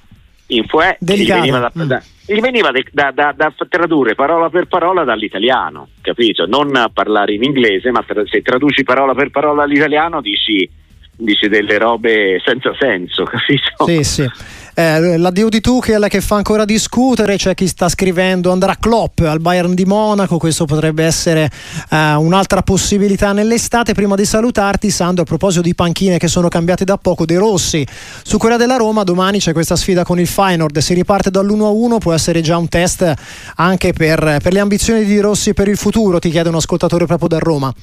info, 0.47 0.79
gli 0.97 1.27
veniva, 1.27 1.59
da, 1.59 1.71
mm. 1.77 1.81
da, 1.81 2.01
gli 2.25 2.39
veniva 2.39 2.71
da, 2.89 3.11
da, 3.11 3.53
tradurre 3.67 4.15
parola 4.15 4.49
per 4.49 4.67
parola 4.67 5.03
dall'italiano, 5.03 5.89
capito? 5.99 6.45
Non 6.45 6.89
parlare 6.93 7.33
in 7.33 7.43
inglese, 7.43 7.91
ma 7.91 8.01
tra, 8.07 8.25
se 8.25 8.41
traduci 8.41 8.83
parola 8.83 9.13
per 9.13 9.29
parola 9.29 9.63
all'italiano 9.63 10.21
dici, 10.21 10.69
dici 11.17 11.49
delle 11.49 11.77
robe 11.77 12.41
senza 12.45 12.73
senso, 12.79 13.25
capito? 13.27 13.85
Sì, 13.87 14.03
sì 14.05 14.61
eh, 14.75 15.17
l'addio 15.17 15.49
di 15.49 15.61
Tuchel 15.61 16.07
che 16.09 16.19
fa 16.19 16.35
ancora 16.35 16.65
discutere, 16.65 17.35
c'è 17.35 17.53
chi 17.53 17.67
sta 17.67 17.89
scrivendo 17.89 18.51
andrà 18.51 18.75
Klopp 18.79 19.19
al 19.19 19.39
Bayern 19.39 19.75
di 19.75 19.85
Monaco, 19.85 20.37
questo 20.37 20.65
potrebbe 20.65 21.03
essere 21.03 21.49
eh, 21.89 22.13
un'altra 22.13 22.61
possibilità 22.63 23.33
nell'estate. 23.33 23.93
Prima 23.93 24.15
di 24.15 24.25
salutarti 24.25 24.89
Sandro, 24.89 25.23
a 25.23 25.25
proposito 25.25 25.61
di 25.61 25.75
panchine 25.75 26.17
che 26.17 26.27
sono 26.27 26.47
cambiate 26.47 26.85
da 26.85 26.97
poco, 26.97 27.25
De 27.25 27.37
Rossi 27.37 27.85
su 28.23 28.37
quella 28.37 28.57
della 28.57 28.77
Roma, 28.77 29.03
domani 29.03 29.39
c'è 29.39 29.53
questa 29.53 29.75
sfida 29.75 30.03
con 30.03 30.19
il 30.19 30.27
Feyenoord, 30.27 30.77
si 30.79 30.93
riparte 30.93 31.29
dall'1-1, 31.29 31.97
può 31.99 32.13
essere 32.13 32.41
già 32.41 32.57
un 32.57 32.67
test 32.67 33.13
anche 33.55 33.93
per, 33.93 34.39
per 34.41 34.53
le 34.53 34.59
ambizioni 34.59 35.05
di 35.05 35.13
De 35.13 35.21
Rossi 35.21 35.53
per 35.53 35.67
il 35.67 35.77
futuro, 35.77 36.19
ti 36.19 36.29
chiede 36.29 36.49
un 36.49 36.55
ascoltatore 36.55 37.05
proprio 37.05 37.27
da 37.27 37.37
Roma. 37.37 37.73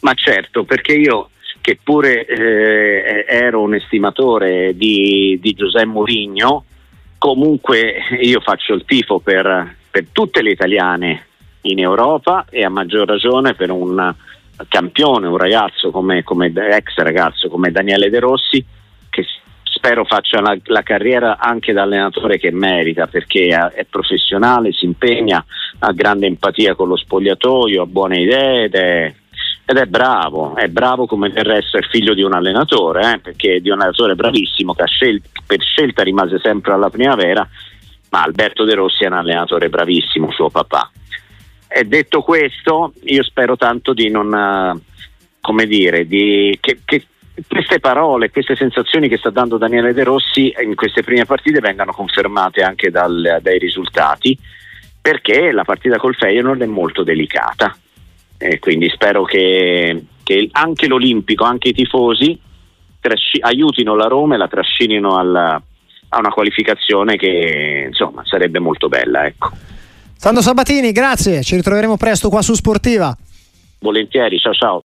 Ma 0.00 0.12
certo, 0.14 0.64
perché 0.64 0.92
io 0.92 1.30
che 1.64 1.78
pure 1.82 2.26
eh, 2.26 3.24
ero 3.26 3.62
un 3.62 3.74
estimatore 3.74 4.76
di, 4.76 5.38
di 5.40 5.54
Giuseppe 5.54 5.86
Mourinho, 5.86 6.64
comunque 7.16 7.94
io 8.20 8.40
faccio 8.40 8.74
il 8.74 8.84
tifo 8.84 9.18
per, 9.18 9.74
per, 9.90 10.08
tutte 10.12 10.42
le 10.42 10.50
italiane 10.50 11.24
in 11.62 11.78
Europa 11.78 12.44
e 12.50 12.64
a 12.64 12.68
maggior 12.68 13.08
ragione 13.08 13.54
per 13.54 13.70
un 13.70 14.14
campione, 14.68 15.26
un 15.26 15.38
ragazzo 15.38 15.90
come, 15.90 16.22
come 16.22 16.52
ex 16.54 16.96
ragazzo 16.96 17.48
come 17.48 17.70
Daniele 17.70 18.10
De 18.10 18.18
Rossi, 18.18 18.62
che 19.08 19.24
spero 19.62 20.04
faccia 20.04 20.42
la, 20.42 20.54
la, 20.64 20.82
carriera 20.82 21.38
anche 21.38 21.72
da 21.72 21.84
allenatore 21.84 22.36
che 22.36 22.50
merita 22.50 23.06
perché 23.06 23.46
è 23.46 23.86
professionale, 23.88 24.70
si 24.74 24.84
impegna, 24.84 25.42
ha 25.78 25.92
grande 25.92 26.26
empatia 26.26 26.74
con 26.74 26.88
lo 26.88 26.96
spogliatoio, 26.96 27.80
ha 27.80 27.86
buone 27.86 28.20
idee 28.20 28.64
ed 28.64 28.74
è 28.74 29.14
ed 29.66 29.78
è 29.78 29.86
bravo, 29.86 30.54
è 30.56 30.68
bravo 30.68 31.06
come 31.06 31.30
del 31.30 31.44
resto 31.44 31.78
è 31.78 31.82
figlio 31.88 32.12
di 32.12 32.22
un 32.22 32.34
allenatore, 32.34 33.14
eh, 33.14 33.18
perché 33.18 33.60
di 33.60 33.70
un 33.70 33.80
allenatore 33.80 34.14
bravissimo 34.14 34.74
che 34.74 34.86
scel- 34.86 35.22
per 35.46 35.62
scelta 35.62 36.02
rimase 36.02 36.38
sempre 36.38 36.74
alla 36.74 36.90
primavera, 36.90 37.48
ma 38.10 38.22
Alberto 38.22 38.64
De 38.64 38.74
Rossi 38.74 39.04
è 39.04 39.06
un 39.06 39.14
allenatore 39.14 39.70
bravissimo, 39.70 40.30
suo 40.32 40.50
papà. 40.50 40.90
E 41.66 41.84
detto 41.84 42.20
questo, 42.20 42.92
io 43.04 43.22
spero 43.22 43.56
tanto 43.56 43.94
di 43.94 44.10
non, 44.10 44.80
come 45.40 45.66
dire, 45.66 46.06
di, 46.06 46.56
che, 46.60 46.80
che 46.84 47.06
queste 47.48 47.80
parole, 47.80 48.30
queste 48.30 48.56
sensazioni 48.56 49.08
che 49.08 49.16
sta 49.16 49.30
dando 49.30 49.56
Daniele 49.56 49.94
De 49.94 50.04
Rossi 50.04 50.54
in 50.62 50.74
queste 50.74 51.02
prime 51.02 51.24
partite 51.24 51.60
vengano 51.60 51.92
confermate 51.92 52.62
anche 52.62 52.90
dal, 52.90 53.38
dai 53.40 53.58
risultati, 53.58 54.38
perché 55.00 55.52
la 55.52 55.64
partita 55.64 55.96
col 55.96 56.14
Feyenoord 56.14 56.62
è 56.62 56.66
molto 56.66 57.02
delicata 57.02 57.74
e 58.46 58.58
quindi 58.58 58.90
spero 58.90 59.24
che, 59.24 60.04
che, 60.22 60.48
anche 60.52 60.86
l'Olimpico, 60.86 61.44
anche 61.44 61.70
i 61.70 61.72
tifosi 61.72 62.38
trasci- 63.00 63.40
aiutino 63.40 63.94
la 63.94 64.06
Roma 64.06 64.34
e 64.34 64.38
la 64.38 64.48
trascinino 64.48 65.16
alla, 65.16 65.60
a 66.08 66.18
una 66.18 66.28
qualificazione 66.28 67.16
che 67.16 67.86
insomma 67.88 68.22
sarebbe 68.24 68.58
molto 68.58 68.88
bella. 68.88 69.24
Ecco. 69.24 69.50
Sandro 70.16 70.42
Sabatini, 70.42 70.92
grazie, 70.92 71.42
ci 71.42 71.56
ritroveremo 71.56 71.96
presto 71.96 72.28
qua 72.28 72.42
su 72.42 72.52
Sportiva. 72.52 73.16
Volentieri, 73.80 74.38
ciao 74.38 74.52
ciao. 74.52 74.82